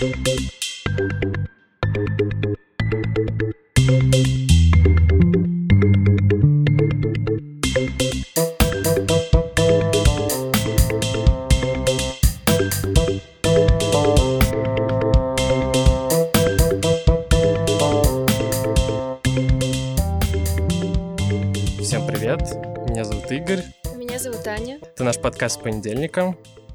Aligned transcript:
Всем 0.00 0.08
привет, 22.06 22.40
меня 22.88 23.04
зовут 23.04 23.30
Игорь, 23.30 23.62
Меня 23.94 24.18
зовут 24.18 24.46
Аня. 24.46 24.78
это 24.80 25.04
наш 25.04 25.20
подкаст 25.20 25.56
с 25.56 25.62
понедельника, 25.62 26.34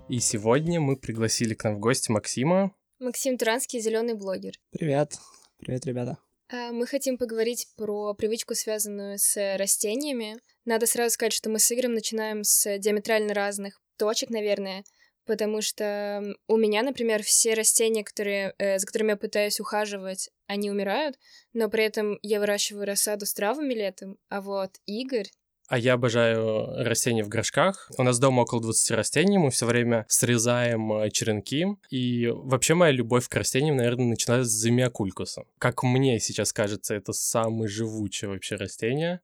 и 0.09 0.19
сегодня 0.19 0.79
мы 0.79 0.95
пригласили 0.95 1.55
к 1.55 1.63
нам 1.63 1.77
в 1.77 1.79
гости 1.79 2.11
Максима. 2.11 2.71
Максим 3.05 3.37
Туранский, 3.37 3.79
зеленый 3.79 4.15
блогер. 4.15 4.59
Привет. 4.71 5.19
Привет, 5.59 5.85
ребята. 5.85 6.17
А, 6.51 6.71
Мы 6.71 6.87
хотим 6.87 7.19
поговорить 7.19 7.67
про 7.77 8.15
привычку, 8.15 8.55
связанную 8.55 9.19
с 9.19 9.57
растениями. 9.57 10.39
Надо 10.65 10.87
сразу 10.87 11.13
сказать, 11.13 11.31
что 11.31 11.51
мы 11.51 11.59
с 11.59 11.71
Игорем 11.71 11.93
начинаем 11.93 12.43
с 12.43 12.79
диаметрально 12.79 13.35
разных 13.35 13.79
точек, 13.97 14.31
наверное, 14.31 14.83
потому 15.25 15.61
что 15.61 16.35
у 16.47 16.57
меня, 16.57 16.81
например, 16.81 17.21
все 17.21 17.53
растения, 17.53 18.03
которые, 18.03 18.55
э, 18.57 18.79
за 18.79 18.87
которыми 18.87 19.11
я 19.11 19.17
пытаюсь 19.17 19.59
ухаживать, 19.59 20.31
они 20.47 20.71
умирают, 20.71 21.19
но 21.53 21.69
при 21.69 21.83
этом 21.83 22.17
я 22.23 22.39
выращиваю 22.39 22.87
рассаду 22.87 23.27
с 23.27 23.33
травами 23.35 23.75
летом, 23.75 24.17
а 24.29 24.41
вот 24.41 24.71
Игорь... 24.87 25.29
А 25.67 25.79
я 25.79 25.93
обожаю 25.93 26.83
растения 26.83 27.23
в 27.23 27.27
горшках. 27.27 27.89
У 27.97 28.03
нас 28.03 28.19
дома 28.19 28.41
около 28.41 28.61
20 28.61 28.91
растений, 28.91 29.39
мы 29.39 29.49
все 29.49 29.65
время 29.65 30.05
срезаем 30.07 30.93
э, 30.93 31.09
черенки. 31.09 31.65
И 31.89 32.27
вообще 32.27 32.75
моя 32.75 32.91
любовь 32.91 33.27
к 33.27 33.35
растениям, 33.35 33.77
наверное, 33.77 34.05
начинается 34.05 34.49
с 34.49 34.53
замиокулькуса. 34.53 35.43
Как 35.57 35.81
мне 35.81 36.19
сейчас 36.19 36.53
кажется, 36.53 36.93
это 36.93 37.13
самое 37.13 37.67
живучее 37.67 38.29
вообще 38.29 38.55
растение. 38.55 39.21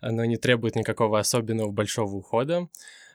Оно 0.00 0.24
не 0.24 0.36
требует 0.36 0.74
никакого 0.74 1.20
особенного 1.20 1.70
большого 1.70 2.16
ухода. 2.16 2.68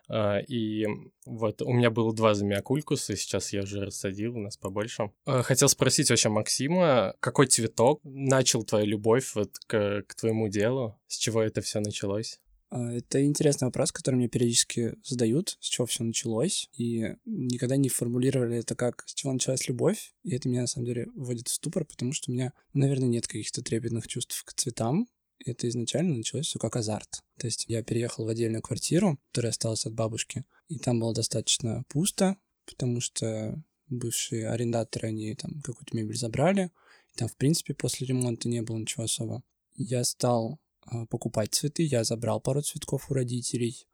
А, 0.08 0.40
И 0.48 0.88
вот 1.26 1.62
у 1.62 1.74
меня 1.74 1.92
было 1.92 2.14
два 2.14 2.34
замиокулькуса, 2.34 3.16
сейчас 3.18 3.52
я 3.52 3.62
уже 3.64 3.86
рассадил, 3.86 4.38
у 4.38 4.40
нас 4.40 4.56
побольше. 4.56 5.12
Хотел 5.26 5.68
спросить 5.68 6.10
вообще 6.10 6.30
Максима, 6.30 7.14
какой 7.20 7.48
цветок 7.48 8.00
начал 8.04 8.64
твою 8.64 8.86
любовь 8.86 9.36
вот 9.36 9.52
к, 9.68 10.04
к 10.08 10.16
твоему 10.16 10.48
делу? 10.48 10.98
С 11.08 11.18
чего 11.18 11.44
это 11.44 11.62
все 11.62 11.82
началось? 11.82 12.40
А, 12.70 12.94
Это 12.94 13.24
интересный 13.24 13.66
вопрос, 13.66 13.92
который 13.92 14.16
мне 14.16 14.28
периодически 14.28 14.96
задают, 15.04 15.58
с 15.60 15.68
чего 15.68 15.88
все 15.88 16.04
началось, 16.04 16.70
и 16.74 17.16
никогда 17.26 17.78
не 17.78 17.90
формулировали 17.90 18.58
это 18.58 18.76
как 18.76 19.04
с 19.08 19.14
чего 19.14 19.34
началась 19.34 19.68
любовь, 19.68 20.14
и 20.24 20.36
это 20.36 20.50
меня 20.50 20.62
на 20.62 20.68
самом 20.68 20.86
деле 20.86 21.08
вводит 21.16 21.48
в 21.48 21.54
ступор, 21.54 21.86
потому 21.86 22.14
что 22.14 22.32
у 22.32 22.34
меня, 22.34 22.54
наверное, 22.74 23.08
нет 23.08 23.28
каких-то 23.28 23.64
трепетных 23.64 24.08
чувств 24.08 24.44
к 24.44 24.54
цветам, 24.54 25.08
это 25.46 25.70
изначально 25.70 26.18
началось 26.18 26.48
все 26.48 26.60
как 26.60 26.76
азарт. 26.76 27.24
То 27.40 27.48
есть 27.48 27.66
я 27.68 27.82
переехал 27.82 28.26
в 28.26 28.28
отдельную 28.28 28.62
квартиру, 28.62 29.20
которая 29.32 29.52
осталась 29.52 29.86
от 29.86 29.94
бабушки, 29.94 30.46
и 30.68 30.78
там 30.78 31.00
было 31.00 31.14
достаточно 31.14 31.84
пусто, 31.88 32.38
потому 32.66 33.00
что 33.00 33.64
бывшие 33.88 34.50
арендаторы, 34.50 35.08
они 35.08 35.34
там 35.36 35.62
какую-то 35.62 35.96
мебель 35.96 36.18
забрали, 36.18 36.72
и 37.14 37.18
там, 37.18 37.28
в 37.28 37.36
принципе, 37.38 37.74
после 37.74 38.06
ремонта 38.06 38.48
не 38.48 38.62
было 38.62 38.78
ничего 38.78 39.06
особо. 39.06 39.42
Я 39.76 40.04
стал 40.04 40.60
покупать 41.10 41.54
цветы, 41.54 41.84
я 41.84 42.04
забрал 42.04 42.42
пару 42.42 42.62
цветков 42.62 43.10
у 43.10 43.14
родителей, 43.14 43.88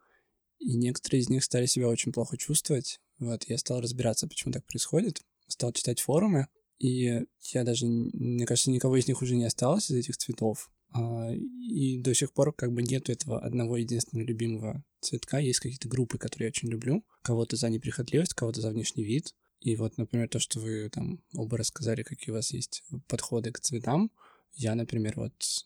и 0.59 0.75
некоторые 0.75 1.21
из 1.21 1.29
них 1.29 1.43
стали 1.43 1.65
себя 1.65 1.89
очень 1.89 2.11
плохо 2.11 2.37
чувствовать. 2.37 2.99
Вот, 3.19 3.43
я 3.47 3.57
стал 3.57 3.81
разбираться, 3.81 4.27
почему 4.27 4.53
так 4.53 4.65
происходит, 4.65 5.21
стал 5.47 5.71
читать 5.73 6.01
форумы, 6.01 6.47
и 6.79 7.23
я 7.53 7.63
даже, 7.63 7.85
мне 7.85 8.45
кажется, 8.45 8.71
никого 8.71 8.97
из 8.97 9.07
них 9.07 9.21
уже 9.21 9.35
не 9.35 9.45
осталось 9.45 9.89
из 9.89 9.95
этих 9.95 10.17
цветов. 10.17 10.69
А, 10.91 11.31
И 11.33 11.97
до 11.99 12.13
сих 12.13 12.33
пор 12.33 12.53
как 12.53 12.73
бы 12.73 12.81
нету 12.81 13.11
этого 13.11 13.39
одного 13.39 13.77
единственного 13.77 14.27
любимого 14.27 14.83
цветка. 15.01 15.39
Есть 15.39 15.59
какие-то 15.59 15.87
группы, 15.87 16.17
которые 16.17 16.47
я 16.47 16.49
очень 16.49 16.69
люблю. 16.69 17.05
Кого-то 17.21 17.55
за 17.55 17.69
неприхотливость, 17.69 18.33
кого-то 18.33 18.61
за 18.61 18.69
внешний 18.69 19.03
вид. 19.03 19.33
И 19.61 19.75
вот, 19.75 19.97
например, 19.97 20.27
то, 20.29 20.39
что 20.39 20.59
вы 20.59 20.89
там 20.89 21.23
оба 21.33 21.57
рассказали, 21.57 22.03
какие 22.03 22.31
у 22.31 22.35
вас 22.35 22.51
есть 22.51 22.83
подходы 23.07 23.51
к 23.51 23.59
цветам. 23.59 24.11
Я, 24.55 24.75
например, 24.75 25.13
вот 25.17 25.65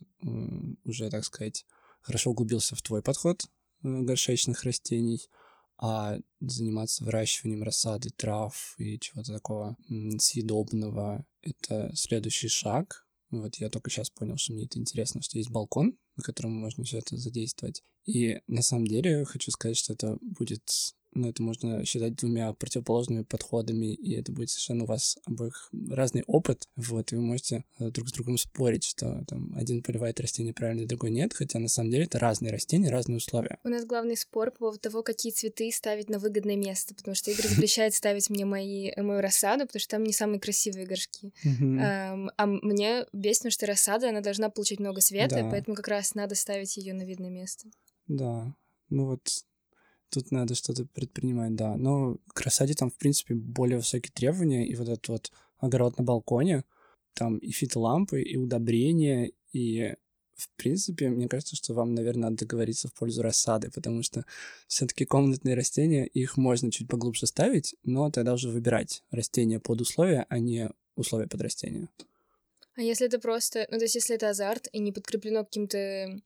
уже, 0.84 1.10
так 1.10 1.24
сказать, 1.24 1.66
хорошо 2.02 2.32
углубился 2.32 2.76
в 2.76 2.82
твой 2.82 3.02
подход 3.02 3.44
э, 3.44 4.02
горшечных 4.02 4.64
растений, 4.64 5.30
а 5.78 6.18
заниматься 6.42 7.06
выращиванием 7.06 7.64
рассады, 7.64 8.10
трав 8.10 8.76
и 8.78 9.00
чего-то 9.00 9.32
такого 9.32 9.78
съедобного— 10.18 11.26
это 11.42 11.92
следующий 11.96 12.50
шаг. 12.50 13.06
Вот 13.32 13.56
я 13.58 13.70
только 13.70 13.90
сейчас 13.90 14.10
понял, 14.10 14.38
что 14.38 14.54
мне 14.54 14.66
это 14.66 14.80
интересно, 14.80 15.22
что 15.22 15.38
есть 15.38 15.52
балкон, 15.52 15.98
на 16.18 16.24
котором 16.24 16.52
можно 16.52 16.84
все 16.84 16.98
это 16.98 17.16
задействовать. 17.16 17.84
И 18.06 18.42
на 18.48 18.62
самом 18.62 18.88
деле 18.88 19.24
хочу 19.24 19.52
сказать, 19.52 19.78
что 19.78 19.94
это 19.94 20.18
будет, 20.22 20.64
ну, 21.14 21.30
это 21.30 21.42
можно 21.42 21.86
считать 21.86 22.16
двумя 22.16 22.54
противоположными 22.54 23.24
подходами, 23.24 23.94
и 23.94 24.16
это 24.16 24.32
будет 24.32 24.50
совершенно 24.50 24.84
у 24.84 24.88
вас 24.88 25.18
обоих 25.26 25.70
разный 25.90 26.24
опыт, 26.28 26.68
вот, 26.76 27.12
и 27.12 27.16
вы 27.16 27.22
можете 27.22 27.66
э, 27.80 27.90
друг 27.90 28.10
с 28.10 28.12
другом 28.12 28.38
спорить, 28.38 28.84
что 28.84 29.24
там 29.28 29.54
один 29.56 29.82
поливает 29.82 30.20
растение 30.20 30.54
правильно, 30.54 30.88
другой 30.88 31.12
нет, 31.12 31.34
хотя 31.34 31.60
на 31.60 31.68
самом 31.68 31.92
деле 31.92 32.06
это 32.06 32.20
разные 32.20 32.52
растения, 32.52 32.90
разные 32.90 33.18
условия. 33.18 33.60
У 33.64 33.70
нас 33.70 33.86
главный 33.86 34.18
спор 34.18 34.52
по 34.52 34.60
поводу 34.60 34.80
того, 34.80 35.04
какие 35.04 35.32
цветы 35.32 35.72
ставить 35.72 36.10
на 36.10 36.20
выгодное 36.20 36.56
место, 36.56 36.96
потому 36.96 37.16
что 37.16 37.32
Игорь 37.32 37.48
запрещает 37.48 37.94
ставить 37.94 38.30
мне 38.30 38.46
мои, 38.46 38.92
мою 38.98 39.22
рассаду, 39.22 39.66
потому 39.66 39.80
что 39.80 39.92
там 39.92 40.04
не 40.04 40.14
самые 40.14 40.40
красивые 40.40 40.86
горшки. 40.86 41.34
А 41.44 42.46
мне 42.46 43.06
бесит, 43.14 43.52
что 43.52 43.66
рассада, 43.66 44.10
она 44.10 44.22
должна 44.22 44.50
получать 44.50 44.80
много 44.80 45.02
света, 45.02 45.48
поэтому 45.50 45.76
как 45.76 45.88
раз 45.88 46.16
надо 46.16 46.36
ставить 46.36 46.78
ее 46.78 46.94
на 46.94 47.04
видное 47.04 47.30
место. 47.30 47.68
Да, 48.08 48.54
ну 48.90 49.06
вот 49.06 49.22
тут 50.10 50.32
надо 50.32 50.56
что-то 50.56 50.86
предпринимать, 50.86 51.56
да. 51.56 51.76
Но 51.78 52.18
к 52.34 52.42
рассаде 52.42 52.74
там, 52.74 52.90
в 52.90 52.96
принципе, 52.96 53.36
более 53.36 53.78
высокие 53.78 54.12
требования, 54.14 54.68
и 54.68 54.76
вот 54.76 54.90
этот 54.90 55.08
вот 55.08 55.32
огород 55.58 55.98
на 55.98 56.04
балконе, 56.04 56.64
там 57.14 57.38
и 57.38 57.52
фитолампы, 57.52 58.22
и 58.22 58.38
удобрения, 58.38 59.32
и 59.52 59.96
в 60.36 60.50
принципе, 60.56 61.10
мне 61.10 61.28
кажется, 61.28 61.56
что 61.56 61.74
вам, 61.74 61.94
наверное, 61.94 62.30
надо 62.30 62.46
договориться 62.46 62.88
в 62.88 62.94
пользу 62.94 63.22
рассады, 63.22 63.70
потому 63.72 64.04
что 64.04 64.26
все-таки 64.68 65.06
комнатные 65.06 65.54
растения, 65.54 66.06
их 66.06 66.38
можно 66.38 66.72
чуть 66.72 66.88
поглубже 66.88 67.28
ставить, 67.28 67.76
но 67.84 68.10
тогда 68.10 68.34
уже 68.34 68.50
выбирать 68.50 69.04
растения 69.12 69.60
под 69.60 69.82
условия, 69.82 70.26
а 70.30 70.40
не 70.40 70.70
условия 70.96 71.28
под 71.28 71.42
растения. 71.42 71.90
А 72.76 72.82
если 72.82 73.08
это 73.08 73.20
просто, 73.20 73.68
ну 73.70 73.78
то 73.78 73.84
есть 73.84 73.96
если 73.96 74.16
это 74.16 74.30
азарт 74.30 74.70
и 74.72 74.80
не 74.80 74.94
подкреплено 74.94 75.44
каким-то, 75.44 76.22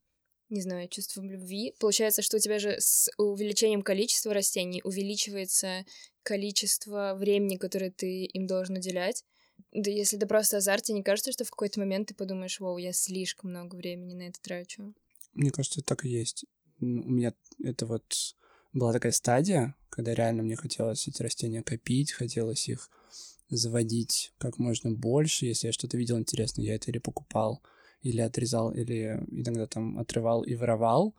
не 0.54 0.62
знаю, 0.62 0.88
чувством 0.88 1.30
любви, 1.30 1.74
получается, 1.80 2.22
что 2.22 2.38
у 2.38 2.40
тебя 2.40 2.60
же 2.60 2.76
с 2.80 3.10
увеличением 3.18 3.82
количества 3.82 4.34
растений 4.34 4.82
увеличивается 4.84 5.86
количество 6.22 7.16
времени, 7.16 7.58
которое 7.58 7.92
ты 7.92 8.26
им 8.26 8.48
должен 8.48 8.78
уделять. 8.78 9.26
Да 9.72 9.90
если 9.90 10.18
это 10.18 10.28
просто 10.28 10.58
азарт, 10.58 10.84
тебе 10.84 10.98
не 10.98 11.04
кажется, 11.04 11.32
что 11.32 11.44
в 11.44 11.50
какой-то 11.50 11.80
момент 11.80 12.10
ты 12.10 12.14
подумаешь, 12.14 12.60
вау, 12.60 12.78
я 12.78 12.94
слишком 12.94 13.50
много 13.50 13.76
времени 13.76 14.14
на 14.14 14.24
это 14.24 14.40
трачу? 14.42 14.94
Мне 15.34 15.52
кажется, 15.52 15.82
так 15.82 16.06
и 16.06 16.10
есть. 16.10 16.46
У 16.80 16.86
меня 16.86 17.34
это 17.64 17.86
вот 17.86 18.36
была 18.72 18.94
такая 18.94 19.12
стадия, 19.12 19.76
когда 19.90 20.14
реально 20.14 20.44
мне 20.44 20.56
хотелось 20.56 21.08
эти 21.08 21.22
растения 21.22 21.64
копить, 21.64 22.12
хотелось 22.12 22.70
их 22.70 22.90
заводить 23.50 24.32
как 24.38 24.60
можно 24.60 24.92
больше. 24.92 25.46
Если 25.46 25.68
я 25.68 25.74
что-то 25.74 25.98
видел 25.98 26.20
интересное, 26.20 26.66
я 26.66 26.76
это 26.76 26.92
или 26.92 27.00
покупал, 27.00 27.62
или 28.04 28.22
отрезал, 28.22 28.72
или 28.72 29.24
иногда 29.32 29.66
там 29.66 29.98
отрывал 29.98 30.44
и 30.44 30.56
воровал. 30.56 31.16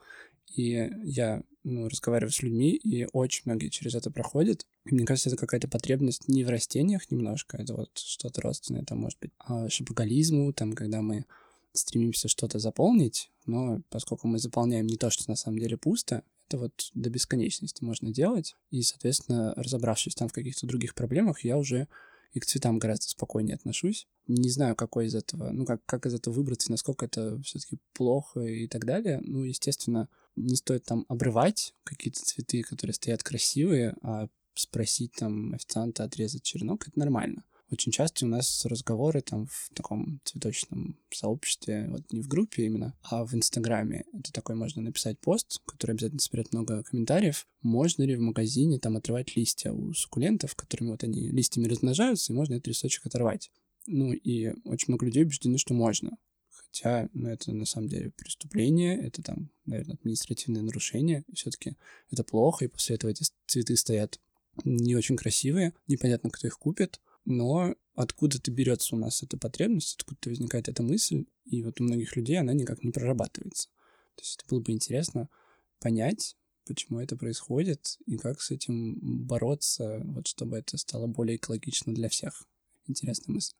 И 0.55 0.89
я 1.03 1.43
ну, 1.63 1.89
разговариваю 1.89 2.31
с 2.31 2.41
людьми, 2.41 2.75
и 2.75 3.07
очень 3.11 3.41
многие 3.45 3.69
через 3.69 3.95
это 3.95 4.11
проходят. 4.11 4.65
И 4.85 4.93
мне 4.93 5.05
кажется, 5.05 5.29
это 5.29 5.37
какая-то 5.37 5.67
потребность 5.67 6.27
не 6.27 6.43
в 6.43 6.49
растениях 6.49 7.09
немножко, 7.09 7.57
это 7.57 7.73
вот 7.73 7.89
что-то 7.97 8.41
родственное, 8.41 8.83
там 8.83 8.99
может 8.99 9.19
быть 9.19 9.31
а 9.39 9.67
шопоголизму, 9.67 10.53
там, 10.53 10.73
когда 10.73 11.01
мы 11.01 11.25
стремимся 11.73 12.27
что-то 12.27 12.59
заполнить, 12.59 13.31
но 13.45 13.81
поскольку 13.89 14.27
мы 14.27 14.37
заполняем 14.37 14.87
не 14.87 14.95
то, 14.95 15.09
что 15.09 15.29
на 15.29 15.35
самом 15.35 15.59
деле 15.59 15.75
пусто, 15.75 16.23
это 16.47 16.59
вот 16.59 16.91
до 16.93 17.09
бесконечности 17.09 17.83
можно 17.83 18.11
делать. 18.11 18.55
И, 18.69 18.81
соответственно, 18.83 19.53
разобравшись 19.55 20.15
там 20.15 20.27
в 20.27 20.33
каких-то 20.33 20.67
других 20.67 20.93
проблемах, 20.93 21.43
я 21.43 21.57
уже 21.57 21.87
и 22.33 22.39
к 22.39 22.45
цветам 22.45 22.79
гораздо 22.79 23.07
спокойнее 23.07 23.55
отношусь. 23.55 24.07
Не 24.27 24.49
знаю, 24.49 24.75
какой 24.75 25.07
из 25.07 25.15
этого, 25.15 25.51
ну, 25.51 25.65
как, 25.65 25.85
как 25.85 26.05
из 26.05 26.13
этого 26.13 26.33
выбраться, 26.33 26.71
насколько 26.71 27.05
это 27.05 27.39
все-таки 27.41 27.77
плохо 27.93 28.41
и 28.41 28.67
так 28.67 28.85
далее. 28.85 29.21
Ну, 29.23 29.43
естественно, 29.43 30.09
не 30.35 30.55
стоит 30.55 30.83
там 30.83 31.05
обрывать 31.07 31.73
какие-то 31.83 32.21
цветы, 32.21 32.63
которые 32.63 32.93
стоят 32.93 33.23
красивые, 33.23 33.95
а 34.01 34.27
спросить 34.55 35.11
там 35.13 35.53
официанта 35.53 36.03
отрезать 36.03 36.43
черенок, 36.43 36.87
это 36.87 36.97
нормально. 36.97 37.43
Очень 37.71 37.91
часто 37.91 38.25
у 38.25 38.29
нас 38.29 38.65
разговоры 38.65 39.21
там 39.21 39.47
в 39.47 39.69
таком 39.73 40.21
цветочном 40.23 40.99
сообществе, 41.11 41.87
вот 41.89 42.11
не 42.11 42.21
в 42.21 42.27
группе 42.27 42.65
именно, 42.65 42.95
а 43.03 43.25
в 43.25 43.33
Инстаграме. 43.33 44.05
Это 44.13 44.31
такой 44.31 44.55
можно 44.55 44.81
написать 44.81 45.19
пост, 45.19 45.61
который 45.65 45.91
обязательно 45.91 46.19
соберет 46.19 46.53
много 46.53 46.83
комментариев. 46.83 47.47
Можно 47.61 48.03
ли 48.03 48.15
в 48.15 48.21
магазине 48.21 48.79
там 48.79 48.97
отрывать 48.97 49.35
листья 49.35 49.71
у 49.71 49.93
суккулентов, 49.93 50.55
которыми 50.55 50.91
вот 50.91 51.03
они 51.03 51.29
листьями 51.29 51.67
размножаются, 51.67 52.31
и 52.31 52.35
можно 52.35 52.53
этот 52.55 52.67
листочек 52.67 53.05
оторвать. 53.05 53.51
Ну 53.87 54.13
и 54.13 54.53
очень 54.63 54.85
много 54.89 55.05
людей 55.05 55.23
убеждены, 55.23 55.57
что 55.57 55.73
можно. 55.73 56.17
Хотя, 56.49 57.09
ну, 57.13 57.29
это 57.29 57.53
на 57.53 57.65
самом 57.65 57.87
деле 57.87 58.11
преступление, 58.11 58.99
это 58.99 59.21
там, 59.21 59.49
наверное, 59.65 59.95
административное 59.95 60.61
нарушение. 60.61 61.23
Все-таки 61.33 61.77
это 62.11 62.23
плохо, 62.23 62.65
и 62.65 62.67
после 62.67 62.95
этого 62.95 63.11
эти 63.11 63.25
цветы 63.47 63.75
стоят 63.75 64.19
не 64.63 64.95
очень 64.95 65.15
красивые, 65.15 65.73
непонятно, 65.87 66.29
кто 66.29 66.47
их 66.47 66.57
купит, 66.57 67.01
но 67.25 67.75
откуда-то 67.95 68.51
берется 68.51 68.95
у 68.95 68.99
нас 68.99 69.23
эта 69.23 69.37
потребность, 69.37 69.95
откуда-то 69.99 70.29
возникает 70.29 70.69
эта 70.69 70.83
мысль, 70.83 71.25
и 71.45 71.63
вот 71.63 71.81
у 71.81 71.83
многих 71.83 72.15
людей 72.15 72.39
она 72.39 72.53
никак 72.53 72.83
не 72.83 72.91
прорабатывается. 72.91 73.69
То 74.15 74.21
есть 74.21 74.39
это 74.39 74.49
было 74.49 74.61
бы 74.61 74.71
интересно 74.71 75.29
понять, 75.79 76.35
почему 76.65 76.99
это 76.99 77.15
происходит, 77.15 77.97
и 78.05 78.17
как 78.17 78.41
с 78.41 78.51
этим 78.51 78.97
бороться, 79.25 80.01
вот 80.03 80.27
чтобы 80.27 80.57
это 80.57 80.77
стало 80.77 81.07
более 81.07 81.37
экологично 81.37 81.93
для 81.93 82.09
всех. 82.09 82.43
Интересная 82.87 83.33
мысль. 83.33 83.53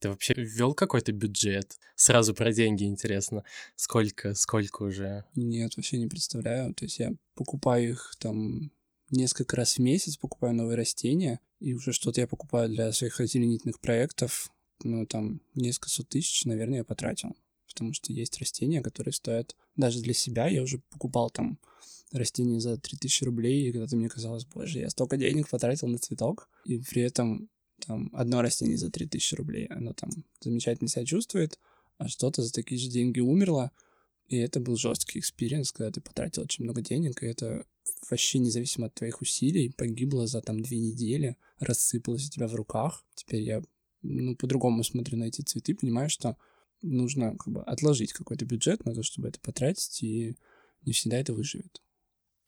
Ты 0.00 0.10
вообще 0.10 0.34
ввел 0.34 0.74
какой-то 0.74 1.12
бюджет? 1.12 1.76
Сразу 1.96 2.34
про 2.34 2.52
деньги 2.52 2.84
интересно. 2.84 3.42
Сколько, 3.74 4.34
сколько 4.34 4.82
уже? 4.82 5.24
Нет, 5.34 5.76
вообще 5.76 5.98
не 5.98 6.06
представляю. 6.06 6.74
То 6.74 6.84
есть 6.84 6.98
я 7.00 7.12
покупаю 7.34 7.90
их 7.90 8.14
там 8.18 8.70
несколько 9.10 9.56
раз 9.56 9.74
в 9.74 9.78
месяц, 9.80 10.16
покупаю 10.16 10.54
новые 10.54 10.76
растения, 10.76 11.40
и 11.60 11.74
уже 11.74 11.92
что-то 11.92 12.20
я 12.20 12.26
покупаю 12.26 12.68
для 12.68 12.92
своих 12.92 13.20
озеленительных 13.20 13.80
проектов. 13.80 14.50
Ну, 14.84 15.06
там, 15.06 15.40
несколько 15.54 15.88
сот 15.88 16.08
тысяч, 16.08 16.44
наверное, 16.44 16.78
я 16.78 16.84
потратил. 16.84 17.36
Потому 17.66 17.92
что 17.92 18.12
есть 18.12 18.38
растения, 18.38 18.80
которые 18.80 19.12
стоят 19.12 19.56
даже 19.76 20.00
для 20.00 20.14
себя. 20.14 20.48
Я 20.48 20.62
уже 20.62 20.78
покупал 20.90 21.30
там 21.30 21.58
растения 22.12 22.60
за 22.60 22.78
3000 22.78 23.24
рублей, 23.24 23.68
и 23.68 23.72
когда-то 23.72 23.96
мне 23.96 24.08
казалось, 24.08 24.46
боже, 24.46 24.78
я 24.80 24.90
столько 24.90 25.16
денег 25.16 25.48
потратил 25.48 25.88
на 25.88 25.98
цветок, 25.98 26.48
и 26.64 26.78
при 26.78 27.02
этом 27.02 27.48
там 27.86 28.10
одно 28.12 28.42
растение 28.42 28.78
за 28.78 28.90
3000 28.90 29.34
рублей, 29.34 29.66
оно 29.66 29.92
там 29.92 30.10
замечательно 30.40 30.88
себя 30.88 31.04
чувствует, 31.04 31.58
а 31.98 32.08
что-то 32.08 32.42
за 32.42 32.52
такие 32.52 32.80
же 32.80 32.88
деньги 32.88 33.20
умерло, 33.20 33.70
и 34.28 34.36
это 34.36 34.60
был 34.60 34.76
жесткий 34.76 35.18
experience, 35.18 35.72
когда 35.72 35.90
ты 35.90 36.00
потратил 36.00 36.42
очень 36.42 36.64
много 36.64 36.82
денег, 36.82 37.22
и 37.22 37.26
это 37.26 37.64
вообще 38.10 38.38
независимо 38.38 38.86
от 38.86 38.94
твоих 38.94 39.20
усилий 39.20 39.70
погибло 39.70 40.26
за 40.26 40.42
там 40.42 40.60
две 40.60 40.78
недели, 40.78 41.36
рассыпалось 41.58 42.26
у 42.26 42.30
тебя 42.30 42.46
в 42.46 42.54
руках. 42.54 43.04
Теперь 43.14 43.42
я 43.42 43.62
ну, 44.02 44.36
по-другому 44.36 44.84
смотрю 44.84 45.18
на 45.18 45.24
эти 45.24 45.40
цветы, 45.40 45.74
понимаю, 45.74 46.10
что 46.10 46.36
нужно 46.82 47.36
как 47.36 47.52
бы 47.52 47.62
отложить 47.62 48.12
какой-то 48.12 48.44
бюджет 48.44 48.84
на 48.84 48.94
то, 48.94 49.02
чтобы 49.02 49.28
это 49.28 49.40
потратить, 49.40 50.02
и 50.02 50.36
не 50.82 50.92
всегда 50.92 51.18
это 51.18 51.32
выживет. 51.32 51.82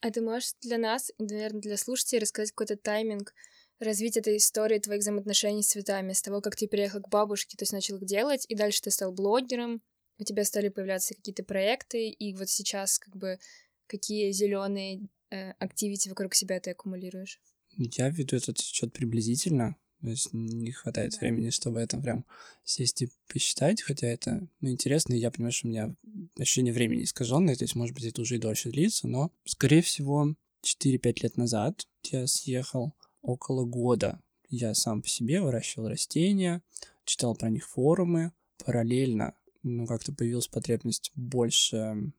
А 0.01 0.09
ты 0.09 0.21
можешь 0.21 0.53
для 0.61 0.77
нас, 0.77 1.11
наверное, 1.19 1.61
для 1.61 1.77
слушателей 1.77 2.21
рассказать 2.21 2.51
какой-то 2.51 2.77
тайминг 2.77 3.33
развития 3.79 4.15
этой 4.15 4.37
истории 4.37 4.77
твоих 4.77 5.01
взаимоотношений 5.01 5.63
с 5.63 5.69
цветами, 5.69 6.13
с 6.13 6.21
того, 6.21 6.39
как 6.41 6.55
ты 6.55 6.67
переехал 6.67 7.01
к 7.01 7.09
бабушке, 7.09 7.57
то 7.57 7.63
есть 7.63 7.73
начал 7.73 7.97
их 7.97 8.05
делать, 8.05 8.45
и 8.47 8.55
дальше 8.55 8.83
ты 8.83 8.91
стал 8.91 9.11
блогером, 9.11 9.81
у 10.21 10.23
тебя 10.23 10.45
стали 10.45 10.69
появляться 10.69 11.15
какие-то 11.15 11.43
проекты, 11.43 12.09
и 12.09 12.33
вот 12.35 12.47
сейчас 12.47 12.99
как 12.99 13.15
бы 13.17 13.39
какие 13.87 14.31
зеленые 14.31 15.07
э, 15.31 15.51
активити 15.53 16.09
вокруг 16.09 16.35
себя 16.35 16.59
ты 16.59 16.71
аккумулируешь? 16.71 17.41
Я 17.75 18.09
веду 18.09 18.37
этот 18.37 18.59
счет 18.59 18.93
приблизительно, 18.93 19.75
то 20.01 20.09
есть 20.09 20.29
не 20.31 20.71
хватает 20.71 21.19
времени, 21.19 21.49
чтобы 21.49 21.79
это 21.79 21.97
прям 21.97 22.25
сесть 22.63 23.01
и 23.01 23.09
посчитать, 23.27 23.81
хотя 23.81 24.07
это 24.07 24.47
ну, 24.59 24.69
интересно, 24.69 25.15
и 25.15 25.19
я 25.19 25.31
понимаю, 25.31 25.53
что 25.53 25.67
у 25.67 25.71
меня 25.71 25.95
ощущение 26.37 26.73
времени 26.73 27.03
искаженное, 27.03 27.55
то 27.55 27.63
есть, 27.63 27.75
может 27.75 27.95
быть, 27.95 28.05
это 28.05 28.21
уже 28.21 28.35
и 28.35 28.39
дольше 28.39 28.69
длится, 28.69 29.07
но, 29.07 29.31
скорее 29.45 29.81
всего, 29.81 30.35
4-5 30.63 31.23
лет 31.23 31.37
назад 31.37 31.87
я 32.11 32.27
съехал 32.27 32.93
около 33.23 33.65
года. 33.65 34.21
Я 34.49 34.75
сам 34.75 35.01
по 35.01 35.07
себе 35.07 35.41
выращивал 35.41 35.87
растения, 35.87 36.61
читал 37.05 37.35
про 37.35 37.49
них 37.49 37.67
форумы, 37.67 38.33
параллельно, 38.63 39.33
ну, 39.63 39.85
как-то 39.85 40.13
появилась 40.13 40.47
потребность 40.47 41.11
больше 41.15 42.11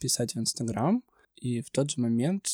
писать 0.00 0.34
в 0.34 0.38
Инстаграм, 0.38 1.02
и 1.36 1.60
в 1.60 1.70
тот 1.70 1.90
же 1.90 2.00
момент 2.00 2.48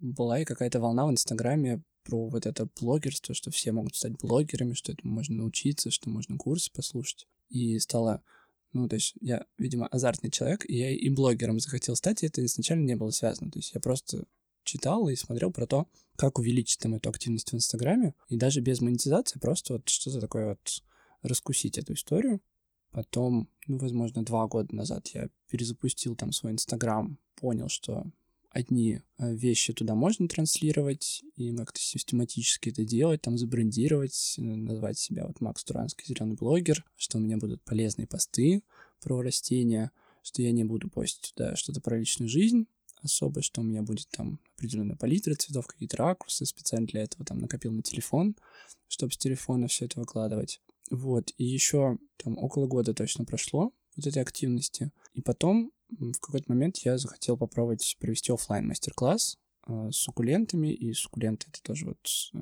была 0.00 0.40
и 0.40 0.44
какая-то 0.44 0.80
волна 0.80 1.06
в 1.06 1.10
Инстаграме 1.10 1.82
про 2.04 2.28
вот 2.28 2.46
это 2.46 2.68
блогерство, 2.80 3.34
что 3.34 3.50
все 3.50 3.72
могут 3.72 3.96
стать 3.96 4.12
блогерами, 4.12 4.74
что 4.74 4.92
этому 4.92 5.14
можно 5.14 5.36
научиться, 5.36 5.90
что 5.90 6.10
можно 6.10 6.36
курсы 6.36 6.70
послушать. 6.72 7.26
И 7.48 7.78
стало, 7.78 8.22
ну, 8.72 8.88
то 8.88 8.96
есть 8.96 9.14
я, 9.20 9.46
видимо, 9.58 9.86
азартный 9.86 10.30
человек, 10.30 10.68
и 10.68 10.76
я 10.76 10.90
и 10.90 11.08
блогером 11.08 11.60
захотел 11.60 11.96
стать, 11.96 12.22
и 12.22 12.26
это 12.26 12.44
изначально 12.44 12.84
не 12.84 12.96
было 12.96 13.10
связано. 13.10 13.50
То 13.50 13.58
есть 13.58 13.72
я 13.74 13.80
просто 13.80 14.26
читал 14.64 15.08
и 15.08 15.16
смотрел 15.16 15.50
про 15.50 15.66
то, 15.66 15.88
как 16.16 16.38
увеличить 16.38 16.80
там 16.80 16.94
эту 16.94 17.10
активность 17.10 17.52
в 17.52 17.56
Инстаграме, 17.56 18.14
и 18.28 18.36
даже 18.36 18.60
без 18.60 18.80
монетизации 18.80 19.38
просто 19.38 19.74
вот 19.74 19.88
что-то 19.88 20.20
такое 20.20 20.48
вот 20.50 20.82
раскусить 21.22 21.78
эту 21.78 21.94
историю. 21.94 22.40
Потом, 22.94 23.48
ну, 23.66 23.78
возможно, 23.78 24.24
два 24.24 24.46
года 24.46 24.72
назад 24.72 25.08
я 25.08 25.28
перезапустил 25.50 26.14
там 26.14 26.30
свой 26.30 26.52
Инстаграм, 26.52 27.18
понял, 27.34 27.68
что 27.68 28.06
одни 28.50 29.00
э, 29.18 29.34
вещи 29.34 29.72
туда 29.72 29.96
можно 29.96 30.28
транслировать 30.28 31.24
и 31.34 31.52
как-то 31.56 31.80
систематически 31.80 32.68
это 32.68 32.84
делать, 32.84 33.20
там 33.20 33.36
забрендировать, 33.36 34.36
назвать 34.38 34.96
себя 34.96 35.26
вот 35.26 35.40
Макс 35.40 35.64
Туранский 35.64 36.06
зеленый 36.06 36.36
блогер, 36.36 36.84
что 36.94 37.18
у 37.18 37.20
меня 37.20 37.36
будут 37.36 37.64
полезные 37.64 38.06
посты 38.06 38.62
про 39.02 39.20
растения, 39.22 39.90
что 40.22 40.42
я 40.42 40.52
не 40.52 40.62
буду 40.62 40.88
постить 40.88 41.34
туда 41.34 41.56
что-то 41.56 41.80
про 41.80 41.98
личную 41.98 42.28
жизнь, 42.28 42.68
особо, 43.02 43.42
что 43.42 43.60
у 43.60 43.64
меня 43.64 43.82
будет 43.82 44.06
там 44.10 44.38
определенная 44.56 44.94
палитра 44.94 45.34
цветов, 45.34 45.66
какие-то 45.66 45.96
ракурсы, 45.96 46.46
специально 46.46 46.86
для 46.86 47.02
этого 47.02 47.24
там 47.24 47.40
накопил 47.40 47.72
на 47.72 47.82
телефон, 47.82 48.36
чтобы 48.86 49.12
с 49.12 49.18
телефона 49.18 49.66
все 49.66 49.86
это 49.86 49.98
выкладывать. 49.98 50.60
Вот, 50.90 51.32
и 51.38 51.44
еще 51.44 51.98
там 52.16 52.38
около 52.38 52.66
года 52.66 52.94
точно 52.94 53.24
прошло 53.24 53.72
вот 53.96 54.06
этой 54.06 54.22
активности. 54.22 54.90
И 55.14 55.22
потом 55.22 55.72
в 55.88 56.18
какой-то 56.20 56.50
момент 56.50 56.78
я 56.78 56.98
захотел 56.98 57.36
попробовать 57.36 57.96
провести 58.00 58.32
офлайн 58.32 58.66
мастер-класс 58.66 59.38
э, 59.66 59.90
с 59.90 59.96
суккулентами, 59.96 60.72
и 60.72 60.92
суккуленты— 60.92 61.46
это 61.48 61.62
тоже 61.62 61.86
вот 61.86 61.98
э, 62.34 62.38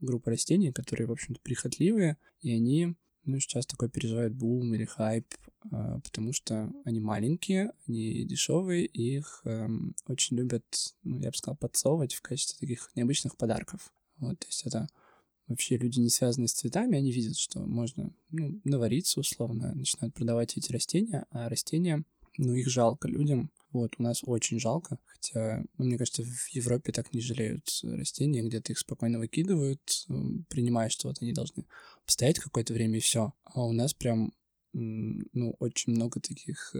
группа 0.00 0.30
растений, 0.30 0.72
которые, 0.72 1.06
в 1.06 1.12
общем-то, 1.12 1.40
прихотливые, 1.42 2.16
и 2.40 2.52
они, 2.52 2.94
ну, 3.24 3.38
сейчас 3.38 3.66
такой 3.66 3.88
переживают 3.88 4.34
бум 4.34 4.74
или 4.74 4.84
хайп, 4.84 5.26
э, 5.70 6.00
потому 6.02 6.32
что 6.32 6.72
они 6.84 7.00
маленькие, 7.00 7.72
они 7.86 8.24
дешевые, 8.24 8.86
и 8.86 9.18
их 9.18 9.42
э, 9.44 9.68
очень 10.08 10.36
любят, 10.36 10.94
ну, 11.02 11.20
я 11.20 11.30
бы 11.30 11.36
сказал, 11.36 11.56
подсовывать 11.56 12.14
в 12.14 12.22
качестве 12.22 12.58
таких 12.58 12.90
необычных 12.94 13.36
подарков. 13.36 13.92
Вот, 14.18 14.38
то 14.38 14.46
есть 14.46 14.66
это 14.66 14.88
вообще 15.48 15.76
люди, 15.76 16.00
не 16.00 16.10
связанные 16.10 16.48
с 16.48 16.54
цветами, 16.54 16.98
они 16.98 17.12
видят, 17.12 17.36
что 17.36 17.60
можно 17.60 18.12
ну, 18.30 18.60
навариться 18.64 19.20
условно, 19.20 19.74
начинают 19.74 20.14
продавать 20.14 20.56
эти 20.56 20.72
растения, 20.72 21.26
а 21.30 21.48
растения 21.48 22.04
ну, 22.38 22.54
их 22.54 22.68
жалко 22.68 23.08
людям. 23.08 23.50
Вот, 23.72 23.96
у 23.98 24.02
нас 24.02 24.22
очень 24.24 24.58
жалко, 24.58 24.98
хотя, 25.04 25.62
ну, 25.76 25.84
мне 25.84 25.98
кажется, 25.98 26.22
в 26.22 26.48
Европе 26.50 26.92
так 26.92 27.12
не 27.12 27.20
жалеют 27.20 27.68
растения, 27.82 28.42
где-то 28.42 28.72
их 28.72 28.78
спокойно 28.78 29.18
выкидывают, 29.18 30.06
принимая, 30.48 30.88
что 30.88 31.08
вот 31.08 31.18
они 31.20 31.32
должны 31.32 31.64
постоять 32.06 32.38
какое-то 32.38 32.72
время 32.72 32.98
и 32.98 33.00
все. 33.00 33.34
А 33.44 33.62
у 33.62 33.72
нас 33.72 33.92
прям, 33.92 34.32
ну, 34.72 35.56
очень 35.58 35.92
много 35.92 36.20
таких 36.20 36.74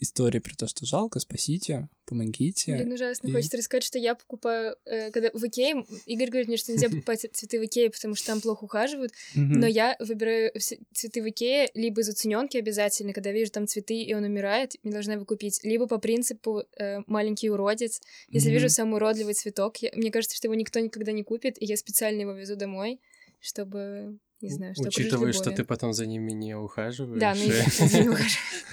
истории 0.00 0.38
про 0.38 0.54
то, 0.54 0.66
что 0.66 0.84
жалко, 0.86 1.20
спасите, 1.20 1.88
помогите. 2.06 2.76
Блин, 2.76 2.92
ужасно. 2.92 3.28
И... 3.28 3.32
Хочется 3.32 3.56
рассказать, 3.56 3.84
что 3.84 3.98
я 3.98 4.14
покупаю, 4.14 4.76
э, 4.84 5.10
когда 5.10 5.30
в 5.32 5.44
Икее, 5.44 5.84
Игорь 6.06 6.28
говорит 6.28 6.48
мне, 6.48 6.56
что 6.56 6.72
нельзя 6.72 6.88
покупать 6.90 7.26
цветы 7.32 7.58
в 7.58 7.64
Икее, 7.64 7.90
потому 7.90 8.14
что 8.14 8.26
там 8.26 8.40
плохо 8.40 8.64
ухаживают, 8.64 9.12
но 9.34 9.66
я 9.66 9.96
выбираю 10.00 10.52
цветы 10.92 11.22
в 11.22 11.28
Икее 11.28 11.70
либо 11.74 12.00
из 12.00 12.08
оцененки 12.08 12.56
обязательно, 12.56 13.12
когда 13.12 13.32
вижу 13.32 13.50
там 13.50 13.66
цветы, 13.66 14.02
и 14.02 14.14
он 14.14 14.24
умирает, 14.24 14.74
не 14.82 14.90
должна 14.90 15.14
его 15.14 15.24
купить, 15.24 15.60
либо 15.62 15.86
по 15.86 15.98
принципу 15.98 16.64
э, 16.78 17.00
маленький 17.06 17.50
уродец. 17.50 18.00
Если 18.28 18.50
вижу 18.50 18.68
самый 18.68 18.96
уродливый 18.96 19.34
цветок, 19.34 19.76
я, 19.78 19.90
мне 19.94 20.10
кажется, 20.10 20.36
что 20.36 20.48
его 20.48 20.54
никто 20.54 20.80
никогда 20.80 21.12
не 21.12 21.22
купит, 21.22 21.60
и 21.60 21.66
я 21.66 21.76
специально 21.76 22.20
его 22.20 22.32
везу 22.32 22.56
домой, 22.56 23.00
чтобы 23.40 24.18
не 24.40 24.50
знаю, 24.50 24.74
что 24.74 24.88
Учитывая, 24.88 25.32
что 25.32 25.50
ты 25.50 25.64
потом 25.64 25.92
за 25.92 26.06
ними 26.06 26.32
не 26.32 26.56
ухаживаешь. 26.56 27.20
Да, 27.20 27.34
ну 27.34 27.42
я 27.42 27.64
не 28.02 28.08
ухаживаю. 28.08 28.26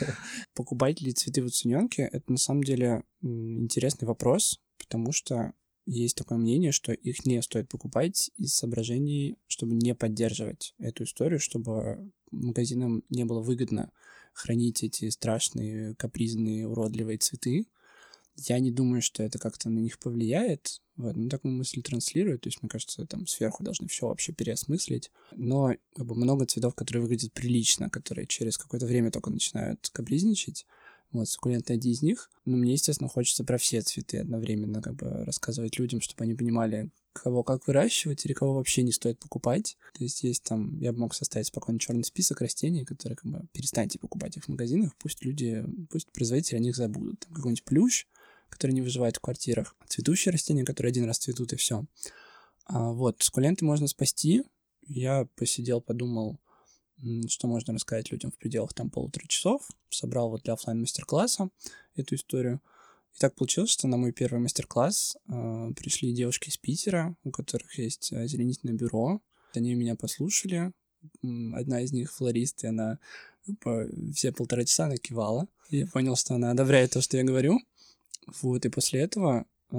Покупать 0.53 1.01
ли 1.01 1.13
цветы 1.13 1.41
в 1.41 1.46
оцененке— 1.46 2.10
это 2.12 2.32
на 2.32 2.38
самом 2.38 2.63
деле 2.63 3.03
интересный 3.22 4.08
вопрос, 4.08 4.60
потому 4.77 5.12
что 5.12 5.53
есть 5.86 6.15
такое 6.15 6.38
мнение, 6.38 6.72
что 6.72 6.94
их 6.94 7.25
не 7.25 7.41
стоит 7.41 7.70
покупать 7.70 8.32
из 8.38 8.53
соображений, 8.53 9.38
чтобы 9.48 9.75
не 9.75 9.96
поддерживать 9.96 10.74
эту 10.77 11.03
историю, 11.03 11.39
чтобы 11.39 12.12
магазинам 12.32 13.03
не 13.10 13.25
было 13.25 13.41
выгодно 13.41 13.91
хранить 14.34 14.84
эти 14.84 15.10
страшные, 15.10 15.96
капризные, 15.96 16.68
уродливые 16.68 17.18
цветы. 17.18 17.68
Я 18.36 18.60
не 18.60 18.72
думаю, 18.72 19.02
что 19.02 19.24
это 19.24 19.40
как-то 19.40 19.70
на 19.70 19.80
них 19.80 20.00
повлияет. 20.00 20.82
Вот, 20.96 21.16
ну, 21.16 21.30
такую 21.30 21.54
мысль 21.54 21.82
транслирует. 21.82 22.42
То 22.42 22.48
есть, 22.48 22.62
мне 22.62 22.70
кажется, 22.70 23.06
там 23.06 23.28
сверху 23.28 23.64
должны 23.64 23.88
все 23.88 24.08
вообще 24.08 24.34
переосмыслить. 24.34 25.12
Но 25.36 25.74
как 25.96 26.06
бы, 26.06 26.16
много 26.16 26.46
цветов, 26.46 26.76
которые 26.76 27.04
выглядят 27.04 27.34
прилично, 27.34 27.90
которые 27.90 28.28
через 28.28 28.58
какое-то 28.58 28.86
время 28.86 29.12
только 29.12 29.30
начинают 29.30 29.90
капризничать. 29.90 30.66
Вот, 31.12 31.28
суккуленты 31.28 31.74
один 31.74 31.92
из 31.92 32.02
них. 32.02 32.30
Но 32.46 32.58
мне, 32.58 32.74
естественно, 32.74 33.10
хочется 33.10 33.44
про 33.44 33.58
все 33.58 33.82
цветы 33.82 34.20
одновременно 34.20 34.82
как 34.82 34.96
бы 34.96 35.26
рассказывать 35.26 35.78
людям, 35.78 36.00
чтобы 36.00 36.24
они 36.24 36.36
понимали, 36.36 36.90
кого 37.14 37.44
как 37.44 37.68
выращивать 37.68 38.26
или 38.26 38.34
кого 38.34 38.54
вообще 38.54 38.84
не 38.84 38.92
стоит 38.92 39.20
покупать. 39.20 39.78
То 39.94 40.04
есть 40.04 40.24
есть 40.24 40.44
там, 40.44 40.80
я 40.80 40.94
бы 40.94 41.00
мог 41.00 41.14
составить 41.14 41.48
спокойно 41.48 41.80
черный 41.80 42.06
список 42.06 42.42
растений, 42.42 42.86
которые 42.86 43.18
как 43.18 43.30
бы 43.30 43.46
перестаньте 43.52 44.00
покупать 44.00 44.38
их 44.38 44.46
в 44.46 44.48
магазинах, 44.48 44.96
пусть 44.98 45.24
люди, 45.26 45.66
пусть 45.90 46.10
производители 46.12 46.56
о 46.56 46.60
них 46.60 46.76
забудут. 46.76 47.20
Там 47.20 47.34
какой-нибудь 47.34 47.66
плющ, 47.66 48.08
который 48.51 48.72
не 48.72 48.81
выживает 48.81 49.17
в 49.17 49.22
квартирах, 49.22 49.75
цветущие 49.88 50.31
растения, 50.31 50.63
которые 50.63 50.91
один 50.91 51.05
раз 51.05 51.17
цветут 51.17 51.53
и 51.53 51.55
все. 51.55 51.86
А, 52.65 52.91
вот, 52.91 53.24
скуленты 53.24 53.65
можно 53.65 53.88
спасти. 53.88 54.43
Я 54.88 55.27
посидел, 55.36 55.81
подумал, 55.81 56.38
что 57.27 57.48
можно 57.48 57.74
рассказать 57.74 58.12
людям 58.12 58.31
в 58.31 58.38
пределах 58.38 58.74
там 58.74 58.89
полутора 58.89 59.25
часов. 59.27 59.67
Собрал 59.89 60.29
вот 60.29 60.43
для 60.43 60.53
офлайн 60.53 60.79
мастер-класса 60.79 61.50
эту 61.96 62.15
историю. 62.15 62.62
И 63.15 63.20
так 63.20 63.36
получилось, 63.36 63.72
что 63.72 63.88
на 63.88 63.98
мой 63.98 64.12
первый 64.12 64.39
мастер-класс 64.39 65.17
э, 65.27 65.72
пришли 65.75 66.13
девушки 66.13 66.50
из 66.50 66.58
Питера, 66.58 67.15
у 67.24 67.31
которых 67.31 67.77
есть 67.77 68.13
озеленительное 68.13 68.75
бюро. 68.75 69.22
Они 69.53 69.74
меня 69.74 69.96
послушали. 69.96 70.72
Одна 71.24 71.81
из 71.81 71.91
них 71.91 72.13
флорист, 72.13 72.63
и 72.63 72.67
она 72.67 73.00
по, 73.60 73.88
все 74.13 74.31
полтора 74.31 74.63
часа 74.65 74.86
она 74.86 74.98
кивала. 74.98 75.48
И 75.70 75.79
я 75.79 75.88
понял, 75.88 76.15
что 76.15 76.36
она 76.36 76.51
одобряет 76.51 76.91
то, 76.91 77.01
что 77.01 77.17
я 77.17 77.24
говорю. 77.24 77.60
Вот, 78.42 78.66
и 78.66 78.70
после 78.70 79.01
этого 79.01 79.46
э, 79.72 79.75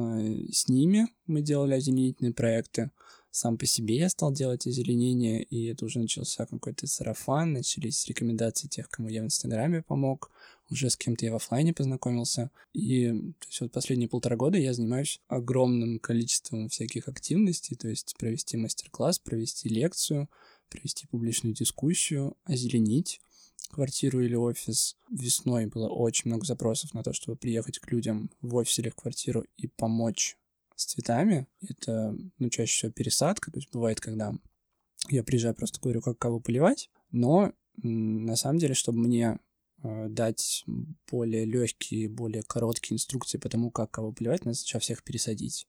с 0.50 0.68
ними 0.68 1.08
мы 1.26 1.42
делали 1.42 1.74
озеленительные 1.74 2.34
проекты 2.34 2.90
сам 3.34 3.56
по 3.56 3.64
себе 3.64 3.96
я 3.96 4.10
стал 4.10 4.30
делать 4.30 4.66
озеленение, 4.66 5.42
и 5.42 5.64
это 5.64 5.86
уже 5.86 5.98
начался 5.98 6.44
какой-то 6.44 6.86
сарафан, 6.86 7.54
начались 7.54 8.06
рекомендации 8.06 8.68
тех, 8.68 8.90
кому 8.90 9.08
я 9.08 9.22
в 9.22 9.24
Инстаграме 9.24 9.82
помог, 9.82 10.30
уже 10.70 10.90
с 10.90 10.98
кем-то 10.98 11.24
я 11.24 11.32
в 11.32 11.36
офлайне 11.36 11.72
познакомился. 11.72 12.50
И 12.74 13.08
то 13.10 13.46
есть 13.48 13.60
вот 13.62 13.72
последние 13.72 14.10
полтора 14.10 14.36
года 14.36 14.58
я 14.58 14.74
занимаюсь 14.74 15.18
огромным 15.28 15.98
количеством 15.98 16.68
всяких 16.68 17.08
активностей, 17.08 17.74
то 17.74 17.88
есть 17.88 18.14
провести 18.18 18.58
мастер-класс, 18.58 19.18
провести 19.18 19.70
лекцию, 19.70 20.28
провести 20.68 21.06
публичную 21.06 21.54
дискуссию, 21.54 22.36
озеленить 22.44 23.22
квартиру 23.72 24.20
или 24.20 24.34
офис. 24.34 24.96
Весной 25.10 25.66
было 25.66 25.88
очень 25.88 26.30
много 26.30 26.44
запросов 26.44 26.94
на 26.94 27.02
то, 27.02 27.12
чтобы 27.12 27.36
приехать 27.36 27.78
к 27.78 27.90
людям 27.90 28.30
в 28.40 28.54
офис 28.54 28.78
или 28.78 28.90
в 28.90 28.94
квартиру 28.94 29.44
и 29.56 29.66
помочь 29.66 30.36
с 30.76 30.86
цветами. 30.86 31.46
Это, 31.68 32.16
ну, 32.38 32.48
чаще 32.50 32.72
всего 32.72 32.92
пересадка. 32.92 33.50
То 33.50 33.58
есть 33.58 33.70
бывает, 33.72 34.00
когда 34.00 34.34
я 35.08 35.22
приезжаю, 35.22 35.54
просто 35.54 35.80
говорю, 35.80 36.00
как 36.00 36.18
кого 36.18 36.40
поливать. 36.40 36.90
Но 37.10 37.52
на 37.82 38.36
самом 38.36 38.58
деле, 38.58 38.74
чтобы 38.74 38.98
мне 38.98 39.38
э, 39.82 40.08
дать 40.08 40.64
более 41.10 41.44
легкие, 41.44 42.08
более 42.08 42.42
короткие 42.42 42.96
инструкции 42.96 43.38
по 43.38 43.48
тому, 43.48 43.70
как 43.70 43.90
кого 43.90 44.12
поливать, 44.12 44.44
надо 44.44 44.56
сначала 44.56 44.80
всех 44.80 45.02
пересадить. 45.02 45.66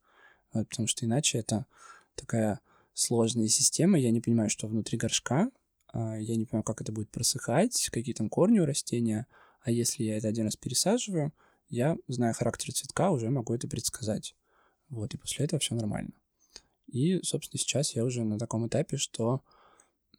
Вот, 0.52 0.68
потому 0.68 0.86
что 0.86 1.04
иначе 1.04 1.38
это 1.38 1.66
такая 2.14 2.60
сложная 2.92 3.48
система. 3.48 3.98
Я 3.98 4.10
не 4.10 4.20
понимаю, 4.20 4.50
что 4.50 4.68
внутри 4.68 4.96
горшка. 4.96 5.50
Э, 5.94 6.18
я 6.20 6.36
не 6.36 6.44
понимаю, 6.44 6.64
как 6.64 6.82
это 6.82 6.92
будет 6.92 7.10
просыхать, 7.10 7.88
какие 7.90 8.14
там 8.14 8.28
корни 8.28 8.58
у 8.58 8.66
растения. 8.66 9.26
А 9.62 9.70
если 9.70 10.04
я 10.04 10.18
это 10.18 10.28
один 10.28 10.44
раз 10.44 10.56
пересаживаю, 10.56 11.32
я, 11.68 11.96
зная 12.08 12.34
характер 12.34 12.74
цветка, 12.74 13.10
уже 13.10 13.30
могу 13.30 13.54
это 13.54 13.68
предсказать. 13.68 14.34
Вот, 14.90 15.14
и 15.14 15.16
после 15.16 15.46
этого 15.46 15.60
все 15.60 15.74
нормально. 15.74 16.12
И, 16.86 17.20
собственно, 17.22 17.58
сейчас 17.58 17.94
я 17.94 18.04
уже 18.04 18.22
на 18.24 18.38
таком 18.38 18.66
этапе, 18.66 18.98
что 18.98 19.42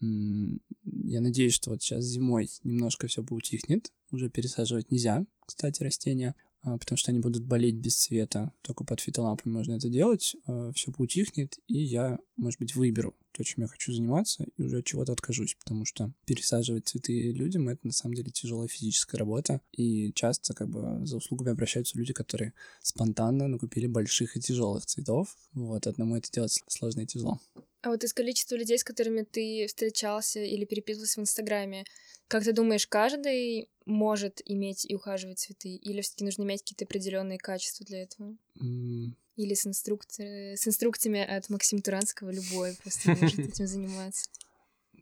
я 0.02 1.22
надеюсь, 1.22 1.54
что 1.54 1.70
вот 1.70 1.82
сейчас 1.82 2.04
зимой 2.04 2.50
немножко 2.64 3.08
все 3.08 3.24
поутихнет. 3.24 3.92
Уже 4.12 4.30
пересаживать 4.30 4.92
нельзя, 4.92 5.26
кстати, 5.46 5.84
растения. 5.84 6.36
А, 6.66 6.78
потому 6.80 6.98
что 6.98 7.12
они 7.12 7.20
будут 7.20 7.46
болеть 7.46 7.76
без 7.76 7.98
света. 7.98 8.52
Только 8.64 8.84
под 8.84 9.00
фитолампами 9.00 9.54
можно 9.54 9.74
это 9.74 9.88
делать. 9.88 10.36
А, 10.48 10.72
Все 10.74 10.92
поутихнет, 10.92 11.60
и 11.68 11.78
я, 11.78 12.18
может 12.36 12.60
быть, 12.60 12.76
выберу 12.76 13.16
то, 13.32 13.44
чем 13.44 13.64
я 13.64 13.68
хочу 13.68 13.94
заниматься, 13.94 14.46
и 14.58 14.64
уже 14.64 14.80
от 14.80 14.86
чего-то 14.86 15.12
откажусь, 15.12 15.56
потому 15.60 15.84
что 15.84 16.12
пересаживать 16.26 16.88
цветы 16.88 17.34
людям— 17.34 17.68
это 17.70 17.86
на 17.86 17.92
самом 17.92 18.16
деле 18.16 18.32
тяжелая 18.32 18.70
физическая 18.70 19.20
работа, 19.20 19.60
и 19.74 20.14
часто 20.14 20.54
как 20.54 20.70
бы 20.70 21.06
за 21.06 21.18
услугами 21.18 21.52
обращаются 21.52 21.98
люди, 21.98 22.14
которые 22.14 22.54
спонтанно 22.82 23.50
накупили 23.50 23.88
больших 23.88 24.38
и 24.38 24.40
тяжелых 24.40 24.86
цветов. 24.86 25.36
Вот, 25.52 25.86
одному 25.86 26.16
это 26.16 26.32
делать 26.32 26.64
сложно 26.68 27.02
и 27.02 27.08
тяжело. 27.08 27.42
А 27.86 27.90
вот 27.90 28.04
из 28.04 28.14
количества 28.14 28.56
людей, 28.56 28.80
с 28.80 28.84
которыми 28.84 29.22
ты 29.22 29.68
встречался 29.68 30.40
или 30.40 30.66
переписывался 30.66 31.20
в 31.20 31.24
Инстаграме, 31.24 31.86
как 32.28 32.44
ты 32.44 32.52
думаешь, 32.52 32.88
каждый 32.88 33.70
может 33.86 34.42
иметь 34.44 34.90
и 34.90 34.96
ухаживать 34.96 35.38
цветы? 35.38 35.76
Или 35.76 36.02
все-таки 36.02 36.24
нужно 36.24 36.42
иметь 36.46 36.62
какие-то 36.62 36.86
определенные 36.86 37.38
качества 37.38 37.86
для 37.86 38.02
этого? 38.02 38.36
Mm. 38.60 39.12
Или 39.36 39.54
с, 39.54 39.68
инструкци... 39.68 40.56
с 40.58 40.68
инструкциями 40.68 41.22
от 41.24 41.48
Максима 41.52 41.84
Туранского 41.84 42.32
любой 42.32 42.76
просто 42.82 43.12
может 43.12 43.38
этим 43.50 43.68
заниматься? 43.68 44.32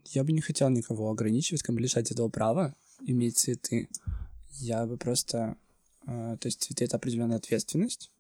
Я 0.08 0.26
бы 0.26 0.34
не 0.34 0.42
хотел 0.42 0.68
никого 0.70 1.10
ограничивать, 1.10 1.64
как 1.64 1.76
бы 1.76 1.82
лишать 1.82 2.12
этого 2.12 2.28
права 2.28 2.76
иметь 3.06 3.38
цветы. 3.38 3.88
Я 4.56 4.86
бы 4.86 4.98
просто... 4.98 5.56
Э, 6.06 6.36
то 6.38 6.48
есть 6.48 6.62
цветы— 6.62 6.84
это 6.86 6.98
определенная 6.98 7.38
ответственность. 7.38 8.12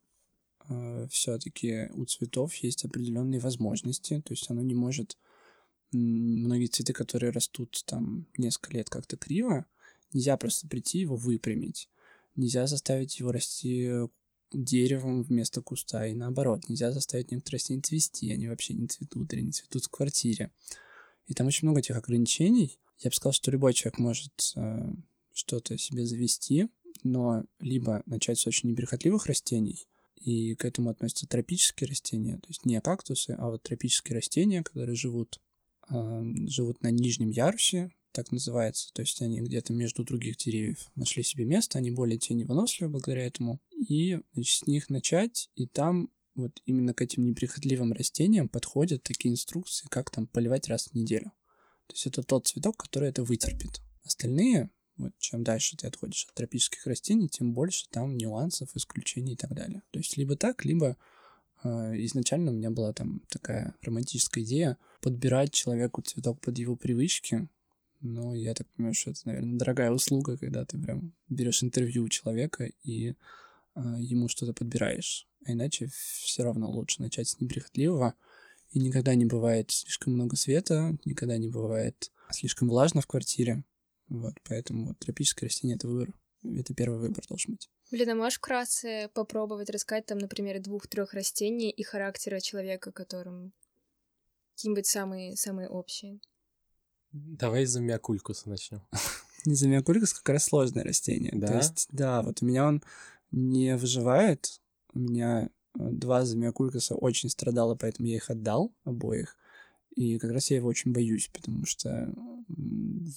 Э, 0.70 1.08
Все-таки 1.10 1.90
у 1.94 2.06
цветов 2.06 2.54
есть 2.56 2.86
определенные 2.86 3.40
возможности, 3.40 4.22
то 4.26 4.34
есть 4.34 4.50
оно 4.50 4.62
не 4.62 4.74
может 4.74 5.18
многие 5.92 6.68
цветы, 6.68 6.94
которые 6.94 7.32
растут 7.32 7.84
там 7.86 8.28
несколько 8.38 8.74
лет 8.74 8.90
как-то 8.90 9.16
криво, 9.16 9.66
нельзя 10.12 10.38
просто 10.38 10.68
прийти 10.68 11.00
его 11.00 11.16
выпрямить. 11.16 11.90
Нельзя 12.36 12.66
заставить 12.66 13.20
его 13.20 13.32
расти 13.32 13.92
деревом 14.52 15.24
вместо 15.24 15.62
куста, 15.62 16.06
и 16.08 16.14
наоборот, 16.14 16.68
нельзя 16.70 16.92
заставить 16.92 17.32
некоторые 17.32 17.58
растения 17.58 17.82
цвести, 17.82 18.32
они 18.32 18.48
вообще 18.48 18.74
не 18.74 18.88
цветут 18.88 19.34
или 19.34 19.42
не 19.42 19.52
цветут 19.52 19.86
в 19.86 19.90
квартире. 19.90 20.52
И 21.28 21.34
там 21.34 21.48
очень 21.48 21.68
много 21.68 21.80
этих 21.80 21.96
ограничений. 21.96 22.80
Я 23.00 23.10
бы 23.10 23.16
сказал, 23.16 23.34
что 23.34 23.52
любой 23.52 23.74
человек 23.74 24.00
может 24.00 24.54
э, 24.56 24.94
что-то 25.34 25.78
себе 25.78 26.06
завести, 26.06 26.70
но 27.04 27.44
либо 27.60 28.04
начать 28.06 28.40
с 28.40 28.48
очень 28.48 28.70
неприхотливых 28.70 29.26
растений, 29.26 29.88
и 30.24 30.56
к 30.56 30.66
этому 30.66 30.90
относятся 30.90 31.28
тропические 31.28 31.88
растения, 31.88 32.38
то 32.38 32.48
есть 32.48 32.66
не 32.66 32.80
кактусы, 32.82 33.32
а 33.38 33.50
вот 33.50 33.64
тропические 33.64 34.16
растения, 34.16 34.64
которые 34.64 34.96
живут 34.96 35.40
живут 35.90 36.82
на 36.82 36.92
нижнем 36.92 37.30
ярусе, 37.30 37.92
так 38.14 38.32
называется, 38.32 38.90
то 38.94 39.02
есть 39.02 39.22
они 39.22 39.42
где-то 39.42 39.74
между 39.74 40.06
других 40.06 40.38
деревьев 40.38 40.90
нашли 40.96 41.24
себе 41.24 41.46
место, 41.46 41.78
они 41.78 41.92
более 41.92 42.18
теневыносливы 42.18 42.90
благодаря 42.90 43.26
этому, 43.26 43.60
и 43.76 44.20
значит, 44.34 44.60
с 44.60 44.68
них 44.68 44.90
начать, 44.90 45.50
и 45.56 45.68
там 45.68 46.10
вот 46.36 46.62
именно 46.66 46.94
к 46.94 47.02
этим 47.02 47.26
неприхотливым 47.26 47.92
растениям 47.92 48.50
подходят 48.50 49.04
такие 49.04 49.32
инструкции, 49.34 49.88
как 49.90 50.10
там 50.10 50.28
поливать 50.28 50.68
раз 50.68 50.88
в 50.88 50.94
неделю. 50.94 51.32
То 51.88 51.96
есть 51.96 52.08
это 52.08 52.24
тот 52.24 52.48
цветок, 52.48 52.78
который 52.78 53.10
это 53.10 53.24
вытерпит. 53.24 53.82
Остальные, 54.04 54.70
вот 54.98 55.12
чем 55.18 55.44
дальше 55.44 55.76
ты 55.76 55.88
отходишь 55.88 56.26
от 56.30 56.36
тропических 56.36 56.86
растений, 56.86 57.28
тем 57.28 57.54
больше 57.54 57.88
там 57.90 58.18
нюансов, 58.18 58.70
исключений 58.76 59.34
и 59.34 59.38
так 59.38 59.54
далее. 59.54 59.82
То 59.92 60.00
есть 60.00 60.18
либо 60.18 60.36
так, 60.36 60.66
либо 60.66 60.98
а, 61.64 61.94
изначально 62.06 62.52
у 62.52 62.56
меня 62.56 62.70
была 62.70 62.94
там 62.94 63.22
такая 63.30 63.76
романтическая 63.82 64.44
идея 64.44 64.78
подбирать 65.02 65.52
человеку 65.52 66.02
цветок 66.02 66.40
под 66.42 66.58
его 66.58 66.76
привычки. 66.76 67.48
Но 68.02 68.36
я 68.36 68.54
так 68.54 68.68
понимаю, 68.68 68.94
что 68.94 69.12
это, 69.12 69.22
наверное, 69.26 69.58
дорогая 69.58 69.92
услуга, 69.92 70.38
когда 70.38 70.66
ты 70.66 70.78
прям 70.78 71.14
берешь 71.30 71.64
интервью 71.64 72.04
у 72.04 72.10
человека 72.10 72.70
и 72.84 73.12
э, 73.12 73.16
ему 74.00 74.28
что-то 74.28 74.54
подбираешь. 74.54 75.28
А 75.46 75.54
иначе 75.54 75.90
все 76.22 76.44
равно 76.44 76.70
лучше 76.70 77.02
начать 77.02 77.30
с 77.30 77.40
неприхотливого. 77.40 78.14
И 78.72 78.80
никогда 78.80 79.16
не 79.16 79.26
бывает 79.26 79.72
слишком 79.72 80.14
много 80.14 80.36
света, 80.36 80.98
никогда 81.06 81.38
не 81.38 81.48
бывает 81.48 82.12
слишком 82.32 82.68
влажно 82.68 83.02
в 83.02 83.08
квартире. 83.08 83.64
Вот, 84.08 84.34
поэтому 84.48 84.88
вот, 84.88 85.00
тропическое 85.00 85.50
растение— 85.50 85.76
это 85.78 85.88
выбор. 85.88 86.14
Это 86.44 86.74
первый 86.74 87.00
выбор 87.00 87.24
должен 87.28 87.54
быть. 87.54 87.70
Блин, 87.90 88.10
а 88.10 88.16
можешь 88.16 88.38
вкратце 88.38 89.10
попробовать 89.14 89.70
рассказать 89.70 90.06
там, 90.06 90.18
например, 90.18 90.62
двух-трех 90.62 91.14
растений 91.14 91.70
и 91.70 91.84
характера 91.84 92.40
человека, 92.42 92.92
которым 92.92 93.54
какие-нибудь 94.56 94.86
самые, 94.86 95.38
самые 95.38 95.70
общие? 95.70 96.20
Давай 97.12 97.64
из-за 97.64 97.80
миокулькуса 97.80 98.50
начнем. 98.50 98.82
Из-за 99.46 99.68
миокулькус 99.68 100.14
как 100.14 100.30
раз 100.30 100.46
сложное 100.46 100.84
растение. 100.84 101.32
Да? 101.34 101.48
То 101.48 101.58
есть, 101.58 101.88
да, 101.92 102.22
вот 102.22 102.42
у 102.42 102.46
меня 102.46 102.68
он 102.68 102.84
не 103.32 103.76
выживает. 103.76 104.60
У 104.94 105.00
меня 105.00 105.44
э, 105.44 105.50
два 105.76 106.26
замиокулькуса 106.26 106.96
очень 106.96 107.30
страдало, 107.30 107.76
поэтому 107.76 108.08
я 108.08 108.16
их 108.16 108.30
отдал 108.30 108.74
обоих. 108.84 109.38
И 109.96 110.18
как 110.18 110.32
раз 110.32 110.50
я 110.50 110.58
его 110.58 110.68
очень 110.68 110.92
боюсь, 110.92 111.30
потому 111.32 111.66
что 111.66 112.14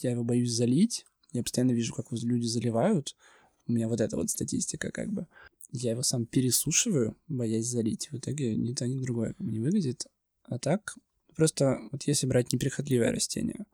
я 0.02 0.11
его 0.11 0.25
боюсь 0.25 0.52
залить. 0.52 1.06
Я 1.33 1.42
постоянно 1.42 1.73
вижу, 1.73 1.95
как 1.95 2.06
люди 2.11 2.47
заливают. 2.47 3.16
У 3.66 3.73
меня 3.73 3.88
вот 3.88 4.00
эта 4.00 4.16
вот 4.16 4.30
статистика 4.30 4.90
как 4.90 5.12
бы. 5.12 5.26
я 5.73 5.92
его 5.92 6.02
сам 6.02 6.26
пересушиваю, 6.26 7.16
боясь 7.28 7.66
залить. 7.66 8.09
В 8.12 8.18
итоге 8.18 8.54
ни 8.54 8.73
то, 8.73 8.87
ни 8.87 9.00
другое 9.00 9.35
не 9.38 9.59
выглядит. 9.59 10.06
А 10.45 10.59
так, 10.59 10.97
просто 11.35 11.80
вот 11.90 12.04
если 12.04 12.26
брать 12.26 12.52
неприхотливое 12.52 13.11
растение, 13.11 13.66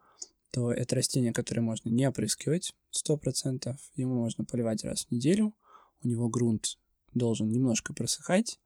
то 0.50 0.70
это 0.72 0.96
растение, 0.96 1.32
которое 1.32 1.62
можно 1.62 1.88
не 1.88 2.06
опрыскивать 2.06 2.74
100%, 2.92 3.74
ему 3.96 4.14
можно 4.14 4.44
поливать 4.44 4.84
раз 4.84 5.06
в 5.06 5.10
неделю, 5.10 5.54
у 6.02 6.08
него 6.08 6.28
грунт 6.28 6.78
должен 7.14 7.50
немножко 7.50 7.92
просыхать, 7.94 8.60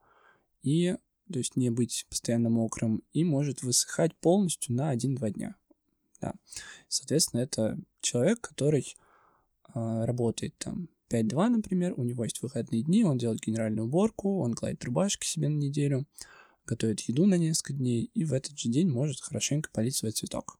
и 0.62 0.96
то 1.32 1.38
есть 1.38 1.56
не 1.56 1.70
быть 1.70 2.06
постоянно 2.08 2.50
мокрым, 2.50 3.02
и 3.12 3.24
может 3.24 3.62
высыхать 3.62 4.14
полностью 4.16 4.74
на 4.74 4.94
1-2 4.94 5.30
дня. 5.30 5.56
Да. 6.20 6.34
Соответственно, 6.88 7.40
это 7.40 7.78
человек, 8.00 8.40
который 8.40 8.96
э, 9.74 10.04
работает 10.04 10.56
там 10.58 10.88
5-2, 11.10 11.48
например, 11.48 11.94
у 11.96 12.04
него 12.04 12.24
есть 12.24 12.42
выходные 12.42 12.82
дни, 12.82 13.04
он 13.04 13.18
делает 13.18 13.40
генеральную 13.40 13.86
уборку, 13.86 14.40
он 14.40 14.52
гладит 14.52 14.84
рубашки 14.84 15.26
себе 15.26 15.48
на 15.48 15.56
неделю, 15.56 16.06
готовит 16.64 17.00
еду 17.00 17.26
на 17.26 17.36
несколько 17.36 17.74
дней, 17.74 18.10
и 18.14 18.24
в 18.24 18.32
этот 18.32 18.58
же 18.58 18.68
день 18.68 18.88
может 18.88 19.20
хорошенько 19.20 19.70
полить 19.72 19.96
свой 19.96 20.12
цветок. 20.12 20.58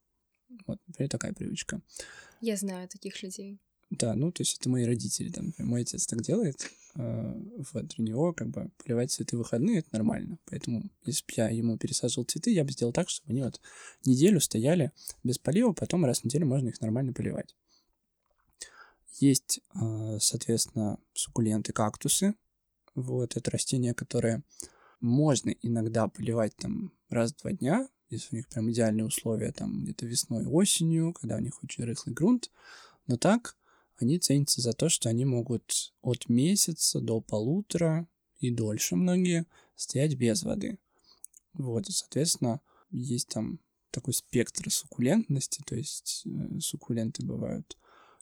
Вот, 0.67 0.79
например, 0.87 1.11
такая 1.11 1.33
привычка. 1.33 1.81
Я 2.41 2.57
знаю 2.57 2.89
таких 2.89 3.23
людей. 3.23 3.59
Да, 3.91 4.15
ну, 4.15 4.33
то 4.33 4.43
есть 4.43 4.59
это 4.59 4.69
мои 4.69 4.85
родители, 4.85 5.31
там, 5.31 5.53
мой 5.59 5.83
отец 5.83 6.07
так 6.07 6.21
делает, 6.21 6.71
э, 6.97 7.35
вот, 7.73 7.87
для 7.87 8.05
него, 8.05 8.33
как 8.33 8.49
бы, 8.49 8.71
поливать 8.83 9.13
цветы 9.13 9.37
в 9.37 9.41
выходные— 9.41 9.79
это 9.81 9.89
нормально, 9.93 10.39
поэтому, 10.47 10.91
если 11.05 11.23
бы 11.25 11.33
я 11.37 11.49
ему 11.51 11.79
пересаживал 11.79 12.25
цветы, 12.25 12.51
я 12.51 12.65
бы 12.65 12.73
сделал 12.73 12.93
так, 12.93 13.09
чтобы 13.09 13.31
они 13.31 13.43
вот 13.43 13.61
неделю 14.05 14.41
стояли 14.41 14.91
без 15.23 15.39
полива, 15.39 15.73
потом 15.73 16.05
раз 16.05 16.21
в 16.21 16.25
неделю 16.25 16.47
можно 16.47 16.69
их 16.69 16.81
нормально 16.81 17.13
поливать. 17.13 17.55
Есть, 19.21 19.61
э, 19.81 20.19
соответственно, 20.21 20.99
суккуленты, 21.15 21.73
кактусы, 21.73 22.35
вот, 22.97 23.37
это 23.37 23.51
растения, 23.53 23.95
которые 23.95 24.43
можно 25.01 25.51
иногда 25.63 26.09
поливать 26.09 26.57
там 26.57 26.93
раз 27.09 27.33
в 27.33 27.41
два 27.41 27.53
дня, 27.53 27.89
если 28.11 28.35
у 28.35 28.37
них 28.39 28.49
прям 28.49 28.69
идеальные 28.71 29.05
условия, 29.07 29.53
там 29.53 29.85
где-то 29.85 30.07
весной, 30.07 30.45
осенью, 30.45 31.13
когда 31.13 31.37
у 31.37 31.41
них 31.41 31.63
очень 31.63 31.85
рыхлый 31.85 32.15
грунт, 32.15 32.51
но 33.07 33.17
так 33.17 33.57
они 33.99 34.19
ценятся 34.19 34.61
за 34.61 34.73
то, 34.73 34.89
что 34.89 35.09
они 35.09 35.25
могут 35.25 35.95
от 36.03 36.29
месяца 36.29 37.01
до 37.01 37.21
полутора 37.21 38.09
и 38.39 38.51
дольше 38.51 38.97
многие 38.97 39.47
стоять 39.75 40.15
без 40.15 40.43
воды. 40.43 40.79
Вот, 41.55 41.89
и, 41.89 41.93
соответственно, 41.93 42.61
есть 42.91 43.29
там 43.29 43.61
такой 43.91 44.13
спектр 44.13 44.71
суккулентности, 44.71 45.63
то 45.67 45.75
есть 45.75 46.23
э, 46.27 46.61
суккуленты 46.61 47.25
бывают 47.25 47.77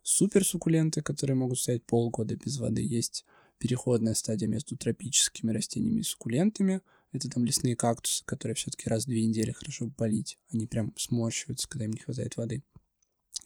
суперсуккуленты, 0.04 1.02
которые 1.02 1.35
могут 1.35 1.59
стоять 1.59 1.85
полгода 1.85 2.37
без 2.37 2.59
воды. 2.59 2.83
Есть 2.83 3.25
переходная 3.59 4.14
стадия 4.14 4.47
между 4.47 4.76
тропическими 4.76 5.50
растениями 5.50 6.00
и 6.00 6.04
суккулентами. 6.04 6.83
Это 7.12 7.28
там 7.31 7.45
лесные 7.45 7.75
кактусы, 7.75 8.25
которые 8.25 8.54
все-таки 8.54 8.88
раз 8.88 9.04
в 9.04 9.09
две 9.09 9.25
недели 9.25 9.50
хорошо 9.50 9.90
полить. 9.90 10.38
Они 10.52 10.66
прям 10.66 10.93
сморщиваются, 10.97 11.69
когда 11.69 11.87
им 11.87 11.93
не 11.93 12.00
хватает 12.00 12.37
воды. 12.37 12.62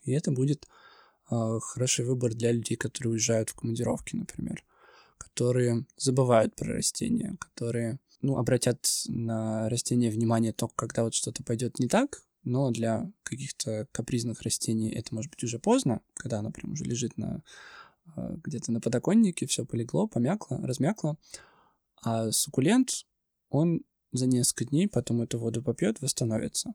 И 0.03 0.13
это 0.13 0.33
будет 0.33 0.67
хороший 1.29 2.05
выбор 2.05 2.35
для 2.35 2.53
людей, 2.53 2.77
которые 2.77 3.13
уезжают 3.13 3.51
в 3.51 3.55
командировки, 3.55 4.17
например, 4.17 4.65
которые 5.19 5.85
забывают 5.97 6.55
про 6.57 6.75
растения, 6.75 7.37
которые 7.39 7.99
ну, 8.21 8.37
обратят 8.37 8.87
на 9.07 9.69
растения 9.69 10.11
внимание 10.11 10.53
только 10.53 10.75
когда 10.77 11.05
вот 11.05 11.15
что-то 11.15 11.43
пойдет 11.45 11.79
не 11.79 11.89
так, 11.89 12.23
но 12.45 12.71
для 12.71 13.11
каких-то 13.23 13.87
капризных 13.93 14.43
растений 14.43 14.91
это 14.91 15.15
может 15.15 15.31
быть 15.31 15.45
уже 15.45 15.59
поздно, 15.59 16.01
когда 16.15 16.39
оно 16.39 16.51
прям 16.51 16.73
уже 16.73 16.85
лежит 16.85 17.17
на 17.19 17.43
а, 18.17 18.37
где-то 18.43 18.73
на 18.73 18.81
подоконнике, 18.81 19.47
все 19.47 19.65
полегло, 19.65 20.07
помякло, 20.07 20.59
размякло. 20.63 21.19
А 22.03 22.31
суккулент, 22.31 23.07
он 23.51 23.83
за 24.13 24.27
несколько 24.27 24.65
дней 24.65 24.89
потом 24.89 25.23
эту 25.23 25.39
воду 25.39 25.63
попьет, 25.63 26.01
восстановится. 26.01 26.73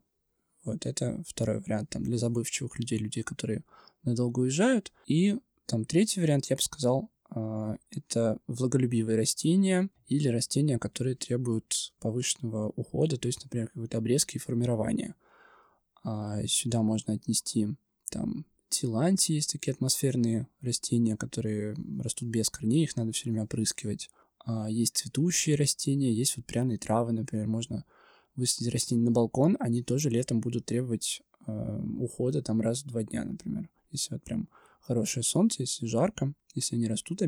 Вот 0.63 0.85
это 0.85 1.21
второй 1.27 1.59
вариант 1.59 1.89
там, 1.89 2.03
для 2.03 2.17
забывчивых 2.17 2.79
людей, 2.79 2.97
людей, 2.97 3.23
которые 3.23 3.63
надолго 4.03 4.41
уезжают. 4.41 4.91
И 5.05 5.37
там 5.65 5.85
третий 5.85 6.21
вариант, 6.21 6.45
я 6.47 6.55
бы 6.55 6.61
сказал, 6.61 7.09
а, 7.29 7.77
это 7.89 8.39
влаголюбивые 8.47 9.17
растения 9.17 9.89
или 10.07 10.27
растения, 10.27 10.77
которые 10.77 11.15
требуют 11.15 11.93
повышенного 11.99 12.69
ухода, 12.75 13.17
то 13.17 13.27
есть, 13.27 13.43
например, 13.43 13.67
какой-то 13.69 13.97
обрезки 13.97 14.35
и 14.35 14.39
формирования. 14.39 15.15
А 16.03 16.45
сюда 16.45 16.81
можно 16.81 17.13
отнести 17.13 17.69
там 18.09 18.45
тиланти, 18.69 19.33
есть 19.33 19.51
такие 19.51 19.71
атмосферные 19.71 20.47
растения, 20.61 21.15
которые 21.15 21.75
растут 21.99 22.29
без 22.29 22.49
корней, 22.49 22.83
их 22.83 22.95
надо 22.95 23.11
все 23.11 23.25
время 23.25 23.43
опрыскивать. 23.43 24.09
А 24.45 24.69
есть 24.69 24.97
цветущие 24.97 25.55
растения, 25.55 26.11
есть 26.11 26.35
вот 26.37 26.45
пряные 26.45 26.77
травы, 26.77 27.13
например, 27.13 27.47
можно 27.47 27.85
высадить 28.35 28.73
растения 28.73 29.03
на 29.03 29.11
балкон, 29.11 29.57
они 29.59 29.83
тоже 29.83 30.09
летом 30.09 30.39
будут 30.39 30.65
требовать 30.65 31.21
э, 31.45 31.81
ухода 31.99 32.41
там 32.41 32.61
раз 32.61 32.83
в 32.83 32.87
два 32.87 33.03
дня, 33.03 33.23
например. 33.23 33.69
Если 33.91 34.13
вот 34.13 34.23
прям 34.23 34.49
хорошее 34.81 35.23
солнце, 35.23 35.63
если 35.63 35.85
жарко, 35.85 36.33
если 36.55 36.75
они 36.75 36.87
растут 36.87 37.21
э, 37.21 37.27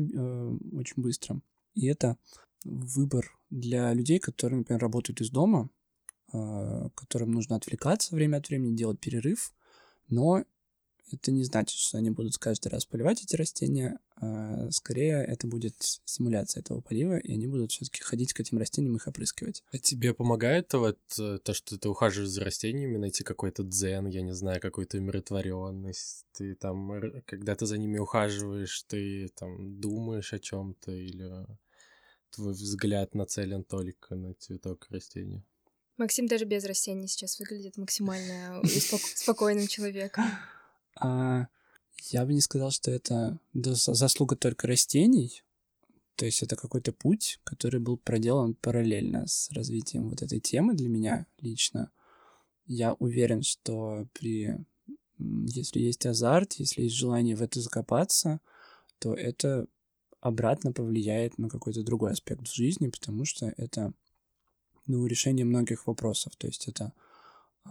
очень 0.72 1.02
быстро. 1.02 1.40
И 1.74 1.86
это 1.86 2.16
выбор 2.64 3.38
для 3.50 3.92
людей, 3.92 4.18
которые, 4.18 4.58
например, 4.58 4.80
работают 4.80 5.20
из 5.20 5.30
дома, 5.30 5.70
э, 6.32 6.88
которым 6.94 7.32
нужно 7.32 7.56
отвлекаться 7.56 8.14
время 8.14 8.38
от 8.38 8.48
времени, 8.48 8.76
делать 8.76 9.00
перерыв, 9.00 9.52
но 10.08 10.44
это 11.12 11.30
не 11.30 11.44
значит, 11.44 11.78
что 11.78 11.98
они 11.98 12.10
будут 12.10 12.36
каждый 12.38 12.68
раз 12.68 12.84
поливать 12.84 13.22
эти 13.22 13.36
растения. 13.36 13.98
А 14.16 14.70
скорее, 14.70 15.24
это 15.24 15.46
будет 15.46 15.74
стимуляция 15.78 16.62
этого 16.62 16.80
полива, 16.80 17.18
и 17.18 17.32
они 17.32 17.46
будут 17.46 17.72
все-таки 17.72 18.02
ходить 18.02 18.32
к 18.32 18.40
этим 18.40 18.58
растениям, 18.58 18.96
их 18.96 19.06
опрыскивать. 19.06 19.62
А 19.72 19.78
тебе 19.78 20.14
помогает 20.14 20.72
вот 20.74 20.98
э, 21.18 21.38
то, 21.42 21.54
что 21.54 21.78
ты 21.78 21.88
ухаживаешь 21.88 22.30
за 22.30 22.44
растениями, 22.44 22.96
найти 22.96 23.24
какой-то 23.24 23.62
дзен, 23.62 24.06
я 24.06 24.22
не 24.22 24.34
знаю, 24.34 24.60
какую-то 24.60 24.98
умиротворенность? 24.98 26.24
Ты 26.32 26.54
там, 26.54 26.90
когда 27.26 27.54
ты 27.54 27.66
за 27.66 27.78
ними 27.78 27.98
ухаживаешь, 27.98 28.84
ты 28.88 29.28
там 29.36 29.80
думаешь 29.80 30.32
о 30.32 30.38
чем-то 30.38 30.92
или 30.92 31.46
твой 32.30 32.52
взгляд 32.52 33.14
нацелен 33.14 33.64
только 33.64 34.14
на 34.14 34.34
цветок 34.34 34.86
растения? 34.90 35.44
Максим 35.98 36.26
даже 36.26 36.44
без 36.44 36.64
растений 36.64 37.06
сейчас 37.06 37.38
выглядит 37.38 37.76
максимально 37.76 38.62
спокойным 39.14 39.66
человеком. 39.66 40.24
А 41.00 41.46
я 42.10 42.24
бы 42.24 42.34
не 42.34 42.40
сказал, 42.40 42.70
что 42.70 42.90
это 42.90 43.38
заслуга 43.54 44.36
только 44.36 44.66
растений. 44.66 45.42
То 46.16 46.24
есть 46.24 46.42
это 46.42 46.56
какой-то 46.56 46.92
путь, 46.92 47.40
который 47.44 47.78
был 47.78 47.98
проделан 47.98 48.54
параллельно 48.54 49.26
с 49.26 49.50
развитием 49.50 50.08
вот 50.08 50.22
этой 50.22 50.40
темы 50.40 50.74
для 50.74 50.88
меня 50.88 51.26
лично. 51.40 51.90
Я 52.66 52.94
уверен, 52.94 53.42
что 53.42 54.08
при 54.12 54.56
если 55.18 55.80
есть 55.80 56.04
азарт, 56.04 56.54
если 56.54 56.82
есть 56.82 56.94
желание 56.94 57.36
в 57.36 57.42
это 57.42 57.60
закопаться, 57.60 58.40
то 58.98 59.14
это 59.14 59.66
обратно 60.20 60.72
повлияет 60.72 61.38
на 61.38 61.48
какой-то 61.48 61.82
другой 61.82 62.12
аспект 62.12 62.48
в 62.48 62.54
жизни, 62.54 62.88
потому 62.88 63.24
что 63.24 63.52
это 63.56 63.92
ну, 64.86 65.06
решение 65.06 65.44
многих 65.44 65.86
вопросов. 65.86 66.36
То 66.36 66.46
есть 66.46 66.68
это 66.68 66.92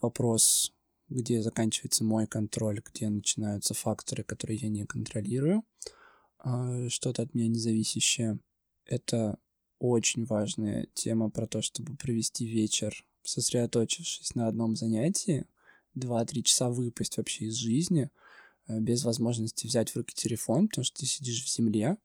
вопрос 0.00 0.72
где 1.08 1.42
заканчивается 1.42 2.04
мой 2.04 2.26
контроль, 2.26 2.80
где 2.84 3.08
начинаются 3.08 3.74
факторы, 3.74 4.24
которые 4.24 4.58
я 4.58 4.68
не 4.68 4.84
контролирую, 4.84 5.64
а, 6.38 6.88
что-то 6.88 7.22
от 7.22 7.34
меня 7.34 7.48
независящее. 7.48 8.38
Это 8.84 9.38
очень 9.78 10.24
важная 10.24 10.88
тема 10.94 11.30
про 11.30 11.46
то, 11.46 11.62
чтобы 11.62 11.96
провести 11.96 12.46
вечер, 12.46 13.04
сосредоточившись 13.22 14.34
на 14.34 14.48
одном 14.48 14.76
занятии, 14.76 15.46
2-3 15.94 16.42
часа 16.42 16.70
выпасть 16.70 17.16
вообще 17.16 17.46
из 17.46 17.54
жизни, 17.54 18.10
э, 18.68 18.78
без 18.80 19.04
возможности 19.04 19.66
взять 19.66 19.90
в 19.90 19.96
руки 19.96 20.14
телефон, 20.14 20.68
потому 20.68 20.84
что 20.84 21.00
ты 21.00 21.06
сидишь 21.06 21.44
в 21.44 21.48
земле, 21.48 21.96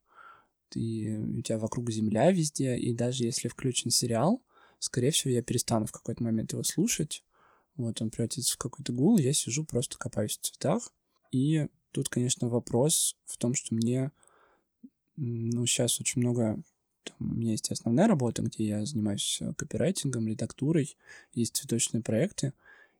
ты, 0.68 1.18
у 1.18 1.42
тебя 1.42 1.58
вокруг 1.58 1.90
земля 1.90 2.30
везде, 2.32 2.76
и 2.76 2.94
даже 2.94 3.24
если 3.24 3.48
включен 3.48 3.90
сериал, 3.90 4.42
скорее 4.78 5.10
всего, 5.10 5.32
я 5.32 5.42
перестану 5.42 5.86
в 5.86 5.92
какой-то 5.92 6.22
момент 6.22 6.52
его 6.52 6.62
слушать, 6.62 7.22
вот 7.76 8.00
он 8.02 8.10
превратится 8.10 8.54
в 8.54 8.58
какой-то 8.58 8.92
гул, 8.92 9.18
я 9.18 9.32
сижу, 9.32 9.64
просто 9.64 9.98
копаюсь 9.98 10.38
в 10.38 10.42
цветах. 10.42 10.92
И 11.30 11.68
тут, 11.92 12.08
конечно, 12.08 12.48
вопрос 12.48 13.16
в 13.24 13.38
том, 13.38 13.54
что 13.54 13.74
мне, 13.74 14.10
ну, 15.16 15.66
сейчас 15.66 16.00
очень 16.00 16.20
много 16.20 16.62
там, 17.04 17.32
у 17.32 17.34
меня 17.34 17.52
есть 17.52 17.70
основная 17.70 18.06
работа, 18.06 18.42
где 18.42 18.64
я 18.64 18.86
занимаюсь 18.86 19.38
э, 19.40 19.52
копирайтингом, 19.54 20.28
редактурой, 20.28 20.96
есть 21.34 21.56
цветочные 21.56 22.02
проекты, 22.02 22.52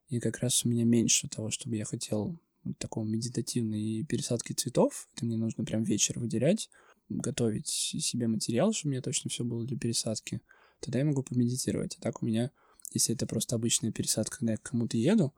и 0.09 0.19
как 0.19 0.39
раз 0.39 0.65
у 0.65 0.69
меня 0.69 0.83
меньше 0.83 1.29
того, 1.29 1.49
чтобы 1.49 1.77
я 1.77 1.85
хотел 1.85 2.37
вот 2.63 2.77
такого 2.77 3.05
медитативной 3.05 4.03
пересадки 4.03 4.53
цветов. 4.53 5.07
Это 5.15 5.25
мне 5.25 5.37
нужно 5.37 5.63
прям 5.63 5.83
вечер 5.83 6.19
выделять, 6.19 6.69
готовить 7.09 7.67
себе 7.67 8.27
материал, 8.27 8.73
чтобы 8.73 8.89
у 8.89 8.91
меня 8.91 9.01
точно 9.01 9.29
все 9.29 9.43
было 9.43 9.65
для 9.65 9.77
пересадки. 9.77 10.41
Тогда 10.79 10.99
я 10.99 11.05
могу 11.05 11.23
помедитировать. 11.23 11.95
А 11.97 12.01
так 12.01 12.21
у 12.21 12.25
меня 12.25 12.51
если 12.93 13.15
это 13.15 13.25
просто 13.27 13.55
обычная 13.55 13.91
пересадка, 13.91 14.37
когда 14.39 14.53
я 14.53 14.57
к 14.57 14.63
кому-то 14.63 14.97
еду, 14.97 15.33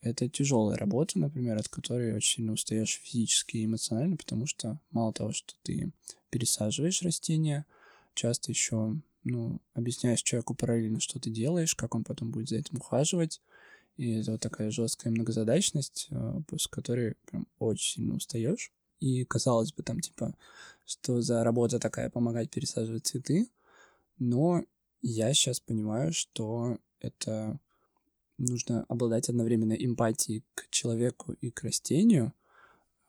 это 0.00 0.28
тяжелая 0.28 0.78
работа, 0.78 1.18
например, 1.18 1.58
от 1.58 1.68
которой 1.68 2.14
очень 2.14 2.36
сильно 2.36 2.52
устаешь 2.52 3.00
физически 3.02 3.58
и 3.58 3.66
эмоционально, 3.66 4.16
потому 4.16 4.46
что 4.46 4.78
мало 4.90 5.12
того, 5.12 5.32
что 5.32 5.54
ты 5.62 5.92
пересаживаешь 6.30 7.02
растения, 7.02 7.66
часто 8.14 8.50
еще 8.50 8.96
ну, 9.24 9.60
объясняешь 9.74 10.22
человеку 10.22 10.54
параллельно, 10.54 11.00
что 11.00 11.18
ты 11.18 11.30
делаешь, 11.30 11.74
как 11.74 11.94
он 11.94 12.04
потом 12.04 12.30
будет 12.30 12.48
за 12.48 12.56
этим 12.56 12.78
ухаживать. 12.78 13.42
И 13.96 14.12
это 14.12 14.32
вот 14.32 14.40
такая 14.40 14.70
жесткая 14.70 15.12
многозадачность, 15.12 16.08
э, 16.10 16.40
после 16.46 16.70
которой 16.70 17.16
прям 17.26 17.46
очень 17.58 17.96
сильно 17.96 18.14
устаешь. 18.14 18.72
И 19.00 19.24
казалось 19.24 19.72
бы, 19.72 19.82
там, 19.82 20.00
типа, 20.00 20.34
что 20.86 21.20
за 21.20 21.44
работа 21.44 21.78
такая 21.78 22.08
помогать 22.08 22.50
пересаживать 22.50 23.06
цветы. 23.06 23.48
Но 24.18 24.64
я 25.02 25.32
сейчас 25.34 25.60
понимаю, 25.60 26.12
что 26.12 26.78
это 27.00 27.58
нужно 28.38 28.84
обладать 28.88 29.28
одновременно 29.28 29.74
эмпатией 29.74 30.44
к 30.54 30.68
человеку 30.70 31.32
и 31.40 31.50
к 31.50 31.62
растению. 31.62 32.32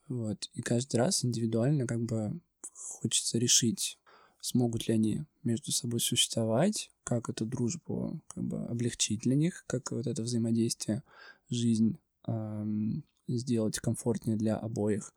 Вот. 0.07 0.49
И 0.53 0.61
каждый 0.61 0.97
раз 0.97 1.23
индивидуально 1.23 1.87
как 1.87 2.03
бы 2.03 2.39
хочется 2.73 3.37
решить, 3.37 3.97
смогут 4.41 4.87
ли 4.87 4.93
они 4.93 5.25
между 5.43 5.71
собой 5.71 5.99
существовать, 5.99 6.91
как 7.03 7.29
эту 7.29 7.45
дружбу 7.45 8.21
как 8.27 8.43
бы 8.43 8.65
облегчить 8.65 9.21
для 9.21 9.35
них, 9.35 9.63
как 9.67 9.91
вот 9.91 10.07
это 10.07 10.21
взаимодействие, 10.21 11.03
жизнь 11.49 11.97
эм, 12.27 13.03
сделать 13.27 13.79
комфортнее 13.79 14.35
для 14.35 14.57
обоих. 14.57 15.13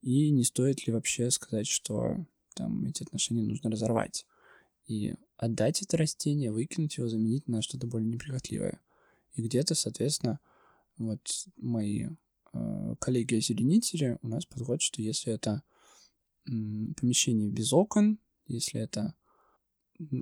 И 0.00 0.30
не 0.30 0.44
стоит 0.44 0.86
ли 0.86 0.92
вообще 0.92 1.30
сказать, 1.30 1.66
что 1.66 2.16
там 2.54 2.86
эти 2.86 3.02
отношения 3.02 3.42
нужно 3.42 3.70
разорвать 3.70 4.24
и 4.90 5.14
отдать 5.36 5.82
это 5.82 5.96
растение, 5.96 6.50
выкинуть 6.50 6.96
его, 6.96 7.08
заменить 7.08 7.46
на 7.46 7.62
что-то 7.62 7.86
более 7.86 8.08
неприхотливое. 8.08 8.80
И 9.34 9.42
где-то, 9.42 9.76
соответственно, 9.76 10.40
вот 10.98 11.20
мои 11.56 12.08
э, 12.52 12.94
коллеги-озеленители 12.98 14.18
у 14.20 14.28
нас 14.28 14.44
подходят, 14.46 14.82
что 14.82 15.00
если 15.00 15.32
это 15.32 15.62
э, 16.46 16.50
помещение 17.00 17.48
без 17.48 17.72
окон, 17.72 18.18
если 18.46 18.80
это 18.80 19.14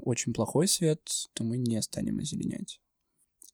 очень 0.02 0.35
плохой 0.35 0.68
свет, 0.68 1.00
то 1.33 1.44
мы 1.44 1.57
не 1.57 1.81
станем 1.81 2.18
озеленять. 2.18 2.81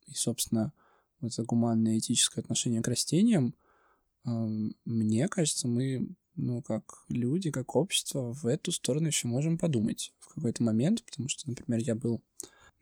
И, 0.07 0.15
собственно, 0.15 0.73
вот 1.21 1.33
это 1.33 1.45
гуманное 1.45 1.99
этическое 1.99 2.43
отношение 2.43 2.83
к 2.83 2.89
растениям, 2.89 3.55
э, 4.25 4.31
мне 4.85 5.29
кажется, 5.29 5.69
мы, 5.69 6.09
ну, 6.37 6.63
как 6.63 7.05
люди, 7.09 7.51
как 7.51 7.77
общество, 7.77 8.33
в 8.33 8.47
эту 8.47 8.73
сторону 8.73 9.07
еще 9.07 9.29
можем 9.29 9.59
подумать 9.59 10.13
в 10.19 10.35
какой-то 10.35 10.63
момент, 10.63 11.05
потому 11.05 11.29
что, 11.29 11.49
например, 11.49 11.81
я 11.81 11.95
был 11.95 12.23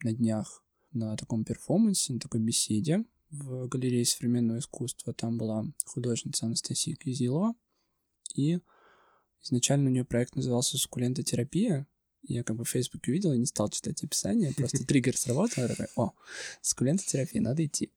на 0.03 0.13
днях 0.13 0.65
на 0.93 1.17
таком 1.17 1.45
перформансе, 1.45 2.13
на 2.13 2.21
такой 2.21 2.41
беседе 2.41 3.05
в 3.31 3.67
галерее 3.69 4.05
современного 4.05 4.59
искусства. 4.59 5.15
Там 5.15 5.39
была 5.39 5.65
художница 5.87 6.47
Анастасия 6.47 6.97
Кизилова, 6.97 7.55
и 8.35 8.61
изначально 9.43 9.89
у 9.89 9.93
нее 9.93 10.05
проект 10.05 10.37
назывался 10.37 10.79
«Суккулентотерапия», 10.79 11.87
я 12.23 12.45
как 12.45 12.57
бы 12.57 12.65
в 12.65 12.69
Фейсбуке 12.69 13.11
увидел 13.11 13.33
и 13.33 13.39
не 13.39 13.47
стал 13.47 13.69
читать 13.69 14.03
описание, 14.05 14.55
просто 14.55 14.87
триггер 14.87 15.17
сработал, 15.17 15.67
такой, 15.67 15.89
о, 15.97 16.13
суккулентотерапия, 16.61 17.43
надо 17.43 17.65
идти. 17.67 17.93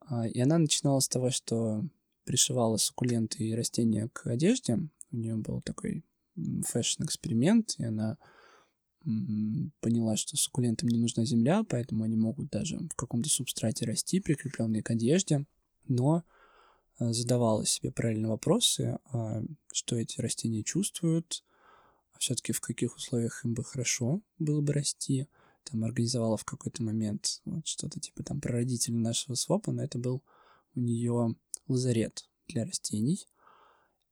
А, 0.00 0.26
и 0.26 0.40
она 0.40 0.58
начинала 0.58 0.98
с 1.00 1.08
того, 1.08 1.30
что 1.30 1.84
пришивала 2.28 2.76
суккуленты 2.76 3.42
и 3.42 3.54
растения 3.54 4.10
к 4.12 4.26
одежде. 4.26 4.78
У 5.10 5.16
нее 5.16 5.36
был 5.36 5.62
такой 5.62 6.04
fashion 6.36 6.85
-эксперимент, 6.85 7.76
и 7.78 7.84
она 7.84 8.18
поняла, 9.80 10.18
что 10.18 10.36
суккулентам 10.36 10.90
не 10.90 10.98
нужна 10.98 11.24
земля, 11.24 11.64
поэтому 11.66 12.04
они 12.04 12.16
могут 12.16 12.50
даже 12.50 12.76
в 12.76 12.94
каком-то 12.96 13.30
субстрате 13.30 13.86
расти, 13.86 14.20
прикрепленные 14.20 14.82
к 14.82 14.90
одежде, 14.90 15.46
но 15.86 16.22
а, 16.98 17.14
задавала 17.14 17.64
себе 17.64 17.90
правильные 17.90 18.28
вопросы, 18.28 18.98
а 19.10 19.42
что 19.72 19.96
эти 19.96 20.20
растения 20.20 20.62
чувствуют, 20.62 21.42
а 22.12 22.18
все-таки 22.18 22.52
в 22.52 22.60
каких 22.60 22.94
условиях 22.96 23.42
им 23.46 23.54
бы 23.54 23.64
хорошо 23.64 24.20
было 24.38 24.60
бы 24.60 24.74
расти. 24.74 25.28
Там 25.64 25.82
организовала 25.82 26.36
в 26.36 26.44
какой-то 26.44 26.82
момент 26.82 27.40
вот 27.46 27.66
что-то 27.66 27.98
типа 27.98 28.22
там 28.22 28.38
прародителей 28.42 28.98
нашего 28.98 29.34
свопа, 29.34 29.72
но 29.72 29.82
это 29.82 29.98
был 29.98 30.22
у 30.78 30.80
нее 30.80 31.34
лазарет 31.66 32.28
для 32.46 32.64
растений. 32.64 33.26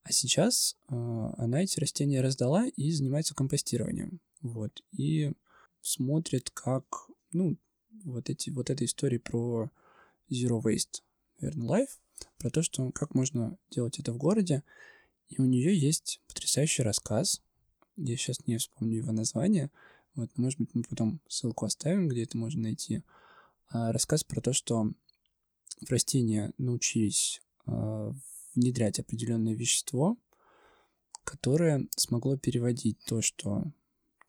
А 0.03 0.13
сейчас 0.13 0.77
э, 0.89 0.95
она 0.95 1.63
эти 1.63 1.81
растения 1.81 2.21
раздала 2.21 2.67
и 2.67 2.91
занимается 2.91 3.35
компостированием. 3.35 4.21
Вот. 4.41 4.83
И 4.93 5.33
смотрит, 5.81 6.51
как, 6.51 6.85
ну, 7.33 7.57
вот 8.05 8.29
эти, 8.29 8.51
вот 8.51 8.71
эта 8.71 8.85
история 8.85 9.19
про 9.19 9.71
Zero 10.31 10.63
Waste, 10.63 11.03
наверное, 11.41 11.69
Life, 11.69 11.99
про 12.39 12.51
то, 12.51 12.63
что 12.63 12.91
как 12.93 13.15
можно 13.15 13.59
делать 13.71 13.99
это 13.99 14.13
в 14.13 14.19
городе. 14.19 14.63
И 15.29 15.41
у 15.41 15.45
нее 15.45 15.77
есть 15.77 16.21
потрясающий 16.29 16.83
рассказ. 16.83 17.43
Я 17.97 18.17
сейчас 18.17 18.47
не 18.47 18.59
вспомню 18.59 18.99
его 18.99 19.13
название. 19.13 19.71
Вот, 20.15 20.31
может 20.37 20.59
быть, 20.61 20.75
мы 20.75 20.83
потом 20.83 21.21
ссылку 21.29 21.67
оставим, 21.67 22.09
где 22.09 22.23
это 22.23 22.37
можно 22.37 22.63
найти. 22.63 23.03
А, 23.69 23.93
рассказ 23.93 24.23
про 24.23 24.41
то, 24.41 24.53
что 24.53 24.93
в 25.81 25.91
растения 25.91 26.53
научились 26.59 27.43
а, 27.67 28.13
внедрять 28.55 28.99
определенное 28.99 29.55
вещество, 29.55 30.17
которое 31.25 31.87
смогло 31.97 32.37
переводить 32.37 32.99
то, 33.05 33.21
что 33.21 33.65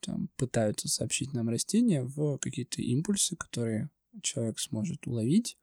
там, 0.00 0.28
пытаются 0.36 0.88
сообщить 0.88 1.32
нам 1.32 1.48
растения 1.48 2.02
в 2.02 2.38
какие-то 2.38 2.82
импульсы, 2.82 3.36
которые 3.36 3.90
человек 4.22 4.58
сможет 4.58 5.06
уловить. 5.06 5.56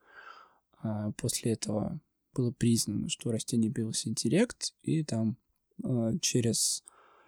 А 0.82 1.12
после 1.13 1.54
этого 1.54 2.00
было 2.34 2.52
признано, 2.52 3.10
что 3.10 3.30
у 3.30 3.32
растений 3.32 3.69
появился 3.69 4.10
интеллект, 4.10 4.74
и 4.84 5.04
там 5.04 5.38
э, 5.84 6.13
через 6.21 6.84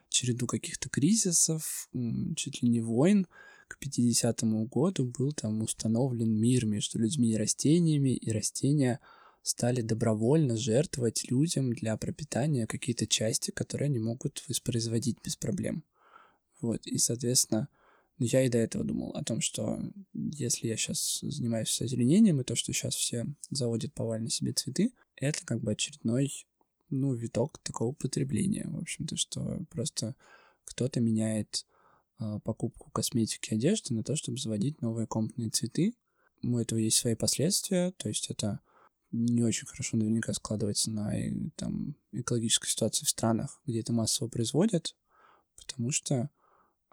череду 0.10 0.48
каких-то 0.48 0.90
кризисов, 0.90 1.90
чуть 2.36 2.62
ли 2.62 2.70
не 2.70 2.82
войн, 2.82 3.28
к 3.68 3.78
50-му 3.82 4.66
году 4.66 5.06
был 5.06 5.34
там 5.34 5.62
установлен 5.62 6.32
мир 6.32 6.66
между 6.66 7.00
людьми 7.00 7.32
и 7.32 7.38
растениями, 7.38 8.16
и 8.16 8.32
растения 8.32 9.00
стали 9.42 9.82
добровольно 9.82 10.58
жертвовать 10.58 11.30
людям 11.30 11.72
для 11.74 11.96
пропитания 11.98 12.68
какие-то 12.68 13.08
части, 13.08 13.52
которые 13.52 13.88
они 13.88 14.00
могут 14.00 14.44
воспроизводить 14.48 15.18
без 15.24 15.36
проблем. 15.36 15.84
Вот, 16.60 16.86
и, 16.88 16.98
соответственно, 16.98 17.70
ну, 18.20 18.26
я 18.26 18.44
и 18.44 18.50
до 18.50 18.58
этого 18.58 18.84
думал 18.84 19.12
о 19.12 19.24
том, 19.24 19.42
что 19.42 19.80
если 20.14 20.68
я 20.68 20.76
сейчас 20.76 21.20
занимаюсь 21.22 21.82
озеленением, 21.82 22.42
и 22.42 22.44
то, 22.44 22.56
что 22.56 22.74
сейчас 22.74 22.96
все 22.96 23.26
заводят 23.52 23.94
повально 23.94 24.30
себе 24.30 24.54
цветы, 24.54 24.92
это 25.16 25.46
как 25.46 25.62
бы 25.62 25.72
очередной, 25.72 26.32
ну, 26.90 27.14
виток 27.14 27.60
такого 27.60 27.94
потребления, 27.94 28.66
в 28.68 28.80
общем-то, 28.80 29.16
что 29.18 29.62
просто 29.70 30.16
кто-то 30.66 31.00
меняет 31.00 31.66
покупку 32.44 32.90
косметики, 32.92 33.54
одежды 33.54 33.94
на 33.94 34.04
то, 34.04 34.16
чтобы 34.16 34.38
заводить 34.38 34.82
новые 34.82 35.08
комнатные 35.08 35.50
цветы. 35.50 35.94
У 36.44 36.58
этого 36.58 36.80
есть 36.80 36.98
свои 36.98 37.16
последствия, 37.16 37.92
то 37.98 38.10
есть 38.10 38.30
это 38.30 38.60
не 39.12 39.44
очень 39.44 39.68
хорошо 39.68 39.98
наверняка 39.98 40.34
складывается 40.34 40.92
на 40.92 41.14
там, 41.56 41.96
экологической 42.12 42.68
ситуации 42.70 43.06
в 43.06 43.10
странах, 43.10 43.62
где 43.66 43.80
это 43.80 43.94
массово 43.94 44.28
производят, 44.28 44.96
потому 45.56 45.92
что 45.92 46.30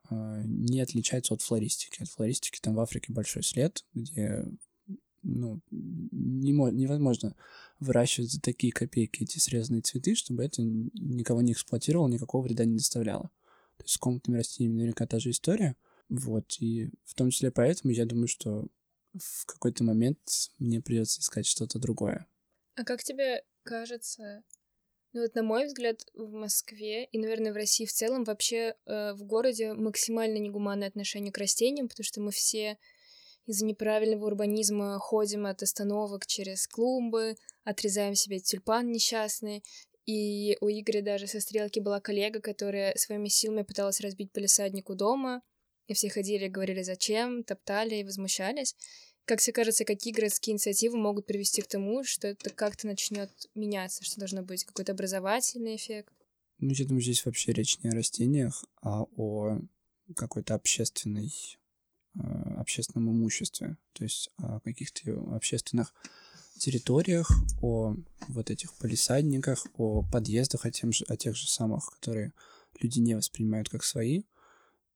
а, 0.08 0.42
не 0.44 0.80
отличается 0.80 1.34
от 1.34 1.42
флористики. 1.42 2.02
От 2.02 2.08
флористики 2.08 2.60
там 2.60 2.74
в 2.74 2.80
Африке 2.80 3.12
большой 3.12 3.42
след, 3.42 3.84
где 3.94 4.46
ну, 5.22 5.60
не, 5.70 6.52
невозможно 6.52 7.34
выращивать 7.80 8.30
за 8.30 8.40
такие 8.40 8.72
копейки 8.72 9.22
эти 9.22 9.38
срезанные 9.38 9.82
цветы, 9.82 10.14
чтобы 10.14 10.44
это 10.44 10.62
никого 10.62 11.42
не 11.42 11.52
эксплуатировало, 11.52 12.08
никакого 12.08 12.42
вреда 12.42 12.64
не 12.64 12.76
доставляло. 12.76 13.30
То 13.76 13.84
есть 13.84 13.94
с 13.94 13.98
комнатными 13.98 14.38
растениями 14.38 14.76
наверняка 14.76 15.06
та 15.06 15.18
же 15.18 15.30
история. 15.30 15.76
Вот, 16.08 16.56
и 16.60 16.90
в 17.04 17.14
том 17.14 17.30
числе 17.30 17.50
поэтому 17.50 17.92
я 17.92 18.04
думаю, 18.04 18.28
что 18.28 18.66
в 19.14 19.46
какой-то 19.46 19.84
момент 19.84 20.18
мне 20.58 20.80
придется 20.80 21.20
искать 21.20 21.46
что-то 21.46 21.78
другое. 21.78 22.26
А 22.76 22.84
как 22.84 23.02
тебе 23.02 23.44
кажется, 23.62 24.42
ну 25.12 25.22
вот, 25.22 25.34
на 25.37 25.44
мой 25.44 25.66
взгляд, 25.66 26.04
в 26.14 26.32
Москве 26.32 27.04
и, 27.04 27.18
наверное, 27.18 27.52
в 27.52 27.56
России 27.56 27.87
в 27.87 27.92
целом 27.92 28.24
вообще 28.24 28.74
э, 28.84 29.12
в 29.14 29.22
городе 29.22 29.72
максимально 29.72 30.38
негуманное 30.38 30.88
отношение 30.88 31.32
к 31.32 31.38
растениям, 31.38 31.88
потому 31.88 32.04
что 32.04 32.20
мы 32.20 32.32
все 32.32 32.78
из-за 33.46 33.64
неправильного 33.64 34.26
урбанизма 34.26 34.98
ходим 34.98 35.46
от 35.46 35.62
остановок 35.62 36.26
через 36.26 36.66
клумбы, 36.66 37.37
отрезаем 37.62 38.16
себе 38.16 38.40
тюльпан 38.40 38.90
несчастный. 38.90 39.62
И 40.06 40.58
у 40.60 40.68
Игоря 40.68 41.02
даже 41.02 41.26
со 41.26 41.40
стрелки 41.40 41.80
была 41.80 42.00
коллега, 42.00 42.40
которая 42.40 42.94
своими 42.96 43.28
силами 43.28 43.62
пыталась 43.62 44.00
разбить 44.00 44.32
полисадник 44.32 44.90
у 44.90 44.94
дома, 44.94 45.42
и 45.86 45.94
все 45.94 46.10
ходили, 46.10 46.48
говорили, 46.48 46.82
зачем, 46.82 47.42
топтали 47.42 47.96
и 47.96 48.04
возмущались. 48.04 48.74
Как 49.24 49.40
тебе 49.40 49.54
кажется, 49.54 49.84
какие 49.86 50.12
городские 50.12 50.52
инициативы 50.52 50.98
могут 50.98 51.26
привести 51.26 51.62
к 51.62 51.66
тому, 51.66 52.04
что 52.04 52.28
это 52.28 52.50
как-то 52.50 52.86
начнет 52.86 53.30
меняться, 53.54 54.04
что 54.04 54.18
должно 54.18 54.42
быть 54.42 54.64
какой-то 54.64 54.92
образовательный 54.92 55.76
эффект? 55.76 56.12
Ну, 56.58 56.72
я 56.74 56.84
думаю, 56.84 57.02
здесь 57.02 57.24
вообще 57.24 57.52
речь 57.52 57.78
не 57.80 57.88
о 57.88 57.94
растениях, 57.94 58.64
а 58.82 59.04
о 59.16 59.58
какой-то 60.14 60.54
общественной, 60.54 61.32
э, 62.16 62.20
общественном 62.58 63.10
имуществе, 63.10 63.78
то 63.94 64.04
есть 64.04 64.30
о 64.36 64.60
каких-то 64.60 65.12
общественных 65.34 65.94
территориях, 66.58 67.30
о 67.60 67.96
вот 68.28 68.50
этих 68.50 68.74
полисадниках, 68.74 69.66
о 69.76 70.02
подъездах, 70.02 70.64
о, 70.64 70.70
тем 70.70 70.92
же, 70.92 71.04
о 71.08 71.16
тех 71.16 71.36
же 71.36 71.48
самых, 71.48 71.90
которые 71.90 72.32
люди 72.80 73.00
не 73.00 73.14
воспринимают 73.14 73.68
как 73.68 73.84
свои. 73.84 74.22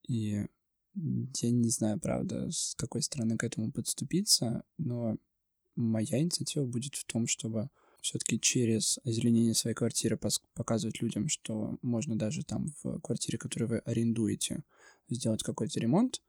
И 0.07 0.47
я 0.95 1.51
не 1.51 1.71
знаю, 1.71 2.01
правда, 2.01 2.51
с 2.51 2.75
какой 2.77 3.03
стороны 3.03 3.37
к 3.37 3.45
этому 3.45 3.71
подступиться, 3.71 4.65
но 4.79 5.17
моя 5.77 6.21
инициатива 6.21 6.65
будет 6.65 6.97
в 6.97 7.05
том, 7.05 7.27
чтобы 7.27 7.71
все-таки 8.01 8.41
через 8.41 8.99
озеленение 9.05 9.55
своей 9.55 9.75
квартиры 9.75 10.19
показывать 10.55 11.03
людям, 11.03 11.29
что 11.29 11.79
можно 11.83 12.17
даже 12.17 12.43
там 12.43 12.73
в 12.83 13.01
квартире, 13.01 13.39
которую 13.39 13.69
вы 13.69 13.79
арендуете, 13.79 14.63
сделать 15.09 15.43
какой-то 15.43 15.79
ремонт. 15.81 16.23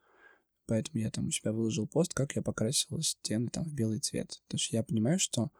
Поэтому 0.70 1.02
я 1.02 1.10
там 1.10 1.26
у 1.26 1.32
себя 1.32 1.52
выложил 1.52 1.88
пост, 1.88 2.14
как 2.14 2.36
я 2.36 2.44
покрасил 2.44 3.02
стены 3.02 3.48
там 3.48 3.64
в 3.64 3.74
белый 3.74 3.98
цвет. 3.98 4.40
Потому 4.46 4.60
что 4.60 4.76
я 4.76 4.84
понимаю, 4.84 5.18
что 5.18 5.52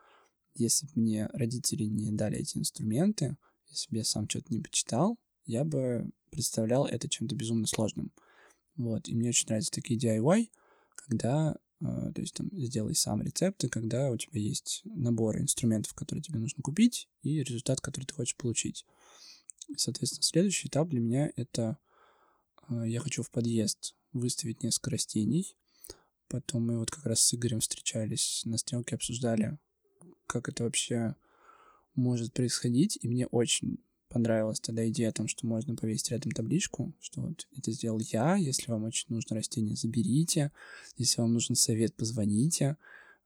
если 0.54 0.86
бы 0.86 0.92
мне 0.98 1.26
родители 1.34 1.86
не 1.86 2.12
дали 2.12 2.38
эти 2.38 2.60
инструменты, 2.60 3.36
если 3.70 3.90
бы 3.90 3.98
я 3.98 4.04
сам 4.04 4.30
что-то 4.30 4.54
не 4.54 4.60
почитал, 4.60 5.18
я 5.48 5.64
бы 5.64 6.12
представлял 6.30 6.86
это 6.86 7.10
чем-то 7.10 7.34
безумно 7.34 7.66
сложным. 7.66 8.12
Вот, 8.76 9.10
и 9.10 9.16
мне 9.16 9.30
очень 9.30 9.48
нравятся 9.48 9.72
такие 9.72 10.00
DIY, 10.00 10.52
когда, 10.94 11.56
э, 11.82 12.12
то 12.14 12.22
есть 12.22 12.36
там, 12.36 12.52
сделай 12.52 12.94
сам 12.94 13.24
рецепты, 13.24 13.68
когда 13.68 14.12
у 14.12 14.18
тебя 14.18 14.40
есть 14.40 14.82
набор 14.86 15.40
инструментов, 15.40 15.96
которые 15.96 16.22
тебе 16.22 16.38
нужно 16.38 16.62
купить, 16.62 17.10
и 17.24 17.42
результат, 17.42 17.82
который 17.82 18.06
ты 18.06 18.14
хочешь 18.14 18.38
получить. 18.38 18.86
Соответственно, 19.76 20.22
следующий 20.22 20.68
этап 20.68 20.90
для 20.90 21.00
меня— 21.00 21.32
это 21.36 21.80
э, 22.70 22.84
я 22.86 23.00
хочу 23.00 23.24
в 23.24 23.32
подъезд 23.32 23.96
выставить 24.14 24.64
несколько 24.64 24.92
растений. 24.92 25.56
Потом 26.28 26.68
мы 26.68 26.80
вот 26.80 26.92
как 26.92 27.06
раз 27.06 27.22
с 27.22 27.34
Игорем 27.34 27.60
встречались 27.60 28.44
на 28.46 28.58
стрелке, 28.58 28.96
обсуждали, 28.96 29.58
как 30.28 30.48
это 30.48 30.64
вообще 30.64 31.16
может 31.96 32.34
происходить, 32.34 32.98
и 33.02 33.08
мне 33.08 33.28
очень 33.28 33.80
понравилась 34.10 34.60
тогда 34.60 34.88
идея 34.90 35.10
о 35.10 35.14
том, 35.14 35.28
что 35.28 35.46
можно 35.48 35.76
повесить 35.76 36.12
рядом 36.12 36.32
табличку, 36.32 36.94
что 37.00 37.22
вот 37.22 37.48
это 37.56 37.72
сделал 37.72 38.00
я, 38.00 38.36
если 38.36 38.72
вам 38.72 38.84
очень 38.84 39.06
нужно 39.10 39.36
растение, 39.36 39.76
заберите, 39.76 40.52
если 40.98 41.22
вам 41.22 41.34
нужен 41.34 41.56
совет, 41.56 41.96
позвоните. 41.96 42.78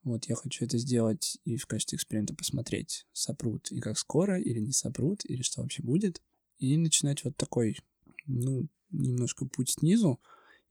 Вот 0.04 0.26
я 0.26 0.36
хочу 0.36 0.65
это 0.65 0.78
сделать 0.78 1.38
и 1.46 1.56
в 1.56 1.65
качестве 1.65 1.96
эксперимента 1.96 2.36
посмотреть, 2.36 3.08
сопрут 3.13 3.72
и 3.72 3.80
как 3.80 3.98
скоро, 3.98 4.39
или 4.39 4.60
не 4.60 4.74
сопрут, 4.74 5.24
или 5.24 5.41
что 5.41 5.62
вообще 5.62 5.82
будет. 5.82 6.22
И 6.60 6.76
начинать 6.78 7.24
вот 7.24 7.38
такой, 7.38 7.80
ну, 8.26 8.67
немножко 8.91 9.46
путь 9.46 9.72
снизу. 9.72 10.19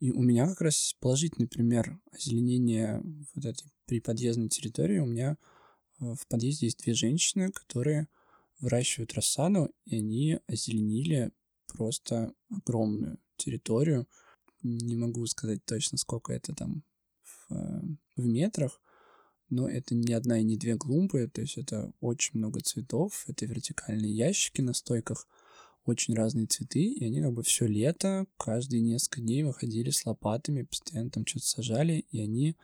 И 0.02 0.10
у 0.10 0.20
меня 0.20 0.48
как 0.48 0.62
раз 0.62 0.96
положительный 0.98 1.46
пример 1.46 1.96
озеленения 2.10 3.00
вот 3.36 3.44
этой 3.44 3.70
приподъездной 3.86 4.48
территории. 4.48 4.98
У 4.98 5.06
меня 5.06 5.38
э, 6.00 6.14
в 6.14 6.26
подъезде 6.26 6.66
есть 6.66 6.82
две 6.82 6.92
женщины, 6.92 7.52
которые 7.52 8.08
выращивают 8.58 9.14
рассаду, 9.14 9.72
и 9.84 9.98
они 9.98 10.40
озеленили 10.48 11.30
просто 11.68 12.34
огромную 12.50 13.20
территорию. 13.36 14.08
Не 14.64 14.96
могу 14.96 15.24
сказать 15.26 15.64
точно, 15.64 15.98
сколько 15.98 16.32
это 16.32 16.52
там 16.52 16.82
в, 17.22 17.52
э, 17.54 17.82
в 18.16 18.26
метрах, 18.26 18.80
но 19.50 19.68
это 19.68 19.94
не 19.94 20.14
одна 20.14 20.40
и 20.40 20.42
не 20.42 20.56
две 20.56 20.76
клумбы, 20.76 21.30
то 21.32 21.42
есть 21.42 21.58
это 21.58 21.92
очень 22.00 22.40
много 22.40 22.58
цветов, 22.58 23.22
это 23.28 23.46
вертикальные 23.46 24.12
ящики 24.12 24.62
на 24.62 24.74
стойках, 24.74 25.28
очень 25.85 26.14
разные 26.14 26.47
цветы, 26.47 26.85
и 26.85 27.05
они 27.05 27.21
как 27.21 27.33
бы 27.33 27.42
все 27.42 27.66
лето, 27.66 28.27
каждые 28.37 28.81
несколько 28.81 29.21
дней 29.21 29.42
выходили 29.42 29.90
с 29.90 30.07
лопатами, 30.07 30.62
постоянно 30.62 31.11
там 31.11 31.27
что-то 31.27 31.47
сажали, 31.47 32.05
и 32.11 32.21
они 32.21 32.57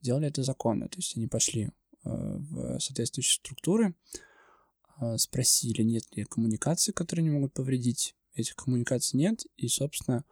делали 0.00 0.28
это 0.28 0.42
законно, 0.42 0.88
то 0.88 0.98
есть 0.98 1.16
они 1.16 1.26
пошли 1.26 1.64
э, 1.64 1.70
в 2.04 2.78
соответствующие 2.78 3.40
структуры, 3.40 3.94
а, 4.98 5.18
спросили, 5.18 5.82
нет 5.82 6.04
ли 6.16 6.24
коммуникаций, 6.24 6.94
которые 6.94 7.24
не 7.24 7.30
могут 7.30 7.52
повредить. 7.52 8.14
Этих 8.34 8.54
коммуникаций 8.56 9.18
нет, 9.18 9.46
и, 9.56 9.68
собственно, 9.68 10.24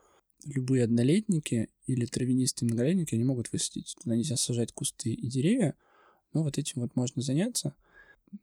любые 0.45 0.85
однолетники 0.85 1.71
или 1.87 2.05
травянистые 2.07 2.67
многолетники, 2.67 3.15
они 3.15 3.25
могут 3.25 3.51
высадить. 3.53 3.97
Туда 4.03 4.17
нельзя 4.17 4.37
сажать 4.37 4.73
кусты 4.73 5.13
и 5.13 5.27
деревья, 5.29 5.75
но 6.33 6.43
вот 6.43 6.59
этим 6.59 6.83
вот 6.83 6.97
можно 6.97 7.23
заняться. 7.23 7.75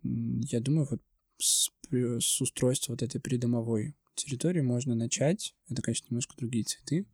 Я 0.04 0.62
думаю, 0.62 0.88
вот 0.90 1.02
с, 1.38 1.70
с 1.92 2.42
устройства 2.42 2.94
вот 2.94 3.02
этой 3.02 3.20
придомовой 3.20 3.96
территории 4.16 4.62
можно 4.62 4.96
начать. 4.96 5.56
Это, 5.70 5.82
конечно, 5.82 6.08
немножко 6.10 6.36
другие 6.38 6.64
цветы. 6.64 7.06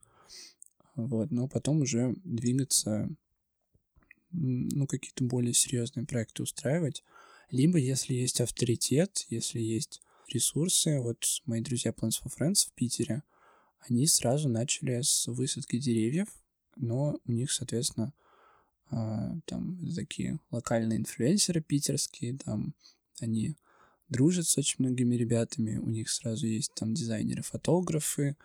Вот, 0.96 1.32
но 1.32 1.48
потом 1.48 1.82
уже 1.82 2.16
двигаться, 2.24 3.10
ну, 4.32 4.88
какие-то 4.88 5.24
более 5.24 5.54
серьезные 5.54 6.06
проекты 6.06 6.44
устраивать. 6.44 7.04
Либо, 7.52 7.78
если 7.78 8.14
есть 8.14 8.42
авторитет, 8.42 9.26
если 9.30 9.60
есть 9.60 10.02
ресурсы, 10.28 11.00
вот 11.00 11.24
мои 11.46 11.62
друзья 11.62 11.92
Plants 11.92 12.22
for 12.24 12.32
Friends 12.36 12.68
в 12.68 12.74
Питере, 12.74 13.24
они 13.80 14.08
сразу 14.08 14.50
начали 14.50 15.02
с 15.02 15.28
высадки 15.28 15.78
деревьев, 15.78 16.28
но 16.76 17.20
у 17.26 17.32
них, 17.32 17.52
соответственно, 17.52 18.14
а, 18.90 19.38
там 19.46 19.80
такие 19.94 20.40
локальные 20.52 21.00
инфлюенсеры 21.00 21.62
питерские, 21.62 22.38
там 22.38 22.74
они 23.22 23.56
дружат 24.10 24.48
с 24.48 24.58
очень 24.58 24.76
многими 24.80 25.16
ребятами, 25.16 25.78
у 25.78 25.90
них 25.90 26.10
сразу 26.10 26.48
есть 26.48 26.74
там 26.74 26.94
дизайнеры, 26.94 27.44
фотографы, 27.44 28.36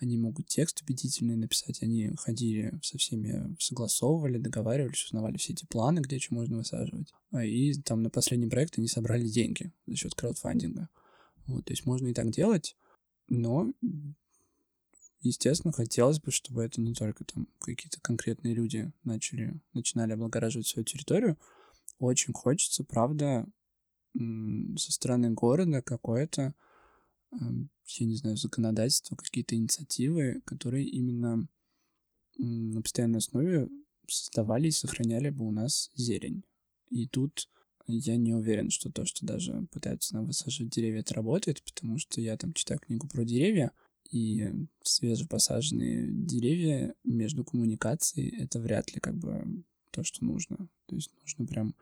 они 0.00 0.16
могут 0.16 0.46
текст 0.46 0.80
убедительный 0.82 1.36
написать, 1.36 1.82
они 1.82 2.12
ходили 2.16 2.72
со 2.82 2.96
всеми, 2.96 3.54
согласовывали, 3.58 4.38
договаривались, 4.38 5.04
узнавали 5.04 5.36
все 5.36 5.52
эти 5.52 5.66
планы, 5.66 6.00
где 6.00 6.18
что 6.18 6.34
можно 6.34 6.56
высаживать. 6.56 7.12
А, 7.32 7.44
и 7.44 7.74
там 7.74 8.02
на 8.02 8.08
последний 8.08 8.48
проект 8.48 8.78
они 8.78 8.88
собрали 8.88 9.28
деньги 9.28 9.72
за 9.86 9.96
счет 9.96 10.14
краудфандинга. 10.14 10.88
Вот, 11.46 11.66
то 11.66 11.72
есть 11.72 11.84
можно 11.84 12.08
и 12.08 12.14
так 12.14 12.30
делать, 12.30 12.76
но, 13.28 13.72
естественно, 15.20 15.72
хотелось 15.72 16.18
бы, 16.18 16.30
чтобы 16.30 16.62
это 16.62 16.80
не 16.80 16.94
только 16.94 17.24
там 17.24 17.46
какие-то 17.60 18.00
конкретные 18.00 18.54
люди 18.54 18.90
начали, 19.04 19.60
начинали 19.74 20.12
облагораживать 20.12 20.66
свою 20.66 20.84
территорию. 20.84 21.36
Очень 21.98 22.32
хочется, 22.32 22.84
правда, 22.84 23.46
со 24.14 24.92
стороны 24.92 25.30
города 25.30 25.82
какое-то 25.82 26.54
я 27.32 28.06
не 28.06 28.16
знаю, 28.16 28.36
законодательство, 28.36 29.16
какие-то 29.16 29.54
инициативы, 29.54 30.42
которые 30.44 30.86
именно 30.86 31.48
на 32.38 32.82
постоянной 32.82 33.18
основе 33.18 33.68
создавали 34.08 34.68
и 34.68 34.72
сохраняли 34.72 35.30
бы 35.30 35.46
у 35.46 35.50
нас 35.50 35.90
зелень. 35.94 36.44
И 36.88 37.06
тут 37.06 37.48
я 37.86 38.16
не 38.16 38.34
уверен, 38.34 38.70
что 38.70 38.90
то, 38.90 39.04
что 39.04 39.26
даже 39.26 39.66
пытаются 39.72 40.14
нам 40.14 40.26
высаживать 40.26 40.72
деревья, 40.72 41.00
это 41.00 41.14
работает, 41.14 41.62
потому 41.62 41.98
что 41.98 42.20
я 42.20 42.36
там 42.36 42.52
читаю 42.52 42.80
книгу 42.80 43.08
про 43.08 43.24
деревья, 43.24 43.72
и 44.10 44.50
свежепосаженные 44.82 46.08
деревья 46.10 46.94
между 47.04 47.44
коммуникацией— 47.44 48.36
это 48.42 48.58
вряд 48.58 48.92
ли 48.92 49.00
как 49.00 49.16
бы 49.16 49.64
то, 49.92 50.02
что 50.02 50.24
нужно. 50.24 50.68
То 50.86 50.96
есть 50.96 51.12
нужно 51.20 51.46
прям 51.46 51.76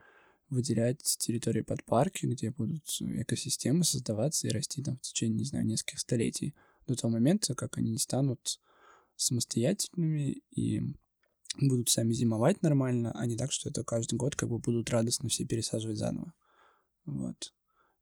выделять 0.51 1.03
территории 1.19 1.61
под 1.61 1.85
парки, 1.85 2.27
где 2.27 2.51
будут 2.51 2.85
экосистемы 3.01 3.85
создаваться 3.85 4.47
и 4.47 4.51
расти 4.51 4.83
там 4.83 4.97
в 4.97 5.01
течение, 5.03 5.39
не 5.39 5.45
знаю, 5.45 5.67
нескольких 5.67 6.01
столетий, 6.01 6.55
до 6.87 6.95
того 6.95 7.13
момента, 7.13 7.55
как 7.55 7.77
они 7.77 7.91
не 7.91 7.99
станут 7.99 8.61
самостоятельными 9.17 10.43
и 10.51 10.81
будут 11.61 11.91
сами 11.91 12.13
зимовать 12.13 12.63
нормально, 12.63 13.13
а 13.15 13.27
не 13.27 13.37
так, 13.37 13.53
что 13.53 13.69
это 13.69 13.85
каждый 13.85 14.15
год 14.15 14.37
как 14.37 14.49
бы 14.49 14.59
будут 14.59 14.91
радостно 14.91 15.29
все 15.29 15.45
пересаживать 15.45 15.99
заново. 15.99 16.33
Вот. 17.05 17.53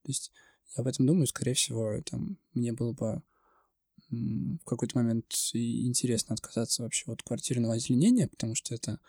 То 0.03 0.09
есть 0.11 0.31
я 0.77 0.83
об 0.83 0.87
этом 0.87 1.07
думаю, 1.07 1.27
скорее 1.27 1.55
всего, 1.55 2.01
там, 2.03 2.39
мне 2.53 2.73
было 2.73 2.93
бы 2.93 3.23
в 4.11 4.65
какой-то 4.65 4.99
момент 4.99 5.33
интересно 5.53 6.35
отказаться 6.35 6.83
вообще 6.83 7.11
от 7.11 7.23
квартирного 7.23 7.75
озеленения, 7.75 8.29
потому 8.29 8.55
что 8.55 8.75
это 8.75 9.01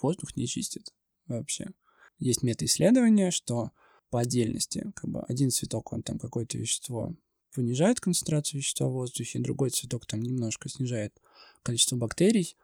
воздух 0.00 0.34
не 0.36 0.46
чистит 0.46 0.94
вообще 1.26 1.72
есть 2.18 2.42
метаисследование, 2.42 3.30
что 3.30 3.70
по 4.10 4.20
отдельности, 4.20 4.90
как 4.94 5.10
бы 5.10 5.22
один 5.22 5.50
цветок, 5.50 5.92
он 5.92 6.02
там 6.02 6.18
какое-то 6.18 6.58
вещество 6.58 7.14
понижает 7.54 8.00
концентрацию 8.00 8.60
вещества 8.60 8.88
в 8.88 8.92
воздухе, 8.92 9.38
другой 9.38 9.70
цветок 9.70 10.06
там 10.06 10.20
немножко 10.22 10.68
снижает 10.68 11.20
количество 11.62 11.96
бактерий, 11.96 12.56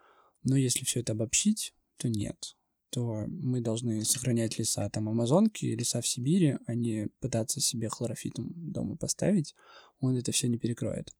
но 0.43 0.57
если 0.57 0.85
все 0.85 1.01
это 1.01 1.13
обобщить, 1.13 1.75
то 1.97 2.09
нет 2.09 2.57
то 2.93 3.25
мы 3.27 3.63
должны 3.63 4.05
сохранять 4.05 4.59
леса 4.59 4.87
там 4.91 5.09
Амазонки, 5.09 5.65
леса 5.65 6.03
в 6.03 6.07
Сибири, 6.07 6.59
а 6.67 6.75
не 6.75 7.09
пытаться 7.21 7.59
себе 7.59 7.89
хлорофитом 7.89 8.53
дома 8.55 8.97
поставить, 8.97 9.55
он 10.01 10.15
это 10.15 10.31
все 10.31 10.47
не 10.47 10.59
перекроет. 10.59 11.11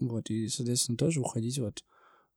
Вот, 0.00 0.30
и, 0.30 0.48
соответственно, 0.48 0.96
тоже 0.96 1.20
уходить 1.20 1.58
вот 1.58 1.84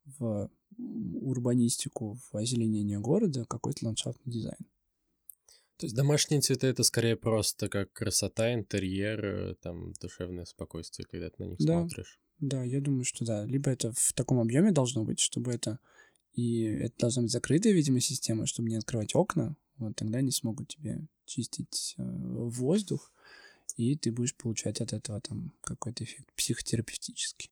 в 0.06 0.52
урбанистику, 0.78 2.18
в 2.32 2.36
озеленение 2.36 3.00
города, 3.00 3.46
какой-то 3.46 3.86
ландшафтный 3.86 4.34
дизайн. 4.34 4.60
То 5.80 5.86
есть 5.86 5.96
домашние 5.96 6.42
цветы 6.42 6.68
это 6.68 6.84
скорее 6.84 7.16
просто 7.16 7.70
как 7.70 7.94
красота, 7.94 8.54
интерьер, 8.54 9.26
э, 9.26 9.56
там 9.62 9.94
душевное 9.94 10.44
спокойствие, 10.44 11.08
когда 11.10 11.30
ты 11.30 11.42
на 11.42 11.48
них 11.48 11.58
да, 11.60 11.80
смотришь. 11.80 12.20
Да, 12.40 12.64
я 12.64 12.82
думаю, 12.82 13.06
что 13.06 13.24
да. 13.24 13.46
Либо 13.46 13.72
это 13.72 13.94
в 13.96 14.12
таком 14.14 14.40
объеме 14.40 14.72
должно 14.72 15.06
быть, 15.06 15.22
чтобы 15.22 15.54
это 15.54 15.80
и 16.34 16.64
это 16.64 16.96
должна 17.00 17.22
быть 17.24 17.32
закрытая, 17.32 17.72
видимо, 17.72 18.02
система, 18.02 18.46
чтобы 18.46 18.70
не 18.70 18.76
открывать 18.76 19.16
окна. 19.16 19.56
Вот 19.78 19.96
тогда 19.96 20.20
они 20.20 20.32
смогут 20.32 20.68
тебе 20.68 21.08
чистить 21.26 21.96
э, 21.98 22.04
воздух, 22.04 23.14
и 23.78 23.96
ты 23.96 24.12
будешь 24.12 24.36
получать 24.36 24.82
от 24.82 24.92
этого 24.92 25.22
там 25.22 25.54
какой-то 25.62 26.04
эффект 26.04 26.30
психотерапевтический. 26.36 27.52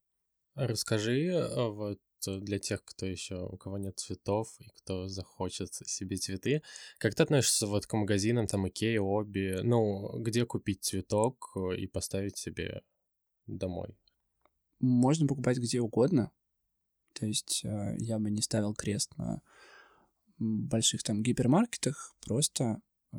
Расскажи, 0.56 1.32
а 1.34 1.70
вот 1.70 2.00
для 2.26 2.60
тех, 2.60 2.84
кто 2.84 3.06
еще, 3.06 3.46
у 3.46 3.58
кого 3.58 3.78
нет 3.78 4.00
цветов 4.00 4.56
и 4.60 4.70
кто 4.70 5.08
захочет 5.08 5.74
себе 5.74 6.18
цветы. 6.18 6.62
Как 6.98 7.16
ты 7.16 7.24
относишься 7.24 7.68
вот 7.68 7.86
к 7.86 7.94
магазинам, 7.94 8.48
там, 8.48 8.68
Икея, 8.68 9.02
Оби, 9.02 9.60
ну, 9.64 10.20
где 10.20 10.46
купить 10.46 10.84
цветок 10.84 11.52
э, 11.56 11.78
и 11.78 11.88
поставить 11.88 12.38
себе 12.38 12.82
домой? 13.46 13.98
Можно 14.80 15.28
покупать 15.28 15.58
где 15.58 15.80
угодно. 15.82 16.32
То 17.14 17.26
есть 17.26 17.62
э, 17.64 17.96
я 17.98 18.20
бы 18.20 18.30
не 18.30 18.42
ставил 18.42 18.74
крест 18.74 19.16
на 19.18 19.42
больших 20.40 21.04
там 21.04 21.24
гипермаркетах, 21.24 22.16
просто 22.22 22.82
э, 23.12 23.18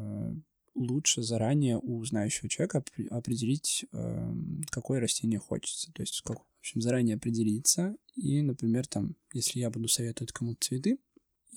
лучше 0.78 1.22
заранее 1.22 1.78
у 1.78 2.04
знающего 2.04 2.48
человека 2.48 2.84
определить, 3.10 3.84
эм, 3.92 4.62
какое 4.70 5.00
растение 5.00 5.38
хочется. 5.38 5.92
То 5.92 6.02
есть, 6.02 6.22
в 6.24 6.30
общем, 6.60 6.80
заранее 6.80 7.16
определиться. 7.16 7.96
И, 8.14 8.42
например, 8.42 8.86
там, 8.86 9.16
если 9.32 9.60
я 9.60 9.70
буду 9.70 9.88
советовать 9.88 10.32
кому-то 10.32 10.58
цветы, 10.60 10.98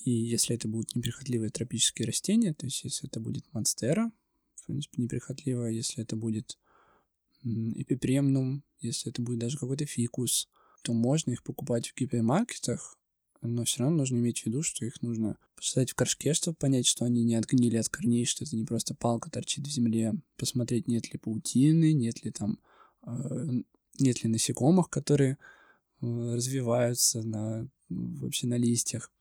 и 0.04 0.12
если 0.12 0.56
это 0.56 0.68
будут 0.68 0.96
неприхотливые 0.96 1.52
тропические 1.52 2.08
растения, 2.08 2.54
то 2.54 2.66
есть 2.66 2.84
если 2.84 3.08
это 3.08 3.20
будет 3.20 3.46
монстера, 3.54 4.12
в 4.56 4.66
принципе, 4.66 5.02
неприхотливая, 5.02 5.72
если 5.72 6.04
это 6.04 6.16
будет 6.16 6.58
эпипремнум, 7.44 8.64
если 8.80 9.12
это 9.12 9.22
будет 9.22 9.40
даже 9.40 9.58
какой-то 9.58 9.86
фикус, 9.86 10.50
то 10.84 10.94
можно 10.94 11.32
их 11.32 11.44
покупать 11.44 11.90
в 11.90 11.96
гипермаркетах, 11.96 12.98
но 13.42 13.64
все 13.64 13.80
равно 13.80 13.98
нужно 13.98 14.18
иметь 14.18 14.42
в 14.42 14.46
виду, 14.46 14.62
что 14.62 14.86
их 14.86 15.02
нужно 15.02 15.38
посадить 15.56 15.92
в 15.92 15.96
горшке, 15.96 16.34
чтобы 16.34 16.56
понять, 16.58 16.86
что 16.86 17.06
они 17.06 17.24
не 17.24 17.36
отгнили 17.36 17.78
от 17.78 17.90
корней, 17.90 18.26
что 18.26 18.44
это 18.44 18.56
не 18.56 18.66
просто 18.66 18.94
палка 18.94 19.32
торчит 19.32 19.66
в 19.66 19.72
земле, 19.72 20.14
посмотреть, 20.38 20.88
нет 20.88 21.12
ли 21.12 21.20
паутины, 21.20 21.94
нет 21.94 22.24
ли 22.24 22.32
там, 22.32 22.60
э, 23.06 23.62
нет 24.00 24.24
ли 24.24 24.30
насекомых, 24.30 24.90
которые 24.90 25.38
э, 26.02 26.36
развиваются 26.36 27.24
на, 27.24 27.68
вообще 27.90 28.46
на 28.48 28.58
листьях, 28.58 29.12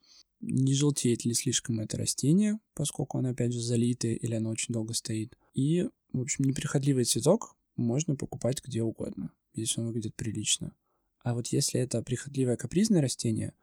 не 0.41 0.75
желтеет 0.75 1.25
ли 1.25 1.33
слишком 1.33 1.81
это 1.81 1.97
растение, 1.97 2.59
поскольку 2.75 3.19
оно, 3.19 3.31
опять 3.31 3.53
же, 3.53 3.61
залитое 3.61 4.15
или 4.15 4.35
оно 4.35 4.51
очень 4.51 4.73
долго 4.73 4.93
стоит. 4.93 5.37
И, 5.55 5.89
в 6.13 6.21
общем, 6.21 6.45
неприхотливый 6.45 7.05
цветок 7.05 7.57
можно 7.77 8.17
покупать 8.17 8.63
где 8.63 8.83
угодно, 8.83 9.33
если 9.55 9.81
он 9.81 9.89
выглядит 9.89 10.15
прилично. 10.15 10.75
А 11.23 11.35
вот 11.35 11.49
если 11.49 11.81
это 11.81 12.03
прихотливое 12.03 12.59
капризное 12.59 13.01
растение– 13.01 13.55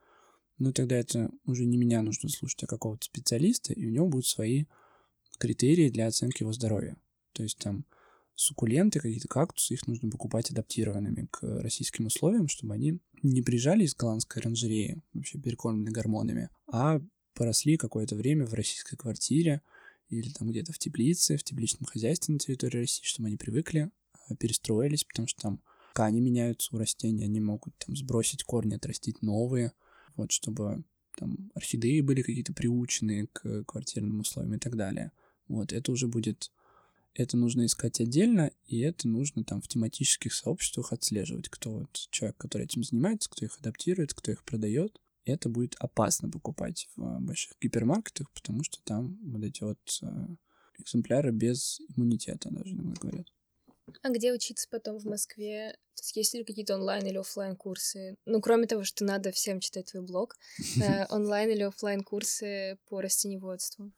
ну 0.60 0.74
тогда 0.74 0.96
это 0.96 1.30
уже 1.46 1.66
не 1.66 1.78
меня 1.78 2.02
нужно 2.02 2.30
слушать, 2.30 2.64
а 2.64 2.68
какого-то 2.68 3.06
специалиста, 3.06 3.74
и 3.74 3.86
у 3.86 3.90
него 3.90 4.08
будут 4.08 4.26
свои 4.26 4.66
критерии 5.38 5.90
для 5.90 6.08
оценки 6.08 6.44
его 6.44 6.54
здоровья. 6.54 6.98
То 7.34 7.44
есть 7.44 7.60
там 7.60 7.86
суккуленты, 8.36 9.00
какие-то 9.00 9.28
кактусы, 9.28 9.76
их 9.76 9.88
нужно 9.88 10.10
покупать 10.10 10.52
адаптированными 10.52 11.28
к 11.32 11.42
российским 11.62 12.08
условиям, 12.08 12.48
чтобы 12.48 12.74
они 12.74 13.00
не 13.24 13.42
приезжали 13.42 13.84
из 13.84 13.96
голландской 13.96 14.42
оранжереи, 14.42 15.02
вообще 15.14 15.40
перекормлены 15.40 15.92
гормонами, 15.92 16.50
а 16.72 17.02
поросли 17.34 17.78
какое-то 17.78 18.16
время 18.16 18.46
в 18.46 18.54
российской 18.54 18.96
квартире 18.96 19.62
или 20.10 20.30
там 20.30 20.50
где-то 20.50 20.72
в 20.72 20.80
теплице, 20.80 21.38
в 21.38 21.44
тепличном 21.44 21.86
хозяйстве 21.86 22.34
на 22.34 22.40
территории 22.40 22.82
России, 22.82 23.04
чтобы 23.04 23.28
они 23.28 23.38
привыкли, 23.38 23.92
а, 24.28 24.36
перестроились, 24.36 25.04
потому 25.04 25.28
что 25.28 25.42
там 25.42 25.62
ткани 25.92 26.20
меняются 26.20 26.76
у 26.76 26.80
растений, 26.80 27.26
они 27.26 27.40
могут 27.40 27.76
там 27.78 27.96
сбросить 27.96 28.44
корни, 28.44 28.76
отрастить 28.76 29.22
новые– 29.22 29.74
вот, 30.18 30.32
чтобы 30.32 30.84
там 31.16 31.52
орхидеи 31.56 32.02
были 32.02 32.22
какие-то 32.22 32.54
приученные 32.54 33.28
к 33.28 33.64
квартирным 33.64 34.20
условиям 34.20 34.56
и 34.56 34.60
так 34.60 34.76
далее. 34.76 35.12
Вот, 35.48 35.72
это 35.74 35.92
уже 35.92 36.08
будет... 36.08 36.52
Это 37.14 37.36
нужно 37.36 37.66
искать 37.66 38.00
отдельно, 38.00 38.52
и 38.68 38.78
это 38.80 39.08
нужно 39.08 39.44
там 39.44 39.60
в 39.60 39.68
тематических 39.68 40.32
сообществах 40.32 40.94
отслеживать, 40.94 41.50
кто 41.50 41.80
вот 41.80 42.08
человек, 42.12 42.38
который 42.38 42.66
этим 42.66 42.84
занимается, 42.84 43.28
кто 43.28 43.44
их 43.44 43.58
адаптирует, 43.58 44.14
кто 44.14 44.32
их 44.32 44.44
продает. 44.44 45.02
Это 45.26 45.50
будет 45.50 45.76
опасно 45.80 46.30
покупать 46.30 46.88
в 46.96 47.20
больших 47.20 47.54
гипермаркетах, 47.60 48.30
потому 48.32 48.64
что 48.64 48.78
там 48.84 49.18
вот 49.24 49.44
эти 49.44 49.64
вот 49.64 49.80
э, 50.04 50.28
экземпляры 50.78 51.32
без 51.32 51.82
иммунитета 51.96 52.52
даже 52.52 52.76
иногда 52.76 52.94
говорят. 53.02 53.28
А 54.02 54.10
где 54.10 54.34
учиться 54.34 54.68
потом 54.70 54.98
в 54.98 55.06
Москве? 55.06 55.72
То 55.96 56.02
есть 56.02 56.16
есть 56.16 56.34
ли 56.34 56.44
какие-то 56.44 56.76
онлайн 56.76 57.06
или 57.06 57.18
офлайн 57.18 57.56
курсы? 57.56 58.16
Ну, 58.26 58.42
кроме 58.42 58.68
того, 58.68 58.84
что 58.84 59.04
надо 59.06 59.32
всем 59.32 59.60
читать 59.60 59.92
твой 59.92 60.04
блог, 60.04 60.36
э, 60.82 61.06
онлайн 61.10 61.50
или 61.50 61.64
офлайн 61.64 62.04
курсы 62.04 62.78
по 62.90 63.02
растеневодству? 63.02 63.92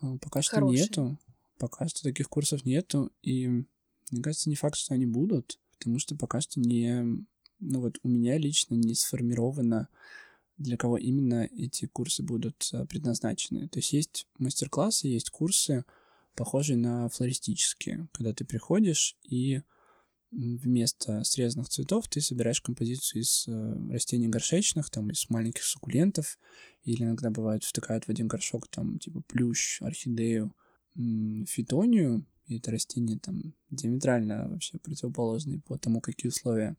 А, 0.00 0.16
пока 0.18 0.42
что 0.42 0.56
Хорошие. 0.56 0.82
нету. 0.82 1.18
Пока 1.58 1.86
что 1.88 2.02
таких 2.02 2.28
курсов 2.28 2.64
нету. 2.64 3.12
И 3.22 3.46
мне 4.10 4.22
кажется, 4.22 4.48
не 4.48 4.56
факт, 4.56 4.76
что 4.76 4.94
они 4.94 5.06
будут, 5.06 5.58
потому 5.78 5.98
что 5.98 6.16
пока 6.16 6.40
что 6.40 6.60
не... 6.60 7.24
Ну 7.60 7.80
вот 7.80 7.98
у 8.02 8.08
меня 8.08 8.36
лично 8.36 8.74
не 8.74 8.94
сформировано, 8.94 9.88
для 10.58 10.76
кого 10.76 10.98
именно 10.98 11.48
эти 11.56 11.86
курсы 11.86 12.22
будут 12.22 12.68
э, 12.72 12.84
предназначены. 12.86 13.68
То 13.68 13.78
есть 13.78 13.92
есть 13.92 14.26
мастер-классы, 14.38 15.08
есть 15.08 15.30
курсы, 15.30 15.84
похожий 16.34 16.76
на 16.76 17.08
флористические, 17.08 18.08
когда 18.12 18.32
ты 18.32 18.44
приходишь 18.44 19.16
и 19.22 19.62
вместо 20.30 21.22
срезанных 21.22 21.68
цветов 21.68 22.08
ты 22.08 22.20
собираешь 22.20 22.60
композицию 22.60 23.22
из 23.22 23.46
э, 23.46 23.92
растений 23.92 24.28
горшечных, 24.28 24.90
там, 24.90 25.10
из 25.10 25.30
маленьких 25.30 25.62
суккулентов, 25.62 26.38
или 26.82 27.04
иногда 27.04 27.30
бывает 27.30 27.62
втыкают 27.62 28.04
в 28.04 28.08
один 28.08 28.26
горшок, 28.26 28.66
там, 28.68 28.98
типа 28.98 29.22
плющ, 29.28 29.80
орхидею, 29.80 30.52
фитонию, 30.96 32.26
и 32.46 32.58
это 32.58 32.70
растение 32.70 33.18
там 33.18 33.54
диаметрально 33.70 34.48
вообще 34.48 34.78
противоположные 34.78 35.60
по 35.60 35.78
тому, 35.78 36.00
какие 36.00 36.28
условия 36.28 36.76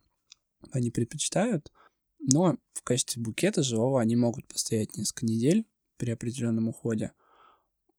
они 0.71 0.91
предпочитают. 0.91 1.71
Но 2.19 2.57
в 2.73 2.81
качестве 2.83 3.21
букета 3.21 3.63
живого 3.63 4.01
они 4.01 4.15
могут 4.15 4.47
постоять 4.47 4.95
несколько 4.97 5.25
недель 5.25 5.65
при 5.97 6.11
определенном 6.11 6.69
уходе– 6.69 7.11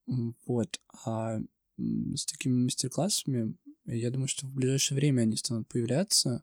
вот. 0.06 0.80
А 1.04 1.40
с 1.78 2.26
такими 2.26 2.64
мастер-классами, 2.64 3.54
я 3.84 4.10
думаю, 4.10 4.28
что 4.28 4.46
в 4.46 4.52
ближайшее 4.52 4.96
время 4.96 5.22
они 5.22 5.36
станут 5.36 5.68
появляться, 5.68 6.42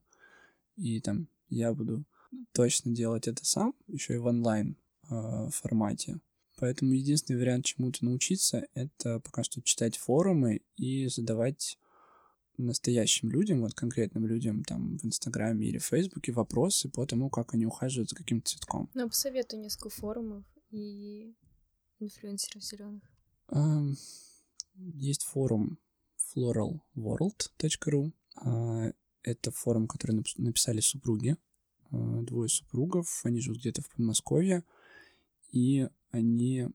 и 0.76 1.00
там 1.02 1.28
я 1.50 1.74
буду 1.74 2.04
точно 2.52 2.94
делать 2.94 3.28
это 3.28 3.46
сам, 3.46 3.76
еще 3.88 4.16
и 4.16 4.18
в 4.18 4.26
онлайн 4.26 4.78
э, 5.10 5.50
формате. 5.52 6.20
Поэтому 6.58 6.94
единственный 6.94 7.38
вариант 7.38 7.66
чему-то 7.66 8.06
научиться— 8.06 8.68
это 8.74 9.20
пока 9.20 9.44
что 9.44 9.62
читать 9.62 9.98
форумы 9.98 10.62
и 10.78 11.08
задавать 11.08 11.78
настоящим 12.58 13.30
людям, 13.30 13.62
вот 13.62 13.74
конкретным 13.74 14.28
людям 14.28 14.64
там 14.64 14.98
в 14.98 15.06
Инстаграме 15.06 15.68
или 15.68 15.80
Фейсбуке 15.80 16.32
вопросы 16.32 16.90
по 16.90 17.06
тому, 17.06 17.30
как 17.30 17.54
они 17.54 17.66
ухаживают 17.66 18.10
за 18.10 18.16
каким-то 18.16 18.52
цветком. 18.52 18.90
Ну, 18.94 19.10
посоветую 19.10 19.62
несколько 19.64 19.90
форумов 19.90 20.46
и 20.70 21.34
инфлюенсеров 22.00 22.64
зеленых. 22.64 23.13
Есть 24.76 25.24
форум 25.24 25.78
floralworld.ru. 26.36 28.12
А, 28.36 28.92
это 29.22 29.52
форум, 29.52 29.88
который 29.88 30.24
написали 30.38 30.80
супруги, 30.80 31.38
а, 31.92 32.22
двое 32.22 32.50
супругов, 32.50 33.22
они 33.24 33.40
живут 33.40 33.60
где-то 33.60 33.82
в 33.82 33.90
Подмосковье, 33.90 34.64
и 35.52 35.88
они, 36.12 36.68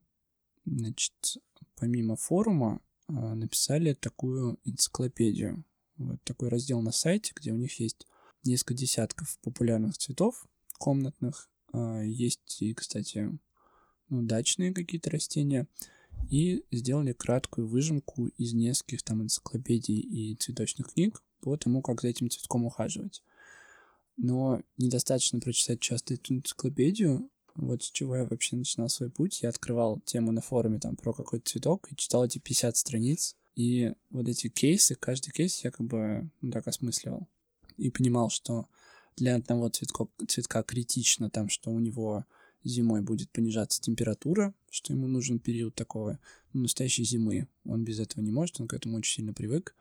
значит, 0.65 1.39
помимо 1.77 2.17
форума 2.17 2.81
а, 3.09 3.35
написали 3.35 3.95
такую 3.95 4.59
энциклопедию, 4.65 5.65
вот 5.97 6.23
такой 6.23 6.49
раздел 6.49 6.81
на 6.81 6.93
сайте, 6.93 7.33
где 7.35 7.53
у 7.53 7.57
них 7.57 7.81
есть 7.81 8.07
несколько 8.45 8.75
десятков 8.75 9.39
популярных 9.41 9.99
цветов 9.99 10.47
комнатных, 10.79 11.51
есть 12.05 12.63
и, 12.63 12.73
кстати, 12.73 13.37
ну, 14.09 14.23
дачные 14.23 14.73
какие-то 14.73 15.11
растения, 15.11 15.67
и 16.31 16.65
сделали 16.71 17.13
краткую 17.13 17.67
выжимку 17.67 18.29
из 18.37 18.53
нескольких 18.53 19.03
там 19.03 19.23
энциклопедий 19.23 19.99
и 19.99 20.35
цветочных 20.37 20.93
книг 20.93 21.23
по 21.41 21.57
тому, 21.57 21.83
как 21.83 22.01
за 22.01 22.09
этим 22.09 22.31
цветком 22.31 22.65
ухаживать. 22.65 23.23
Но 24.17 24.61
недостаточно 24.77 25.41
прочитать 25.41 25.81
часто 25.81 26.15
эту 26.15 26.35
энциклопедию. 26.35 27.31
Вот 27.55 27.83
с 27.83 27.91
чего 27.91 28.17
я 28.17 28.25
вообще 28.25 28.57
начинал 28.57 28.89
свой 28.89 29.11
путь. 29.11 29.43
Я 29.43 29.49
открывал 29.49 30.01
тему 30.01 30.33
на 30.33 30.41
форуме 30.41 30.79
там 30.79 30.97
про 30.97 31.13
какой-то 31.13 31.49
цветок 31.49 31.91
и 31.91 31.97
читал 31.97 32.25
эти 32.25 32.39
50 32.39 32.77
страниц. 32.77 33.37
И 33.55 33.93
вот 34.11 34.29
эти 34.29 34.49
кейсы, 34.49 34.95
каждый 34.95 35.31
кейс 35.31 35.65
я 35.65 35.71
как 35.71 35.87
бы 35.87 36.31
ну, 36.41 36.51
так 36.51 36.67
осмысливал. 36.67 37.29
И 37.77 37.91
понимал, 37.91 38.29
что 38.31 38.69
для 39.17 39.37
одного 39.37 39.69
цветка, 39.69 40.07
цветка 40.27 40.63
критично 40.63 41.31
там, 41.31 41.49
что 41.49 41.71
у 41.71 41.79
него 41.79 42.25
зимой 42.65 43.01
будет 43.01 43.31
понижаться 43.31 43.81
температура, 43.81 44.55
что 44.71 44.93
ему 44.93 45.07
нужен 45.07 45.39
период 45.39 45.75
такого 45.75 46.19
настоящей 46.53 47.05
зимы. 47.05 47.49
Он 47.65 47.85
без 47.85 48.01
этого 48.01 48.23
не 48.23 48.31
может, 48.31 48.61
он 48.61 48.69
к 48.69 48.75
этому 48.75 48.97
очень 48.97 49.17
сильно 49.17 49.33
привык. 49.33 49.75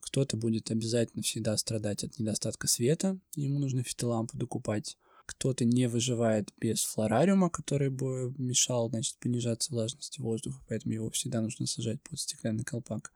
Кто-то 0.00 0.36
будет 0.36 0.70
обязательно 0.70 1.22
всегда 1.22 1.56
страдать 1.56 2.04
от 2.04 2.18
недостатка 2.18 2.66
света, 2.66 3.18
ему 3.34 3.58
нужно 3.58 3.82
фитолампу 3.82 4.36
докупать. 4.36 4.96
Кто-то 5.26 5.66
не 5.66 5.88
выживает 5.88 6.50
без 6.58 6.82
флорариума, 6.84 7.50
который 7.50 7.90
бы 7.90 8.34
мешал, 8.38 8.88
значит, 8.88 9.18
понижаться 9.18 9.72
влажности 9.72 10.20
воздуха, 10.20 10.62
поэтому 10.68 10.94
его 10.94 11.10
всегда 11.10 11.42
нужно 11.42 11.66
сажать 11.66 12.00
под 12.02 12.18
стеклянный 12.18 12.64
колпак. 12.64 13.12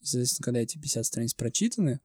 И, 0.00 0.06
соответственно, 0.06 0.44
когда 0.44 0.60
эти 0.60 0.78
50 0.78 1.06
страниц 1.06 1.34
прочитаны, 1.34 2.00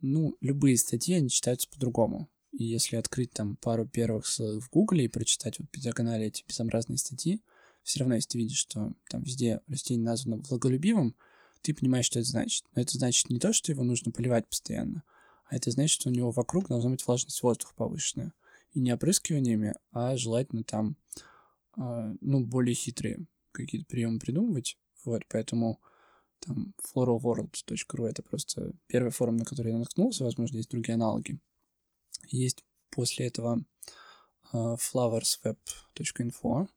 ну, 0.00 0.36
любые 0.40 0.76
статьи, 0.76 1.14
они 1.14 1.30
читаются 1.30 1.68
по-другому. 1.68 2.28
И 2.54 2.64
если 2.64 2.96
открыть 2.96 3.32
там 3.32 3.56
пару 3.56 3.86
первых 3.86 4.26
в 4.26 4.70
Гугле 4.70 5.06
и 5.06 5.08
прочитать 5.08 5.58
вот 5.58 5.68
по 5.70 5.80
диагонали 5.80 6.26
эти 6.26 6.44
безобразные 6.46 6.98
статьи, 6.98 7.42
все 7.82 8.00
равно, 8.00 8.14
если 8.14 8.30
ты 8.30 8.38
видишь, 8.38 8.58
что 8.58 8.92
там 9.10 9.22
везде 9.22 9.60
растение 9.66 10.04
названо 10.04 10.36
влаголюбивым, 10.36 11.16
ты 11.62 11.74
понимаешь, 11.74 12.06
что 12.06 12.20
это 12.20 12.28
значит. 12.28 12.64
Но 12.74 12.82
это 12.82 12.96
значит 12.96 13.28
не 13.28 13.40
то, 13.40 13.52
что 13.52 13.72
его 13.72 13.82
нужно 13.82 14.12
поливать 14.12 14.46
постоянно, 14.48 15.02
а 15.46 15.56
это 15.56 15.70
значит, 15.70 16.00
что 16.00 16.08
у 16.08 16.12
него 16.12 16.30
вокруг 16.30 16.68
должна 16.68 16.90
быть 16.90 17.04
влажность 17.06 17.42
воздуха 17.42 17.74
повышенная. 17.74 18.32
И 18.72 18.80
не 18.80 18.92
опрыскиваниями, 18.92 19.74
а 19.92 20.16
желательно 20.16 20.64
там, 20.64 20.96
э, 21.76 22.14
ну, 22.20 22.44
более 22.44 22.74
хитрые 22.74 23.26
какие-то 23.52 23.86
приемы 23.86 24.18
придумывать. 24.18 24.78
Вот, 25.04 25.22
поэтому 25.28 25.80
там 26.40 26.74
floralworld.ru 26.94 28.06
это 28.06 28.22
просто 28.22 28.72
первый 28.86 29.10
форум, 29.10 29.36
на 29.36 29.44
который 29.44 29.72
я 29.72 29.78
наткнулся, 29.78 30.24
возможно, 30.24 30.56
есть 30.56 30.70
другие 30.70 30.94
аналоги. 30.94 31.38
Есть 32.28 32.64
после 32.90 33.26
этого 33.26 33.64
uh, 34.52 34.76
flowersweb.info. 34.76 36.68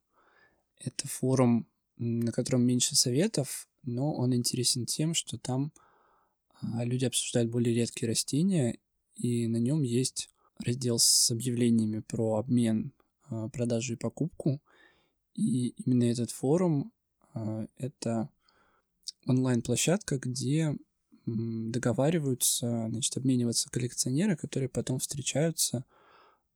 Это 0.80 1.08
форум, 1.08 1.68
на 1.98 2.32
котором 2.32 2.64
меньше 2.64 2.96
советов, 2.96 3.68
но 3.84 4.14
он 4.14 4.34
интересен 4.36 4.86
тем, 4.86 5.14
что 5.14 5.38
там 5.38 5.72
uh, 6.62 6.86
люди 6.86 7.06
обсуждают 7.06 7.50
более 7.50 7.76
редкие 7.76 8.10
растения, 8.10 8.80
и 9.16 9.48
на 9.48 9.58
нем 9.58 9.82
есть 9.82 10.30
раздел 10.60 11.00
с 11.00 11.32
объявлениями 11.32 12.00
про 12.00 12.38
обмен, 12.38 12.94
uh, 13.30 13.50
продажу 13.50 13.94
и 13.94 13.98
покупку. 13.98 14.62
И 15.36 15.70
именно 15.86 16.06
этот 16.06 16.32
форум 16.32 16.92
это 17.78 18.30
онлайн-площадка, 19.28 20.18
где 20.18 20.76
договариваются, 21.28 22.88
значит, 22.90 23.18
обмениваться 23.18 23.70
коллекционеры, 23.70 24.36
которые 24.36 24.70
потом 24.70 25.00
встречаются 25.00 25.84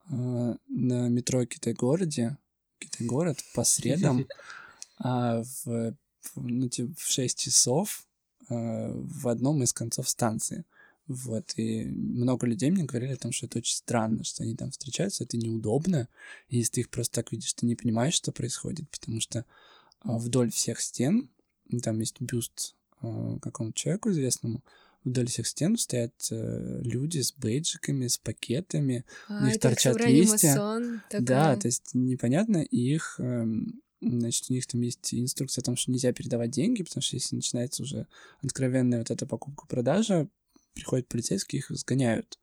э, 0.10 0.56
на 0.68 1.10
метро 1.10 1.46
Китай-городе, 1.46 2.38
Китай-город 2.80 3.38
по 3.54 3.64
средам 3.64 4.26
а 5.00 5.44
в, 5.44 5.96
ну, 6.36 6.70
типа, 6.70 6.94
в 6.98 7.06
6 7.08 7.40
часов 7.40 8.08
э, 8.50 8.92
в 8.94 9.28
одном 9.28 9.64
из 9.64 9.74
концов 9.74 10.10
станции. 10.10 10.66
Вот, 11.08 11.54
и 11.58 11.86
много 11.86 12.48
людей 12.48 12.72
мне 12.72 12.86
говорили 12.86 13.14
о 13.14 13.18
том, 13.18 13.34
что 13.34 13.46
это 13.46 13.58
очень 13.58 13.76
странно, 13.76 14.24
что 14.24 14.44
они 14.44 14.56
там 14.56 14.72
встречаются, 14.72 15.26
это 15.26 15.36
неудобно, 15.36 16.08
и 16.48 16.58
если 16.58 16.74
ты 16.74 16.82
их 16.82 16.90
просто 16.90 17.16
так 17.16 17.32
видишь, 17.34 17.54
ты 17.54 17.66
не 17.66 17.76
понимаешь, 17.76 18.14
что 18.14 18.32
происходит, 18.32 18.90
потому 18.90 19.20
что 19.20 19.46
вдоль 20.04 20.52
всех 20.52 20.80
стен 20.80 21.30
там 21.84 22.00
есть 22.00 22.22
бюст 22.22 22.76
э, 22.76 22.81
какому-то 23.42 23.76
человеку 23.76 24.12
известному, 24.12 24.64
вдоль 25.04 25.28
всех 25.28 25.48
стен 25.48 25.78
стоят 25.78 26.14
э, 26.32 26.82
люди 26.84 27.20
с 27.20 27.34
бейджиками, 27.34 28.08
с 28.08 28.18
пакетами, 28.18 29.06
а, 29.28 29.44
у 29.44 29.46
них 29.48 29.60
торчат 29.60 30.00
листья. 30.06 30.50
Масон, 30.50 31.02
да, 31.12 31.56
то 31.56 31.68
есть 31.68 31.92
непонятно, 31.94 32.58
их, 32.58 33.16
э, 33.20 33.46
значит, 34.02 34.46
у 34.50 34.54
них 34.54 34.68
там 34.68 34.82
есть 34.82 35.14
инструкция 35.14 35.62
о 35.62 35.66
том, 35.66 35.76
что 35.76 35.92
нельзя 35.92 36.14
передавать 36.14 36.52
деньги, 36.52 36.84
потому 36.84 37.02
что 37.02 37.16
если 37.16 37.36
начинается 37.36 37.84
уже 37.84 38.08
откровенная 38.44 39.00
вот 39.00 39.12
эта 39.12 39.26
покупка-продажа, 39.26 40.28
приходят 40.74 41.08
полицейские, 41.08 41.60
их 41.60 41.70
сгоняют. 41.72 42.38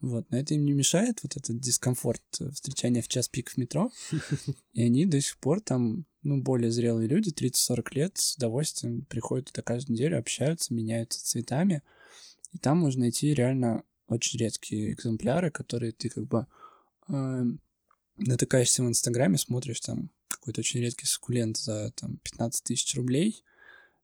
Вот, 0.00 0.30
но 0.30 0.38
это 0.38 0.54
им 0.54 0.64
не 0.64 0.72
мешает, 0.72 1.22
вот 1.22 1.36
этот 1.36 1.58
дискомфорт 1.60 2.22
встречания 2.52 3.00
в 3.00 3.08
час 3.08 3.28
пик 3.28 3.50
в 3.50 3.56
метро. 3.56 3.90
И 4.72 4.82
они 4.82 5.06
до 5.06 5.20
сих 5.20 5.38
пор 5.38 5.60
там, 5.60 6.04
ну, 6.22 6.42
более 6.42 6.70
зрелые 6.70 7.08
люди, 7.08 7.30
30-40 7.30 7.94
лет, 7.94 8.18
с 8.18 8.36
удовольствием 8.36 9.06
приходят 9.06 9.46
туда 9.46 9.62
каждую 9.62 9.94
неделю, 9.94 10.18
общаются, 10.18 10.74
меняются 10.74 11.24
цветами. 11.24 11.82
И 12.52 12.58
там 12.58 12.78
можно 12.78 13.02
найти 13.02 13.32
реально 13.32 13.82
очень 14.06 14.38
редкие 14.38 14.92
экземпляры, 14.92 15.50
которые 15.50 15.92
ты 15.92 16.08
как 16.08 16.26
бы 16.26 16.46
э, 17.08 17.44
натыкаешься 18.16 18.82
в 18.82 18.88
Инстаграме, 18.88 19.38
смотришь 19.38 19.80
там 19.80 20.10
какой-то 20.28 20.60
очень 20.60 20.80
редкий 20.80 21.06
суккулент 21.06 21.56
за 21.56 21.92
там 21.92 22.18
15 22.18 22.64
тысяч 22.64 22.94
рублей, 22.94 23.42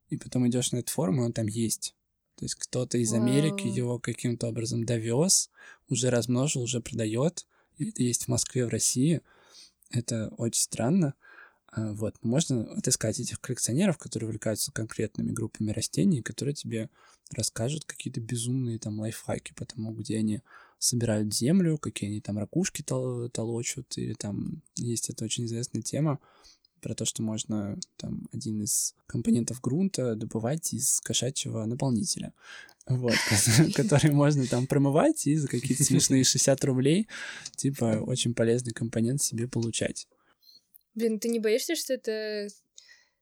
и 0.09 0.17
потом 0.17 0.49
идешь 0.49 0.73
на 0.73 0.79
этот 0.79 0.91
форум, 0.91 1.21
и 1.21 1.25
он 1.25 1.33
там 1.33 1.47
есть. 1.47 1.95
То 2.41 2.47
есть 2.47 2.55
кто-то 2.55 2.97
из 2.97 3.13
Америки 3.13 3.67
wow. 3.67 3.77
его 3.77 3.99
каким-то 3.99 4.49
образом 4.49 4.85
довез, 4.85 5.51
уже 5.91 6.09
размножил, 6.09 6.63
уже 6.63 6.81
продает. 6.81 7.47
Это 7.79 8.03
есть 8.03 8.25
в 8.25 8.29
Москве, 8.29 8.65
в 8.65 8.71
России. 8.71 9.21
Это 9.91 10.33
очень 10.39 10.63
странно. 10.63 11.13
А, 11.71 11.93
вот. 11.93 12.15
Можно 12.23 12.63
отыскать 12.73 13.21
этих 13.21 13.43
коллекционеров, 13.43 13.99
которые 13.99 14.29
увлекаются 14.29 14.73
конкретными 14.73 15.33
группами 15.33 15.71
растений, 15.71 16.23
которые 16.23 16.55
тебе 16.55 16.89
расскажут 17.31 17.85
какие-то 17.85 18.23
безумные 18.23 18.79
там 18.79 18.99
лайфхаки 18.99 19.53
по 19.53 19.67
тому, 19.67 19.93
где 19.93 20.17
они 20.17 20.41
собирают 20.79 21.35
землю, 21.35 21.77
какие 21.77 22.09
они 22.09 22.23
там 22.23 22.39
ракушки 22.39 22.81
тол- 22.81 23.29
толочут, 23.29 23.99
или 23.99 24.15
там 24.15 24.63
есть 24.77 25.11
эта 25.11 25.27
очень 25.27 25.45
известная 25.45 25.83
тема 25.83 26.21
про 26.81 26.95
то, 26.95 27.05
что 27.05 27.23
можно 27.23 27.79
там 27.97 28.29
один 28.33 28.63
из 28.63 28.95
компонентов 29.07 29.61
грунта 29.61 30.15
добывать 30.15 30.73
из 30.73 31.01
кошачьего 31.01 31.65
наполнителя. 31.67 32.33
Вот, 32.87 33.15
который 33.75 34.11
можно 34.11 34.47
там 34.47 34.67
промывать 34.67 35.27
и 35.27 35.37
за 35.37 35.49
какие-то 35.49 35.85
смешные 35.85 36.25
60 36.25 36.65
рублей, 36.65 37.09
типа, 37.57 38.03
очень 38.03 38.35
полезный 38.35 38.73
компонент 38.73 39.23
себе 39.23 39.47
получать. 39.47 40.09
Блин, 40.95 41.21
ты 41.21 41.29
не 41.29 41.39
боишься, 41.39 41.77
что 41.77 41.95
это 41.95 42.49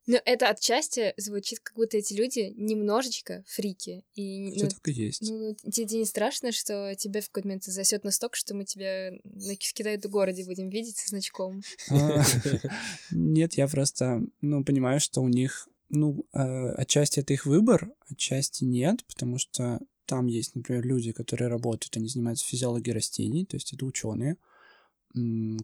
но 0.08 0.18
это 0.24 0.48
отчасти 0.48 1.12
звучит, 1.18 1.60
как 1.60 1.76
будто 1.76 1.98
эти 1.98 2.14
люди 2.14 2.54
немножечко 2.56 3.44
фрики. 3.46 4.04
И, 4.14 4.50
Все 4.52 4.64
ну, 4.64 4.70
так 4.70 4.88
и 4.88 4.92
есть. 4.92 5.20
Ну, 5.20 5.54
тебе, 5.54 5.86
тебе 5.86 5.98
не 6.00 6.06
страшно, 6.06 6.50
что 6.50 6.94
тебя 6.96 7.20
в 7.20 7.26
какой-то 7.26 7.48
момент 7.48 7.64
засет 7.64 8.04
настолько, 8.04 8.34
что 8.36 8.54
мы 8.54 8.64
тебя 8.64 9.10
на 9.22 9.54
в 9.54 9.58
Китае-городе 9.58 10.46
будем 10.46 10.70
видеть 10.70 10.96
со 10.96 11.10
значком? 11.10 11.60
А, 11.90 12.24
нет, 13.10 13.54
я 13.54 13.68
просто, 13.68 14.22
ну, 14.40 14.64
понимаю, 14.64 14.98
что 14.98 15.20
у 15.20 15.28
них, 15.28 15.68
ну, 15.90 16.26
а, 16.32 16.70
отчасти 16.72 17.20
это 17.20 17.34
их 17.34 17.44
выбор, 17.44 17.92
отчасти 18.08 18.64
нет, 18.64 19.04
потому 19.04 19.36
что 19.36 19.78
там 20.06 20.26
есть, 20.26 20.54
например, 20.54 20.86
люди, 20.86 21.12
которые 21.12 21.48
работают, 21.48 21.98
они 21.98 22.08
занимаются 22.08 22.46
физиологией 22.46 22.94
растений, 22.94 23.44
то 23.44 23.56
есть 23.56 23.74
это 23.74 23.84
ученые, 23.84 24.38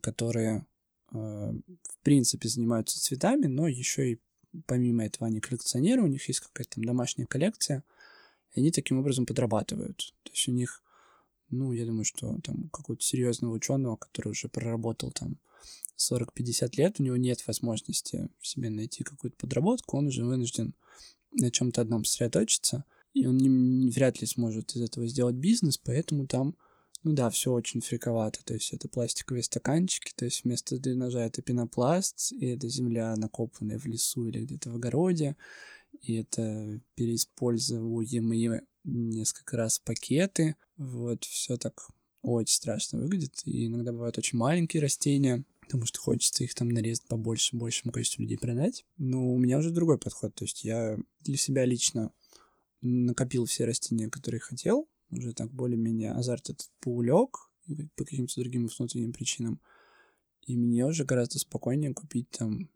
которые 0.02 0.66
а, 1.14 1.50
в 1.50 1.98
принципе 2.02 2.46
занимаются 2.50 3.00
цветами, 3.00 3.46
но 3.46 3.66
еще 3.68 4.12
и 4.12 4.20
помимо 4.66 5.04
этого 5.04 5.26
они 5.26 5.40
коллекционеры, 5.40 6.02
у 6.02 6.06
них 6.06 6.26
есть 6.28 6.40
какая-то 6.40 6.76
там 6.76 6.84
домашняя 6.84 7.26
коллекция, 7.26 7.84
и 8.52 8.60
они 8.60 8.70
таким 8.70 8.98
образом 8.98 9.26
подрабатывают. 9.26 10.14
То 10.22 10.32
есть 10.32 10.48
у 10.48 10.52
них, 10.52 10.82
ну, 11.50 11.72
я 11.72 11.84
думаю, 11.84 12.04
что 12.04 12.38
там 12.42 12.68
какого-то 12.70 13.02
серьезного 13.02 13.52
ученого, 13.52 13.96
который 13.96 14.28
уже 14.28 14.48
проработал 14.48 15.10
там 15.10 15.38
40-50 15.98 16.76
лет, 16.76 17.00
у 17.00 17.02
него 17.02 17.16
нет 17.16 17.46
возможности 17.46 18.28
себе 18.40 18.70
найти 18.70 19.04
какую-то 19.04 19.36
подработку, 19.36 19.96
он 19.96 20.06
уже 20.06 20.24
вынужден 20.24 20.74
на 21.32 21.50
чем-то 21.50 21.80
одном 21.80 22.04
сосредоточиться, 22.04 22.84
и 23.12 23.26
он 23.26 23.38
не, 23.38 23.48
не, 23.48 23.90
вряд 23.90 24.20
ли 24.20 24.26
сможет 24.26 24.74
из 24.74 24.82
этого 24.82 25.06
сделать 25.06 25.36
бизнес, 25.36 25.78
поэтому 25.78 26.26
там 26.26 26.56
ну 27.04 27.12
да, 27.12 27.30
все 27.30 27.52
очень 27.52 27.80
фриковато. 27.80 28.42
То 28.44 28.54
есть 28.54 28.72
это 28.72 28.88
пластиковые 28.88 29.42
стаканчики, 29.42 30.12
то 30.16 30.24
есть 30.24 30.44
вместо 30.44 30.78
дренажа 30.78 31.20
это 31.20 31.42
пенопласт, 31.42 32.32
и 32.32 32.46
это 32.46 32.68
земля, 32.68 33.14
накопанная 33.16 33.78
в 33.78 33.86
лесу 33.86 34.26
или 34.26 34.44
где-то 34.44 34.70
в 34.70 34.76
огороде, 34.76 35.36
и 36.00 36.14
это 36.14 36.80
переиспользуемые 36.96 38.62
несколько 38.84 39.56
раз 39.56 39.78
пакеты. 39.78 40.56
Вот, 40.76 41.24
все 41.24 41.56
так 41.56 41.88
очень 42.22 42.54
страшно 42.54 43.00
выглядит. 43.00 43.42
И 43.44 43.66
иногда 43.66 43.92
бывают 43.92 44.18
очень 44.18 44.38
маленькие 44.38 44.82
растения, 44.82 45.44
потому 45.60 45.84
что 45.86 46.00
хочется 46.00 46.42
их 46.44 46.54
там 46.54 46.68
нарезать 46.70 47.06
побольше, 47.06 47.56
большему 47.56 47.92
количеству 47.92 48.22
людей 48.22 48.38
продать. 48.38 48.84
Но 48.96 49.32
у 49.32 49.38
меня 49.38 49.58
уже 49.58 49.70
другой 49.70 49.98
подход. 49.98 50.34
То 50.34 50.44
есть 50.44 50.64
я 50.64 50.98
для 51.20 51.36
себя 51.36 51.64
лично 51.64 52.12
накопил 52.80 53.44
все 53.46 53.64
растения, 53.64 54.08
которые 54.08 54.40
хотел, 54.40 54.88
уже 55.10 55.32
так 55.32 55.50
более-менее 55.50 56.12
азарт 56.12 56.50
этот 56.50 56.70
поулег 56.80 57.50
по 57.96 58.04
каким-то 58.04 58.40
другим 58.40 58.66
внутренним 58.66 59.12
причинам. 59.12 59.60
И 60.42 60.56
мне 60.56 60.84
уже 60.84 61.04
гораздо 61.04 61.38
спокойнее 61.38 61.94
купить 61.94 62.30
там 62.30 62.68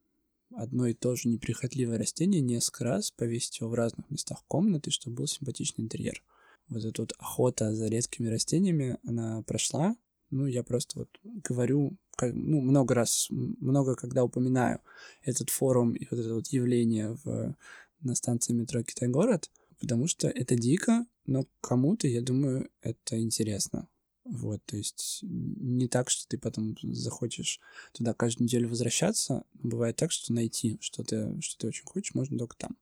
одно 0.55 0.87
и 0.87 0.95
то 0.95 1.14
же 1.14 1.29
неприхотливое 1.29 1.99
растение 1.99 2.41
несколько 2.41 2.85
раз, 2.85 3.11
повесить 3.11 3.61
его 3.61 3.70
в 3.70 3.74
разных 3.74 4.11
местах 4.11 4.43
комнаты, 4.49 4.91
чтобы 4.91 5.16
был 5.16 5.26
симпатичный 5.26 5.85
интерьер. 5.85 6.22
Вот 6.68 6.85
эта 6.85 7.03
вот 7.03 7.12
охота 7.18 7.74
за 7.74 7.87
редкими 7.89 8.29
растениями, 8.29 8.99
она 9.05 9.43
прошла. 9.43 9.97
Ну, 10.31 10.47
я 10.47 10.62
просто 10.62 11.01
вот 11.01 11.09
говорю, 11.22 11.97
как, 12.16 12.35
ну, 12.35 12.61
много 12.61 12.95
раз, 12.95 13.29
много 13.31 13.95
когда 13.95 14.24
упоминаю 14.24 14.81
этот 15.22 15.51
форум 15.51 15.93
и 15.93 16.07
вот 16.11 16.20
это 16.20 16.35
вот 16.35 16.49
явление 16.49 17.16
в, 17.24 17.55
на 18.01 18.14
станции 18.14 18.53
метро 18.53 18.83
Китай-город, 18.83 19.51
потому 19.79 20.07
что 20.07 20.29
это 20.29 20.55
дико, 20.55 21.07
но 21.29 21.47
кому-то, 21.61 22.09
я 22.09 22.22
думаю, 22.22 22.70
это 22.81 23.20
интересно. 23.20 23.87
Вот, 24.24 24.62
то 24.64 24.76
есть 24.76 25.20
не 25.22 25.89
так, 25.89 26.11
что 26.11 26.26
ты 26.26 26.39
потом 26.39 26.76
захочешь 26.83 27.61
туда 27.93 28.14
каждую 28.14 28.45
неделю 28.45 28.68
возвращаться. 28.68 29.45
Бывает 29.55 29.97
так, 29.97 30.11
что 30.11 30.33
найти 30.33 30.79
что-то, 30.81 31.41
что 31.41 31.59
ты 31.59 31.66
очень 31.68 31.85
хочешь, 31.85 32.14
можно 32.14 32.39
только 32.39 32.57
там. 32.57 32.76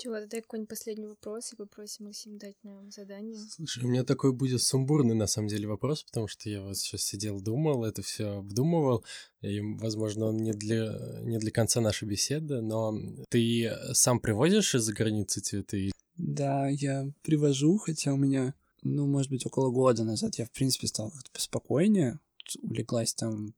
Чего, 0.00 0.14
дай 0.24 0.40
какой-нибудь 0.40 0.70
последний 0.70 1.06
вопрос 1.06 1.52
и 1.52 1.56
попросим 1.56 2.06
Максим 2.06 2.38
дать 2.38 2.56
нам 2.62 2.90
задание. 2.90 3.36
Слушай, 3.36 3.84
у 3.84 3.88
меня 3.88 4.02
такой 4.02 4.32
будет 4.32 4.62
сумбурный, 4.62 5.14
на 5.14 5.26
самом 5.26 5.48
деле, 5.48 5.68
вопрос, 5.68 6.04
потому 6.04 6.26
что 6.26 6.48
я 6.48 6.62
вот 6.62 6.78
сейчас 6.78 7.02
сидел, 7.02 7.38
думал, 7.38 7.84
это 7.84 8.00
все 8.00 8.38
обдумывал, 8.38 9.04
и, 9.42 9.60
возможно, 9.60 10.24
он 10.24 10.38
не 10.38 10.52
для, 10.52 11.20
не 11.20 11.38
для 11.38 11.50
конца 11.50 11.82
нашей 11.82 12.08
беседы, 12.08 12.62
но 12.62 12.98
ты 13.28 13.70
сам 13.92 14.20
привозишь 14.20 14.74
из-за 14.74 14.94
границы 14.94 15.40
цветы? 15.40 15.90
Да, 16.16 16.68
я 16.68 17.10
привожу, 17.20 17.76
хотя 17.76 18.14
у 18.14 18.16
меня, 18.16 18.54
ну, 18.82 19.06
может 19.06 19.30
быть, 19.30 19.44
около 19.44 19.70
года 19.70 20.02
назад 20.02 20.36
я, 20.36 20.46
в 20.46 20.50
принципе, 20.50 20.86
стал 20.86 21.10
как-то 21.10 21.30
поспокойнее, 21.30 22.18
улеглась 22.62 23.12
там 23.12 23.52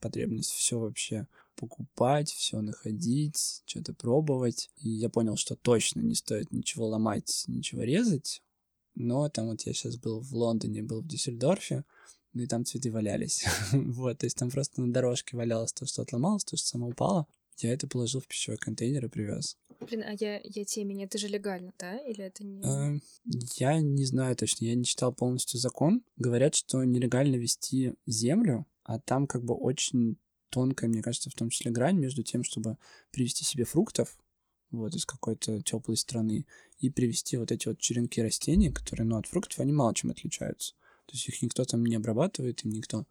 потребность 0.00 0.52
все 0.52 0.78
вообще 0.78 1.26
покупать, 1.54 2.30
все 2.30 2.60
находить, 2.60 3.62
что-то 3.64 3.94
пробовать. 3.94 4.70
И 4.76 4.88
я 4.88 5.08
понял, 5.08 5.36
что 5.36 5.56
точно 5.56 6.00
не 6.00 6.14
стоит 6.14 6.52
ничего 6.52 6.88
ломать, 6.88 7.44
ничего 7.46 7.82
резать. 7.82 8.42
Но 8.94 9.28
там 9.28 9.48
вот 9.48 9.62
я 9.62 9.72
сейчас 9.72 9.96
был 9.96 10.20
в 10.20 10.32
Лондоне, 10.34 10.82
был 10.82 11.00
в 11.00 11.06
Дюссельдорфе, 11.06 11.84
ну 12.32 12.42
и 12.42 12.46
там 12.46 12.64
цветы 12.64 12.90
валялись. 12.90 13.44
вот, 13.72 14.18
то 14.18 14.26
есть 14.26 14.36
там 14.36 14.50
просто 14.50 14.80
на 14.80 14.92
дорожке 14.92 15.36
валялось 15.36 15.72
то, 15.72 15.86
что 15.86 16.02
отломалось, 16.02 16.44
то, 16.44 16.56
что 16.56 16.66
само 16.66 16.88
упало. 16.88 17.26
Я 17.58 17.72
это 17.72 17.86
положил 17.86 18.20
в 18.20 18.26
пищевой 18.26 18.58
контейнер 18.58 19.04
и 19.04 19.08
привез. 19.08 19.56
Блин, 19.80 20.02
а 20.02 20.12
я, 20.18 20.40
я 20.42 20.64
теме, 20.64 21.04
это 21.04 21.18
же 21.18 21.28
легально, 21.28 21.72
да? 21.78 21.98
Или 21.98 22.24
это 22.24 22.44
не... 22.44 22.62
Э, 22.62 22.98
я 23.56 23.80
не 23.80 24.04
знаю 24.04 24.34
точно, 24.36 24.64
я 24.64 24.74
не 24.74 24.84
читал 24.84 25.12
полностью 25.12 25.60
закон. 25.60 26.02
Говорят, 26.16 26.54
что 26.54 26.82
нелегально 26.82 27.36
вести 27.36 27.94
землю, 28.06 28.66
а 28.82 28.98
там 28.98 29.26
как 29.26 29.44
бы 29.44 29.54
очень 29.54 30.16
тонкая, 30.54 30.88
мне 30.88 31.02
кажется, 31.02 31.30
в 31.30 31.34
том 31.34 31.50
числе 31.50 31.72
грань 31.72 31.98
между 31.98 32.22
тем, 32.22 32.44
чтобы 32.44 32.78
привезти 33.10 33.44
себе 33.44 33.64
фруктов, 33.64 34.16
вот, 34.70 34.94
из 34.94 35.04
какой-то 35.04 35.60
теплой 35.62 35.96
страны, 35.96 36.46
и 36.78 36.90
привезти 36.90 37.36
вот 37.36 37.50
эти 37.50 37.68
вот 37.68 37.78
черенки 37.80 38.22
растений, 38.22 38.70
которые, 38.70 39.06
ну, 39.06 39.16
от 39.16 39.26
фруктов, 39.26 39.58
они 39.58 39.72
мало 39.72 39.94
чем 39.94 40.10
отличаются. 40.10 40.74
То 41.06 41.14
есть 41.14 41.28
их 41.28 41.42
никто 41.42 41.64
там 41.64 41.84
не 41.84 41.96
обрабатывает, 41.96 42.64
им 42.64 42.70
никто 42.70 43.06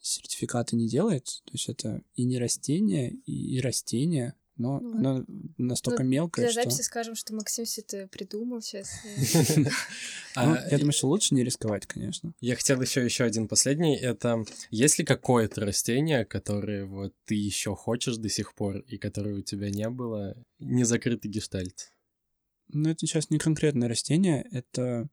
сертификаты 0.00 0.76
не 0.76 0.88
делает. 0.88 1.24
То 1.44 1.52
есть 1.52 1.68
это 1.68 2.02
и 2.14 2.24
не 2.24 2.38
растение, 2.38 3.12
и, 3.26 3.56
и 3.56 3.60
растение, 3.60 4.34
но 4.58 4.80
ну, 4.80 4.98
оно 4.98 5.24
настолько 5.56 6.02
ну, 6.02 6.10
мелкое, 6.10 6.46
для 6.46 6.52
что... 6.52 6.62
записи 6.62 6.82
скажем, 6.82 7.14
что 7.14 7.34
Максим 7.34 7.64
все 7.64 7.80
это 7.80 8.08
придумал 8.08 8.60
сейчас. 8.60 8.90
Ну, 10.36 10.54
я 10.54 10.78
думаю, 10.78 10.92
что 10.92 11.08
лучше 11.08 11.34
не 11.34 11.42
рисковать, 11.42 11.86
конечно. 11.86 12.32
Я 12.40 12.54
хотел 12.54 12.80
еще 12.80 13.04
еще 13.04 13.24
один 13.24 13.48
последний. 13.48 13.96
Это 13.96 14.44
есть 14.70 14.96
ли 15.00 15.04
какое-то 15.04 15.62
растение, 15.62 16.24
которое 16.24 16.84
вот 16.84 17.12
ты 17.24 17.34
еще 17.34 17.74
хочешь 17.74 18.18
до 18.18 18.28
сих 18.28 18.54
пор 18.54 18.78
и 18.78 18.98
которое 18.98 19.34
у 19.34 19.42
тебя 19.42 19.68
не 19.68 19.90
было, 19.90 20.36
не 20.60 20.84
закрытый 20.84 21.28
гештальт? 21.28 21.92
Ну, 22.68 22.90
это 22.90 23.00
сейчас 23.00 23.30
не 23.30 23.38
конкретное 23.38 23.88
растение, 23.88 24.46
это 24.52 25.08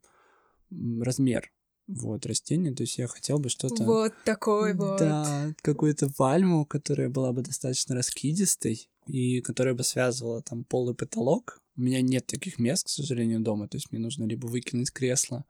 размер 0.69 1.51
вот, 1.87 2.25
растение. 2.25 2.73
То 2.73 2.81
есть 2.81 2.97
я 2.97 3.07
хотел 3.07 3.39
бы 3.39 3.49
что-то... 3.49 3.83
Вот 3.83 4.13
такой 4.23 4.73
вот. 4.73 4.99
Да, 4.99 5.53
какую-то 5.61 6.09
пальму, 6.09 6.65
которая 6.65 7.09
была 7.09 7.31
бы 7.31 7.41
достаточно 7.41 7.95
раскидистой 7.95 8.89
и 9.05 9.41
которая 9.41 9.75
бы 9.75 9.83
связывала 9.83 10.41
там 10.41 10.63
пол 10.63 10.89
и 10.89 10.93
потолок. 10.95 11.61
У 11.77 11.81
меня 11.81 12.01
нет 12.01 12.25
таких 12.25 12.57
мест, 12.57 12.85
к 12.87 12.89
сожалению, 12.89 13.41
дома. 13.41 13.67
То 13.67 13.77
есть 13.77 13.91
мне 13.91 13.99
нужно 13.99 14.23
либо 14.25 14.47
выкинуть 14.47 14.91
кресло, 14.91 15.45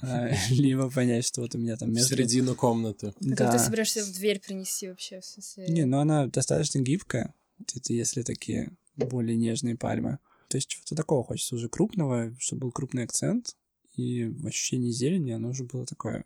а, 0.00 0.30
либо 0.50 0.90
понять, 0.90 1.26
что 1.26 1.40
вот 1.40 1.54
у 1.54 1.58
меня 1.58 1.76
там 1.76 1.92
место... 1.92 2.14
В 2.14 2.16
середину 2.16 2.54
комнаты. 2.54 3.12
А 3.32 3.36
как 3.36 3.52
ты 3.52 3.58
собираешься 3.58 4.04
в 4.04 4.12
дверь 4.12 4.40
принести 4.40 4.88
вообще? 4.88 5.20
В 5.20 5.24
смысле... 5.24 5.66
Не, 5.68 5.86
ну 5.86 5.98
она 5.98 6.26
достаточно 6.26 6.80
гибкая. 6.80 7.34
Это 7.60 7.92
если 7.92 8.22
такие 8.22 8.70
более 8.96 9.36
нежные 9.36 9.76
пальмы. 9.76 10.18
То 10.48 10.56
есть 10.56 10.68
чего-то 10.68 10.94
такого 10.94 11.24
хочется 11.24 11.56
уже 11.56 11.68
крупного, 11.68 12.32
чтобы 12.38 12.62
был 12.62 12.72
крупный 12.72 13.04
акцент, 13.04 13.56
и 13.96 14.32
ощущение 14.44 14.92
зелени, 14.92 15.32
оно 15.32 15.50
уже 15.50 15.64
было 15.64 15.86
такое 15.86 16.24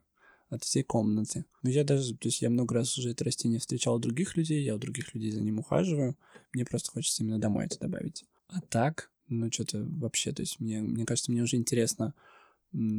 от 0.49 0.64
всей 0.64 0.83
комнаты. 0.83 1.45
Но 1.62 1.71
я 1.71 1.85
даже, 1.85 2.14
то 2.14 2.29
есть 2.29 2.41
я 2.43 2.51
много 2.51 2.75
раз 2.75 2.97
уже 2.97 3.11
это 3.11 3.25
растение 3.25 3.61
встречал 3.61 3.97
у 3.97 3.99
других 3.99 4.37
людей, 4.37 4.62
я 4.64 4.75
у 4.75 4.79
других 4.79 5.14
людей 5.14 5.31
за 5.31 5.41
ним 5.41 5.59
ухаживаю, 5.59 6.16
мне 6.53 6.64
просто 6.64 6.91
хочется 6.91 7.23
именно 7.23 7.39
домой 7.39 7.66
это 7.66 7.79
добавить. 7.79 8.25
А 8.49 8.61
так, 8.61 9.11
ну 9.29 9.53
что-то 9.53 9.85
вообще, 9.85 10.33
то 10.33 10.43
есть 10.43 10.59
мне, 10.61 10.81
мне 10.81 11.05
кажется, 11.05 11.31
мне 11.31 11.43
уже 11.43 11.57
интересно 11.57 12.14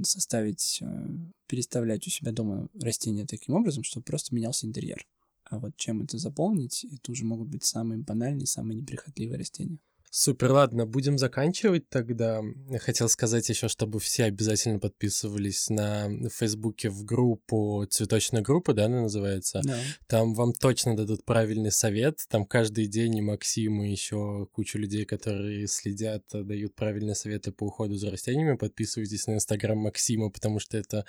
составить, 0.04 0.80
э, 0.82 1.08
переставлять 1.48 2.06
у 2.08 2.10
себя 2.10 2.32
дома 2.32 2.70
растения 2.82 3.26
таким 3.26 3.56
образом, 3.56 3.84
чтобы 3.84 4.04
просто 4.04 4.34
менялся 4.34 4.66
интерьер. 4.66 5.06
А 5.44 5.60
вот 5.60 5.76
чем 5.78 6.02
это 6.04 6.18
заполнить, 6.18 6.86
это 6.86 7.12
уже 7.12 7.26
могут 7.26 7.50
быть 7.50 7.64
самые 7.64 8.00
банальные, 8.00 8.48
самые 8.48 8.78
неприхотливые 8.78 9.38
растения. 9.38 9.80
Супер, 10.12 10.52
ладно, 10.52 10.88
будем 10.88 11.20
заканчивать 11.20 11.88
тогда. 11.88 12.42
Хотел 12.80 13.10
сказать 13.10 13.48
еще, 13.48 13.68
чтобы 13.68 14.00
все 14.00 14.24
обязательно 14.24 14.80
подписывались 14.80 15.70
на 15.70 16.10
Фейсбуке 16.30 16.90
в 16.90 17.06
группу, 17.06 17.86
цветочная 17.88 18.42
группа, 18.42 18.74
да, 18.74 18.86
она 18.86 19.04
называется? 19.04 19.62
Да. 19.64 19.80
Там 20.08 20.34
вам 20.34 20.54
точно 20.54 20.98
дадут 20.98 21.26
правильный 21.26 21.72
совет. 21.72 22.26
Там 22.28 22.46
каждый 22.46 22.88
день 22.88 23.18
и 23.18 23.22
Максим, 23.22 23.84
и 23.84 23.92
еще 23.92 24.48
куча 24.52 24.80
людей, 24.80 25.06
которые 25.06 25.68
следят, 25.68 26.24
дают 26.32 26.74
правильные 26.74 27.16
советы 27.16 27.52
по 27.52 27.66
уходу 27.66 27.96
за 27.96 28.10
растениями. 28.10 28.58
Подписывайтесь 28.58 29.28
на 29.28 29.34
Инстаграм 29.34 29.78
Максима, 29.78 30.32
потому 30.32 30.60
что 30.60 30.78
это 30.78 31.06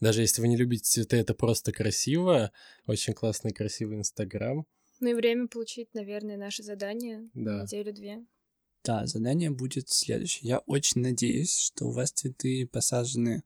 даже 0.00 0.22
если 0.22 0.40
вы 0.40 0.48
не 0.48 0.56
любите 0.56 0.84
цветы, 0.84 1.18
это 1.18 1.34
просто 1.34 1.72
красиво. 1.72 2.52
Очень 2.86 3.12
классный, 3.12 3.52
красивый 3.52 3.98
Инстаграм. 3.98 4.66
Ну 5.00 5.08
и 5.08 5.14
время 5.14 5.48
получить, 5.48 5.92
наверное, 5.94 6.36
наше 6.36 6.62
задание 6.62 7.28
да. 7.34 7.62
неделю-две. 7.62 8.24
Да, 8.84 9.06
задание 9.06 9.50
будет 9.50 9.88
следующее. 9.88 10.48
Я 10.48 10.58
очень 10.60 11.00
надеюсь, 11.00 11.56
что 11.56 11.86
у 11.86 11.90
вас 11.90 12.12
цветы 12.12 12.66
посажены 12.66 13.42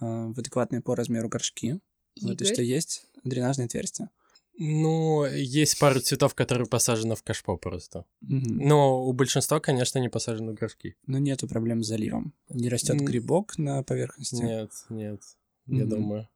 э, 0.00 0.04
в 0.04 0.38
адекватные 0.38 0.82
по 0.82 0.94
размеру 0.94 1.28
горшки. 1.28 1.80
Игорь? 2.14 2.30
Вот, 2.30 2.42
и 2.42 2.44
что 2.44 2.62
есть 2.62 3.06
дренажное 3.24 3.66
отверстие. 3.66 4.10
Ну, 4.58 5.26
есть 5.26 5.78
пару 5.78 6.00
цветов, 6.00 6.34
которые 6.34 6.66
посажены 6.66 7.14
в 7.14 7.22
кашпо 7.22 7.58
просто. 7.58 8.06
Угу. 8.22 8.40
Но 8.48 9.04
у 9.04 9.12
большинства, 9.12 9.60
конечно, 9.60 9.98
не 9.98 10.08
посажены 10.08 10.52
в 10.52 10.54
горшки. 10.54 10.96
Но 11.06 11.18
нету 11.18 11.46
проблем 11.46 11.82
с 11.82 11.88
заливом. 11.88 12.32
Не 12.48 12.70
растет 12.70 12.96
грибок 13.00 13.58
на 13.58 13.82
поверхности. 13.82 14.36
Нет, 14.36 14.70
нет, 14.88 15.20
угу. 15.66 15.76
я 15.76 15.84
думаю. 15.84 16.28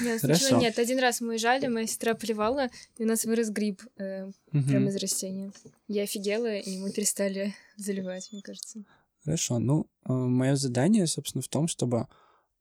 Нет, 0.00 0.20
Хорошо. 0.20 0.60
нет. 0.60 0.78
Один 0.78 0.98
раз 0.98 1.20
мы 1.20 1.30
уезжали, 1.30 1.66
моя 1.66 1.86
сестра 1.86 2.14
плевала, 2.14 2.70
и 2.98 3.04
у 3.04 3.06
нас 3.06 3.24
вырос 3.24 3.50
гриб 3.50 3.82
э, 3.96 4.26
угу. 4.26 4.62
прямо 4.68 4.88
из 4.88 4.96
растения. 4.96 5.52
Я 5.88 6.04
офигела, 6.04 6.56
и 6.56 6.78
мы 6.78 6.92
перестали 6.92 7.54
заливать, 7.76 8.28
мне 8.32 8.42
кажется. 8.42 8.84
Хорошо. 9.24 9.58
Ну, 9.58 9.86
э, 10.04 10.12
мое 10.12 10.56
задание, 10.56 11.06
собственно, 11.06 11.42
в 11.42 11.48
том, 11.48 11.68
чтобы 11.68 12.06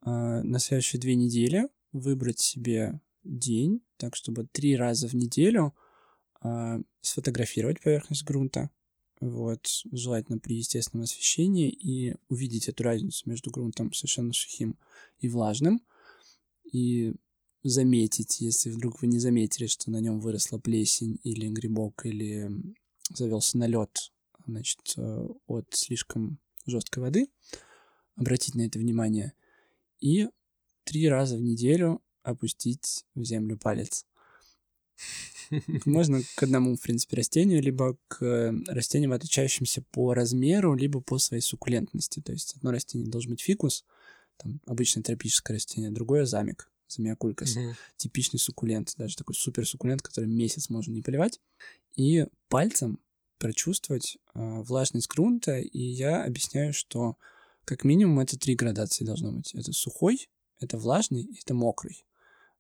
э, 0.06 0.10
на 0.10 0.60
следующие 0.60 1.00
две 1.00 1.16
недели 1.16 1.70
выбрать 1.92 2.40
себе 2.40 3.00
день, 3.24 3.82
так 3.98 4.16
чтобы 4.16 4.48
три 4.52 4.76
раза 4.76 5.08
в 5.08 5.14
неделю 5.14 5.76
э, 6.44 6.80
сфотографировать 7.02 7.82
поверхность 7.82 8.24
грунта, 8.24 8.70
вот, 9.22 9.68
желательно 9.92 10.40
при 10.40 10.56
естественном 10.56 11.04
освещении, 11.04 11.70
и 11.70 12.16
увидеть 12.30 12.70
эту 12.70 12.84
разницу 12.84 13.30
между 13.30 13.52
грунтом 13.52 13.94
совершенно 13.94 14.34
сухим 14.34 14.78
и 15.20 15.28
влажным, 15.28 15.82
и 16.72 17.14
заметить, 17.64 18.40
если 18.42 18.70
вдруг 18.70 19.02
вы 19.02 19.08
не 19.08 19.20
заметили, 19.20 19.68
что 19.68 19.92
на 19.92 20.00
нем 20.00 20.20
выросла 20.20 20.60
плесень 20.60 21.20
или 21.24 21.48
грибок, 21.50 22.06
или 22.06 22.50
завелся 23.14 23.58
налет, 23.58 24.12
значит, 24.46 24.80
э, 24.98 25.28
от 25.48 25.68
слишком 25.74 26.40
жесткой 26.66 27.04
воды, 27.04 27.28
обратить 28.16 28.56
на 28.56 28.66
это 28.66 28.80
внимание 28.80 29.34
и 30.00 30.30
три 30.84 31.08
раза 31.10 31.38
в 31.38 31.42
неделю 31.42 32.02
опустить 32.24 33.06
в 33.16 33.24
землю 33.24 33.58
палец. 33.58 34.06
Можно 35.86 36.22
к 36.36 36.44
одному, 36.44 36.76
в 36.76 36.82
принципе, 36.82 37.18
растению, 37.18 37.62
либо 37.62 37.98
к 38.08 38.54
растениям, 38.68 39.14
отличающимся 39.14 39.84
по 39.92 40.14
размеру, 40.14 40.76
либо 40.76 41.02
по 41.02 41.18
своей 41.18 41.42
суккулентности. 41.42 42.20
То 42.22 42.32
есть 42.32 42.56
одно 42.56 42.72
растение 42.72 43.10
должен 43.10 43.32
быть 43.32 43.42
фикус, 43.42 43.86
там 44.40 44.60
обычное 44.66 45.04
тропическое 45.04 45.56
растение, 45.56 45.92
другое 45.92 46.26
замик, 46.26 46.72
замиокулькас, 46.88 47.56
угу. 47.56 47.76
типичный 47.98 48.40
суккулент, 48.40 48.94
даже 48.98 49.16
такой 49.16 49.36
супер 49.36 49.68
суккулент, 49.68 50.02
который 50.02 50.26
месяц 50.26 50.70
можно 50.70 50.92
не 50.92 51.02
поливать, 51.02 51.40
и 51.96 52.26
пальцем 52.48 53.00
прочувствовать 53.38 54.18
э, 54.34 54.62
влажность 54.62 55.08
грунта, 55.08 55.60
и 55.60 55.80
я 55.80 56.24
объясняю, 56.24 56.74
что 56.74 57.16
как 57.66 57.84
минимум 57.84 58.20
это 58.20 58.38
три 58.38 58.56
градации 58.56 59.06
должно 59.06 59.32
быть. 59.32 59.54
Это 59.54 59.72
сухой, 59.72 60.30
это 60.60 60.78
влажный, 60.78 61.30
это 61.40 61.54
мокрый. 61.54 62.06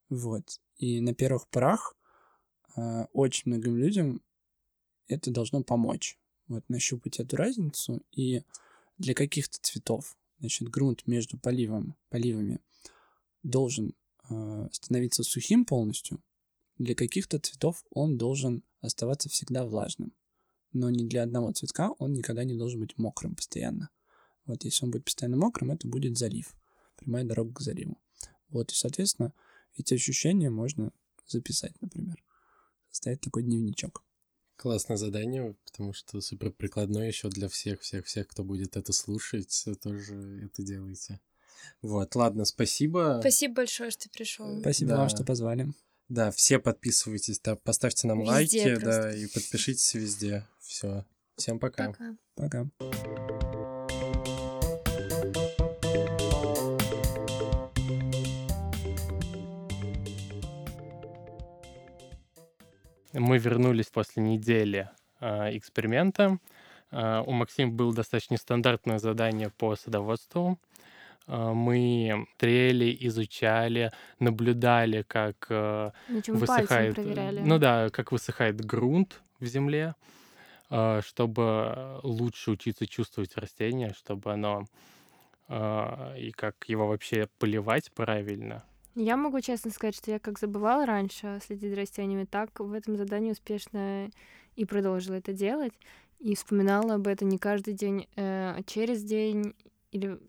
Вот. 0.09 0.59
И 0.77 1.01
на 1.01 1.13
первых 1.13 1.47
порах 1.47 1.95
э, 2.75 3.05
очень 3.13 3.43
многим 3.45 3.75
людям 3.75 4.21
это 5.07 5.31
должно 5.31 5.63
помочь. 5.63 6.17
Вот 6.47 6.63
нащупать 6.69 7.19
эту 7.19 7.35
разницу. 7.35 8.01
И 8.11 8.43
для 8.97 9.13
каких-то 9.13 9.57
цветов 9.61 10.15
значит, 10.39 10.69
грунт 10.69 11.07
между 11.07 11.37
поливом, 11.37 11.95
поливами 12.09 12.59
должен 13.43 13.93
э, 14.29 14.67
становиться 14.71 15.23
сухим 15.23 15.65
полностью, 15.65 16.21
для 16.77 16.95
каких-то 16.95 17.39
цветов 17.39 17.83
он 17.91 18.17
должен 18.17 18.63
оставаться 18.79 19.29
всегда 19.29 19.65
влажным. 19.65 20.13
но 20.71 20.89
не 20.91 21.05
для 21.05 21.23
одного 21.23 21.51
цветка, 21.51 21.91
он 21.97 22.13
никогда 22.13 22.43
не 22.43 22.55
должен 22.55 22.79
быть 22.79 22.97
мокрым 22.97 23.35
постоянно. 23.35 23.89
Вот 24.45 24.63
если 24.63 24.85
он 24.85 24.91
будет 24.91 25.05
постоянно 25.05 25.37
мокрым, 25.37 25.71
это 25.71 25.87
будет 25.87 26.17
залив, 26.17 26.55
прямая 26.95 27.23
дорога 27.23 27.53
к 27.53 27.61
заливу. 27.61 27.97
Вот, 28.49 28.71
и, 28.71 28.75
соответственно, 28.75 29.33
эти 29.75 29.95
ощущения 29.95 30.49
можно 30.49 30.91
записать, 31.27 31.73
например, 31.81 32.23
составить 32.89 33.21
такой 33.21 33.43
дневничок. 33.43 34.03
Классное 34.61 34.97
задание, 34.97 35.55
потому 35.65 35.93
что 35.93 36.19
супер 36.19 36.51
прикладное 36.51 37.07
еще 37.07 37.29
для 37.29 37.47
всех, 37.47 37.79
всех, 37.79 38.05
всех, 38.05 38.27
кто 38.27 38.43
будет 38.43 38.75
это 38.75 38.91
слушать, 38.91 39.65
тоже 39.81 40.41
это 40.43 40.63
делайте. 40.63 41.21
Вот, 41.81 42.13
ладно, 42.13 42.43
спасибо. 42.43 43.19
Спасибо 43.21 43.53
большое, 43.55 43.89
что 43.89 44.09
пришел. 44.09 44.59
Спасибо 44.59 44.89
Да. 44.91 44.97
вам, 44.97 45.07
что 45.09 45.23
позвали. 45.23 45.71
Да, 46.09 46.31
все 46.31 46.59
подписывайтесь, 46.59 47.39
да, 47.39 47.55
поставьте 47.55 48.07
нам 48.07 48.19
Везде 48.19 48.31
лайки, 48.31 48.75
просто. 48.81 49.01
да, 49.01 49.15
и 49.15 49.27
подпишитесь 49.27 49.93
везде. 49.93 50.45
Все. 50.59 51.05
Всем 51.37 51.57
пока. 51.57 51.93
Пока. 51.93 52.17
Пока. 52.35 53.38
Мы 63.19 63.37
вернулись 63.37 63.87
после 63.87 64.23
недели 64.23 64.89
а, 65.19 65.49
эксперимента. 65.55 66.39
А, 66.91 67.21
у 67.21 67.31
Максима 67.31 67.71
было 67.71 67.93
достаточно 67.93 68.37
стандартное 68.37 68.97
задание 68.97 69.49
по 69.49 69.75
садоводству. 69.75 70.57
А, 71.27 71.53
мы 71.53 72.27
трели, 72.37 72.95
изучали, 73.01 73.91
наблюдали, 74.19 75.03
как 75.03 75.49
На 75.49 75.93
чем 76.23 76.39
пальцем 76.39 76.93
высыхает... 76.95 77.45
Ну 77.45 77.57
да, 77.59 77.89
как 77.89 78.13
высыхает 78.13 78.63
грунт 78.63 79.21
в 79.39 79.45
земле, 79.45 79.95
чтобы 81.01 81.99
лучше 82.03 82.51
учиться 82.51 82.87
чувствовать 82.87 83.35
растение, 83.35 83.93
чтобы 83.93 84.31
оно... 84.31 84.65
И 85.49 86.31
как 86.35 86.55
его 86.67 86.87
вообще 86.87 87.27
поливать 87.39 87.91
правильно. 87.91 88.63
Я 88.95 89.17
могу 89.17 89.39
честно 89.41 89.71
сказать, 89.71 89.95
что 89.95 90.11
я 90.11 90.19
как 90.19 90.39
забывала 90.39 90.85
раньше 90.85 91.39
следить 91.45 91.71
за 91.71 91.77
растениями, 91.77 92.25
так 92.25 92.59
в 92.59 92.73
этом 92.73 92.97
задании 92.97 93.31
успешно 93.31 94.09
и 94.55 94.65
продолжила 94.65 95.15
это 95.15 95.33
делать. 95.33 95.73
И 96.19 96.35
вспоминала 96.35 96.95
об 96.95 97.07
этом 97.07 97.29
не 97.29 97.37
каждый 97.37 97.73
день, 97.73 98.07
э, 98.15 98.55
а 98.57 98.63
через 98.65 99.03
день. 99.03 99.53
Или... 99.91 100.19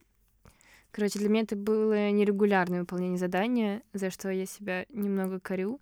Короче, 0.92 1.18
для 1.18 1.28
меня 1.28 1.42
это 1.42 1.56
было 1.56 2.11
нерегулярное 2.11 2.80
выполнение 2.80 3.18
задания, 3.18 3.82
за 3.92 4.11
что 4.11 4.30
я 4.30 4.46
себя 4.46 4.86
немного 4.90 5.40
корю. 5.40 5.80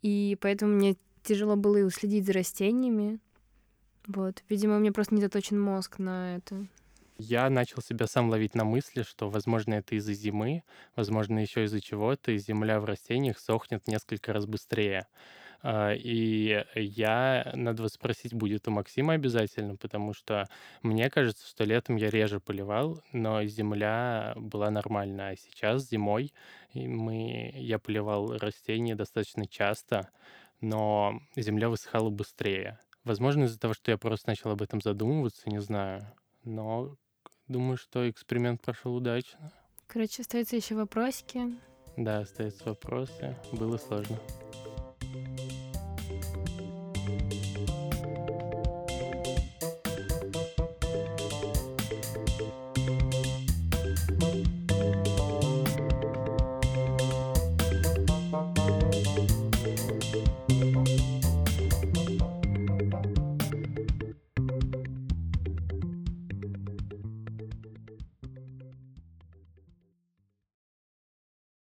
И 0.00 0.38
поэтому 0.40 0.74
мне 0.74 0.96
тяжело 1.22 1.56
было 1.56 1.78
и 1.78 1.82
уследить 1.82 2.26
за 2.26 2.32
растениями. 2.32 3.18
Вот. 4.06 4.42
Видимо, 4.48 4.76
у 4.76 4.80
меня 4.80 4.92
просто 4.92 5.14
не 5.14 5.20
заточен 5.20 5.60
мозг 5.60 5.98
на 5.98 6.36
это. 6.36 6.66
Я 7.16 7.48
начал 7.48 7.80
себя 7.80 8.06
сам 8.08 8.28
ловить 8.28 8.56
на 8.56 8.64
мысли, 8.64 9.02
что, 9.02 9.30
возможно, 9.30 9.74
это 9.74 9.94
из-за 9.94 10.14
зимы, 10.14 10.64
возможно, 10.96 11.38
еще 11.38 11.64
из-за 11.64 11.80
чего-то, 11.80 12.32
и 12.32 12.38
земля 12.38 12.80
в 12.80 12.84
растениях 12.86 13.38
сохнет 13.38 13.86
несколько 13.86 14.32
раз 14.32 14.46
быстрее. 14.46 15.06
А, 15.62 15.92
И 15.94 16.64
я, 16.74 17.52
надо 17.54 17.88
спросить, 17.88 18.34
будет 18.34 18.66
у 18.68 18.72
Максима 18.72 19.14
обязательно, 19.14 19.76
потому 19.76 20.12
что 20.12 20.48
мне 20.82 21.08
кажется, 21.10 21.46
что 21.48 21.64
летом 21.64 21.96
я 21.96 22.10
реже 22.10 22.40
поливал, 22.40 23.00
но 23.12 23.44
земля 23.44 24.34
была 24.36 24.70
нормальная. 24.70 25.32
А 25.32 25.36
сейчас 25.36 25.88
зимой 25.88 26.32
мы, 26.74 27.52
я 27.54 27.78
поливал 27.78 28.36
растения 28.38 28.96
достаточно 28.96 29.46
часто, 29.46 30.10
но 30.60 31.20
земля 31.36 31.68
высыхала 31.68 32.10
быстрее. 32.10 32.80
Возможно, 33.04 33.44
из-за 33.44 33.58
того, 33.60 33.74
что 33.74 33.90
я 33.90 33.98
просто 33.98 34.30
начал 34.30 34.50
об 34.50 34.62
этом 34.62 34.80
задумываться, 34.80 35.48
не 35.50 35.60
знаю. 35.60 36.12
Но 36.42 36.96
думаю, 37.48 37.76
что 37.76 38.08
эксперимент 38.08 38.62
прошел 38.62 38.94
удачно. 38.94 39.52
Короче, 39.86 40.22
остаются 40.22 40.56
еще 40.56 40.74
вопросики. 40.74 41.58
Да, 41.96 42.20
остаются 42.20 42.64
вопросы. 42.64 43.36
Было 43.52 43.76
сложно. 43.76 44.18